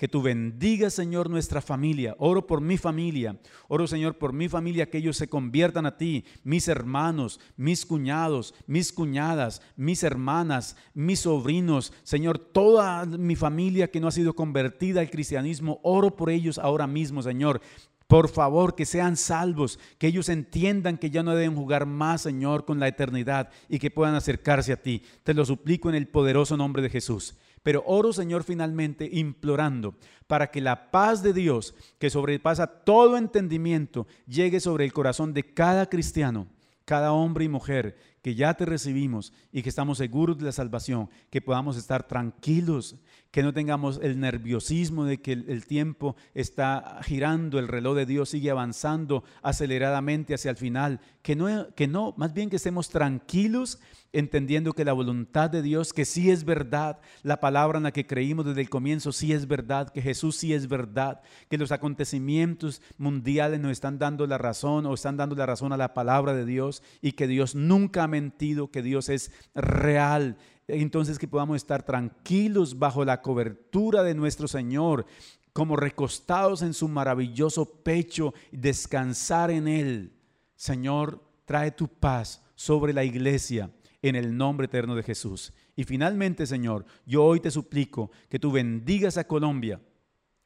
que 0.00 0.08
tú 0.08 0.22
bendigas, 0.22 0.94
Señor, 0.94 1.28
nuestra 1.28 1.60
familia. 1.60 2.16
Oro 2.18 2.46
por 2.46 2.62
mi 2.62 2.78
familia. 2.78 3.38
Oro, 3.68 3.86
Señor, 3.86 4.16
por 4.16 4.32
mi 4.32 4.48
familia, 4.48 4.88
que 4.88 4.96
ellos 4.96 5.18
se 5.18 5.28
conviertan 5.28 5.84
a 5.84 5.98
ti, 5.98 6.24
mis 6.42 6.68
hermanos, 6.68 7.38
mis 7.58 7.84
cuñados, 7.84 8.54
mis 8.66 8.94
cuñadas, 8.94 9.60
mis 9.76 10.02
hermanas, 10.02 10.74
mis 10.94 11.20
sobrinos. 11.20 11.92
Señor, 12.02 12.38
toda 12.38 13.04
mi 13.04 13.36
familia 13.36 13.90
que 13.90 14.00
no 14.00 14.08
ha 14.08 14.12
sido 14.12 14.34
convertida 14.34 15.02
al 15.02 15.10
cristianismo, 15.10 15.80
oro 15.82 16.16
por 16.16 16.30
ellos 16.30 16.58
ahora 16.58 16.86
mismo, 16.86 17.22
Señor. 17.22 17.60
Por 18.06 18.30
favor, 18.30 18.74
que 18.74 18.86
sean 18.86 19.18
salvos, 19.18 19.78
que 19.98 20.06
ellos 20.06 20.30
entiendan 20.30 20.96
que 20.96 21.10
ya 21.10 21.22
no 21.22 21.34
deben 21.34 21.54
jugar 21.54 21.84
más, 21.84 22.22
Señor, 22.22 22.64
con 22.64 22.80
la 22.80 22.88
eternidad 22.88 23.50
y 23.68 23.78
que 23.78 23.90
puedan 23.90 24.14
acercarse 24.14 24.72
a 24.72 24.80
ti. 24.80 25.02
Te 25.24 25.34
lo 25.34 25.44
suplico 25.44 25.90
en 25.90 25.94
el 25.94 26.08
poderoso 26.08 26.56
nombre 26.56 26.80
de 26.80 26.88
Jesús. 26.88 27.36
Pero 27.62 27.82
oro, 27.86 28.12
Señor, 28.12 28.44
finalmente 28.44 29.08
implorando 29.12 29.94
para 30.26 30.50
que 30.50 30.60
la 30.60 30.90
paz 30.90 31.22
de 31.22 31.32
Dios, 31.32 31.74
que 31.98 32.08
sobrepasa 32.08 32.66
todo 32.66 33.16
entendimiento, 33.16 34.06
llegue 34.26 34.60
sobre 34.60 34.84
el 34.84 34.92
corazón 34.92 35.34
de 35.34 35.42
cada 35.42 35.88
cristiano, 35.88 36.46
cada 36.84 37.12
hombre 37.12 37.44
y 37.44 37.48
mujer 37.48 37.96
que 38.22 38.34
ya 38.34 38.54
te 38.54 38.66
recibimos 38.66 39.32
y 39.52 39.62
que 39.62 39.68
estamos 39.68 39.98
seguros 39.98 40.38
de 40.38 40.44
la 40.44 40.52
salvación, 40.52 41.08
que 41.30 41.40
podamos 41.40 41.76
estar 41.76 42.06
tranquilos, 42.06 42.96
que 43.30 43.42
no 43.42 43.52
tengamos 43.52 44.00
el 44.02 44.18
nerviosismo 44.18 45.04
de 45.04 45.20
que 45.20 45.32
el, 45.32 45.66
tiempo 45.66 46.16
está 46.34 47.00
girando, 47.02 47.58
el 47.58 47.68
reloj 47.68 47.96
de 47.96 48.06
Dios 48.06 48.30
sigue 48.30 48.50
avanzando 48.50 49.22
aceleradamente 49.42 50.34
hacia 50.34 50.50
el 50.50 50.56
final, 50.56 51.00
que 51.22 51.36
no, 51.36 51.72
que 51.74 51.86
no, 51.86 52.14
más 52.16 52.32
bien 52.32 52.50
que 52.50 52.56
estemos 52.56 52.88
tranquilos 52.88 53.78
entendiendo 54.12 54.72
que 54.72 54.84
la 54.84 54.92
voluntad 54.92 55.50
de 55.50 55.62
Dios, 55.62 55.92
que 55.92 56.04
sí 56.04 56.30
es 56.30 56.44
verdad, 56.44 56.98
la 57.22 57.40
palabra 57.40 57.78
en 57.78 57.84
la 57.84 57.92
que 57.92 58.06
creímos 58.06 58.44
desde 58.44 58.62
el 58.62 58.70
comienzo 58.70 59.12
sí 59.12 59.32
es 59.32 59.46
verdad, 59.46 59.90
que 59.90 60.02
Jesús 60.02 60.36
sí 60.36 60.52
es 60.52 60.68
verdad, 60.68 61.20
que 61.48 61.58
los 61.58 61.70
acontecimientos 61.72 62.82
mundiales 62.98 63.60
nos 63.60 63.72
están 63.72 63.98
dando 63.98 64.26
la 64.26 64.38
razón 64.38 64.86
o 64.86 64.94
están 64.94 65.16
dando 65.16 65.36
la 65.36 65.46
razón 65.46 65.72
a 65.72 65.76
la 65.76 65.94
palabra 65.94 66.34
de 66.34 66.44
Dios 66.44 66.82
y 67.00 67.12
que 67.12 67.26
Dios 67.26 67.54
nunca 67.54 68.08
mentido, 68.08 68.70
que 68.70 68.82
Dios 68.82 69.08
es 69.08 69.30
real. 69.54 70.36
Entonces 70.72 71.18
que 71.18 71.28
podamos 71.28 71.56
estar 71.56 71.82
tranquilos 71.82 72.78
bajo 72.78 73.04
la 73.04 73.22
cobertura 73.22 74.02
de 74.02 74.14
nuestro 74.14 74.48
Señor, 74.48 75.06
como 75.52 75.76
recostados 75.76 76.62
en 76.62 76.74
su 76.74 76.88
maravilloso 76.88 77.66
pecho, 77.82 78.34
descansar 78.52 79.50
en 79.50 79.68
Él. 79.68 80.12
Señor, 80.56 81.22
trae 81.44 81.70
tu 81.70 81.88
paz 81.88 82.42
sobre 82.54 82.92
la 82.92 83.04
iglesia 83.04 83.70
en 84.02 84.16
el 84.16 84.36
nombre 84.36 84.66
eterno 84.66 84.94
de 84.94 85.02
Jesús. 85.02 85.52
Y 85.76 85.84
finalmente, 85.84 86.46
Señor, 86.46 86.84
yo 87.06 87.24
hoy 87.24 87.40
te 87.40 87.50
suplico 87.50 88.10
que 88.28 88.38
tú 88.38 88.52
bendigas 88.52 89.16
a 89.16 89.26
Colombia 89.26 89.80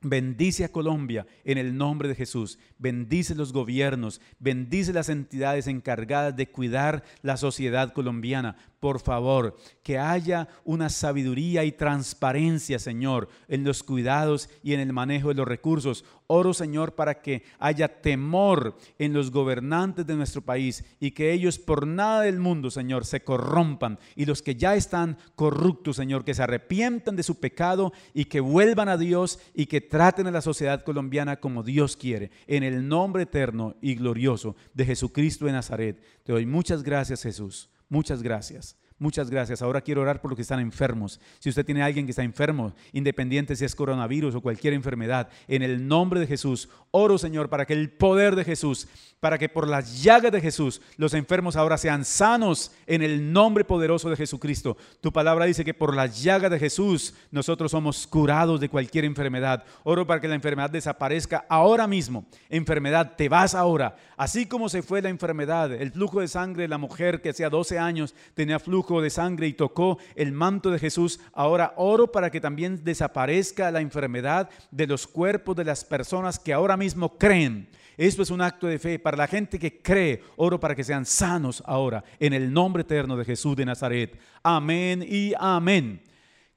Bendice 0.05 0.65
a 0.65 0.69
Colombia 0.69 1.27
en 1.45 1.57
el 1.57 1.79
nombre 1.79 2.09
de 2.09 2.15
Jesús. 2.15 2.59
Bendice 2.79 3.35
los 3.35 3.55
gobiernos. 3.55 4.21
Bendice 4.39 4.93
las 4.93 5.09
entidades 5.09 5.67
encargadas 5.67 6.37
de 6.37 6.51
cuidar 6.51 7.03
la 7.23 7.39
sociedad 7.39 7.95
colombiana 7.95 8.57
por 8.85 9.01
favor, 9.01 9.57
que 9.83 9.99
haya 9.99 10.47
una 10.63 10.91
sabiduría 10.91 11.65
y 11.65 11.73
transparencia, 11.73 12.79
Señor, 12.79 13.31
en 13.49 13.65
los 13.65 13.83
cuidados 13.83 14.51
y 14.63 14.75
en 14.75 14.81
el 14.81 14.93
manejo 14.93 15.29
de 15.29 15.37
los 15.37 15.49
recursos. 15.49 16.05
Oro, 16.27 16.53
Señor, 16.53 16.95
para 16.95 17.23
que 17.23 17.45
haya 17.59 17.89
temor 17.89 18.77
en 18.99 19.15
los 19.15 19.31
gobernantes 19.31 20.07
de 20.07 20.17
nuestro 20.17 20.43
país 20.43 20.85
y 21.01 21.13
que 21.13 21.33
ellos 21.33 21.59
por 21.59 21.87
nada 21.87 22.21
del 22.21 22.41
mundo, 22.41 22.71
Señor, 22.71 23.07
se 23.07 23.23
corrompan. 23.23 23.99
Y 24.17 24.27
los 24.27 24.43
que 24.43 24.55
ya 24.55 24.75
están 24.75 25.17
corruptos, 25.35 25.97
Señor, 25.97 26.23
que 26.23 26.35
se 26.35 26.43
arrepientan 26.43 27.17
de 27.17 27.23
su 27.23 27.41
pecado 27.41 27.95
y 28.13 28.27
que 28.27 28.41
vuelvan 28.41 28.91
a 28.91 28.99
Dios 28.99 29.39
y 29.55 29.65
que 29.65 29.81
traten 29.81 30.27
a 30.27 30.31
la 30.31 30.43
sociedad 30.43 30.85
colombiana 30.85 31.41
como 31.41 31.63
Dios 31.63 31.97
quiere. 31.97 32.31
En 32.47 32.63
el 32.63 32.87
nombre 32.87 33.23
eterno 33.23 33.77
y 33.81 33.95
glorioso 33.95 34.57
de 34.75 34.85
Jesucristo 34.85 35.47
de 35.47 35.53
Nazaret. 35.53 36.03
Te 36.23 36.35
doy 36.35 36.45
muchas 36.45 36.83
gracias, 36.83 37.23
Jesús. 37.23 37.71
Muchas 37.95 38.25
gracias. 38.25 38.77
Muchas 38.99 39.31
gracias. 39.31 39.63
Ahora 39.63 39.81
quiero 39.81 40.03
orar 40.03 40.21
por 40.21 40.33
los 40.33 40.37
que 40.37 40.43
están 40.43 40.59
enfermos. 40.59 41.21
Si 41.39 41.49
usted 41.49 41.65
tiene 41.65 41.81
a 41.81 41.87
alguien 41.87 42.07
que 42.07 42.11
está 42.11 42.25
enfermo, 42.25 42.75
independiente 42.93 43.55
si 43.55 43.65
es 43.65 43.73
coronavirus 43.77 44.35
o 44.35 44.41
cualquier 44.41 44.75
enfermedad, 44.75 45.29
en 45.47 45.63
el 45.63 45.87
nombre 45.87 46.19
de 46.19 46.27
Jesús, 46.27 46.69
oro 46.97 47.19
Señor 47.19 47.49
para 47.49 47.67
que 47.67 47.73
el 47.73 47.91
poder 47.91 48.37
de 48.37 48.45
Jesús, 48.45 48.87
para 49.19 49.37
que 49.37 49.49
por 49.49 49.67
las 49.67 50.03
llagas 50.03 50.31
de 50.31 50.41
Jesús 50.41 50.81
los 50.97 51.13
enfermos 51.15 51.57
ahora 51.57 51.77
sean 51.77 52.05
sanos 52.05 52.71
en 52.87 53.03
el 53.03 53.33
nombre 53.33 53.65
poderoso 53.65 54.11
de 54.11 54.17
Jesucristo. 54.17 54.77
Tu 55.01 55.13
palabra 55.13 55.47
dice 55.47 55.65
que 55.65 55.75
por 55.75 55.97
las 55.97 56.23
llagas 56.23 56.51
de 56.51 56.59
Jesús 56.59 57.15
nosotros 57.33 57.73
somos 57.73 58.07
curados 58.07 58.61
de 58.61 58.69
cualquier 58.69 59.07
enfermedad. 59.07 59.65
Oro 59.83 60.07
para 60.07 60.21
que 60.21 60.29
la 60.29 60.35
enfermedad 60.37 60.71
desaparezca 60.71 61.47
ahora 61.49 61.87
mismo. 61.87 62.27
Enfermedad, 62.49 63.15
te 63.17 63.29
vas 63.29 63.55
ahora. 63.55 63.97
Así 64.17 64.47
como 64.47 64.69
se 64.69 64.83
fue 64.83 65.03
la 65.03 65.09
enfermedad, 65.09 65.73
el 65.73 65.91
flujo 65.91 66.21
de 66.21 66.29
sangre 66.29 66.63
de 66.63 66.69
la 66.69 66.79
mujer 66.79 67.21
que 67.21 67.31
hacía 67.31 67.51
12 67.51 67.79
años 67.79 68.15
tenía 68.35 68.61
flujo 68.61 69.01
de 69.01 69.11
sangre 69.11 69.49
y 69.49 69.55
tocó 69.55 69.99
el 70.15 70.33
manto 70.33 70.71
de 70.71 70.79
Jesús, 70.79 71.19
ahora 71.33 71.73
oro 71.77 72.13
para 72.13 72.31
que 72.31 72.41
también 72.41 72.85
desaparezca 72.85 73.71
la 73.71 73.81
enfermedad 73.81 74.51
de 74.71 74.87
los 74.87 75.07
cuerpos 75.07 75.57
de 75.57 75.65
las 75.65 75.83
personas 75.85 76.39
que 76.39 76.53
ahora 76.53 76.77
mismo 76.85 77.17
creen. 77.17 77.67
Esto 77.97 78.23
es 78.23 78.31
un 78.31 78.43
acto 78.43 78.67
de 78.67 78.79
fe. 78.79 78.99
Para 78.99 79.17
la 79.17 79.27
gente 79.27 79.59
que 79.59 79.81
cree, 79.81 80.23
oro 80.37 80.61
para 80.61 80.75
que 80.75 80.85
sean 80.85 81.07
sanos 81.07 81.63
ahora, 81.67 82.05
en 82.19 82.35
el 82.35 82.53
nombre 82.53 82.83
eterno 82.83 83.17
de 83.17 83.25
Jesús 83.25 83.57
de 83.57 83.65
Nazaret. 83.65 84.19
Amén 84.43 85.03
y 85.09 85.33
amén. 85.39 86.03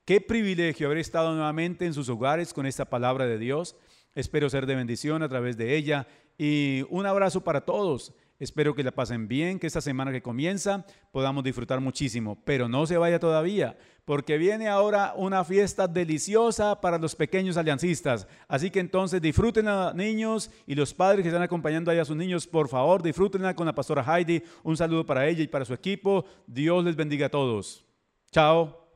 Qué 0.04 0.20
privilegio 0.20 0.88
haber 0.88 0.98
estado 0.98 1.34
nuevamente 1.34 1.86
en 1.86 1.94
sus 1.94 2.10
hogares 2.10 2.54
con 2.54 2.66
esta 2.66 2.86
palabra 2.86 3.26
de 3.26 3.38
Dios. 3.38 3.78
Espero 4.16 4.50
ser 4.50 4.66
de 4.66 4.76
bendición 4.76 5.24
a 5.24 5.30
través 5.30 5.56
de 5.56 5.78
ella. 5.78 6.08
Y 6.38 6.84
un 6.90 7.06
abrazo 7.06 7.42
para 7.42 7.62
todos. 7.62 8.14
Espero 8.40 8.76
que 8.76 8.84
la 8.84 8.92
pasen 8.92 9.28
bien, 9.28 9.58
que 9.58 9.66
esta 9.66 9.82
semana 9.82 10.12
que 10.12 10.22
comienza 10.22 10.86
podamos 11.12 11.44
disfrutar 11.44 11.82
muchísimo, 11.82 12.38
pero 12.46 12.70
no 12.70 12.86
se 12.86 12.98
vaya 12.98 13.20
todavía, 13.20 13.78
porque 14.06 14.38
viene 14.38 14.68
ahora 14.68 15.14
una 15.16 15.44
fiesta 15.44 15.88
deliciosa 15.88 16.80
para 16.80 17.00
los 17.00 17.16
pequeños 17.16 17.58
aliancistas. 17.58 18.28
Así 18.48 18.70
que 18.70 18.80
entonces 18.80 19.22
disfruten 19.22 19.68
a 19.68 19.92
niños 19.94 20.52
y 20.68 20.76
los 20.76 20.94
padres 20.94 21.24
que 21.24 21.30
están 21.30 21.42
acompañando 21.42 21.90
ahí 21.90 21.98
a 21.98 22.06
sus 22.06 22.16
niños, 22.16 22.46
por 22.46 22.70
favor, 22.70 23.02
disfrútenla 23.02 23.56
con 23.56 23.66
la 23.66 23.74
pastora 23.74 24.06
Heidi. 24.06 24.44
Un 24.64 24.78
saludo 24.78 25.04
para 25.04 25.28
ella 25.28 25.42
y 25.42 25.48
para 25.48 25.66
su 25.66 25.74
equipo. 25.74 26.24
Dios 26.46 26.84
les 26.84 26.96
bendiga 26.96 27.26
a 27.26 27.30
todos. 27.30 27.84
Chao. 28.32 28.87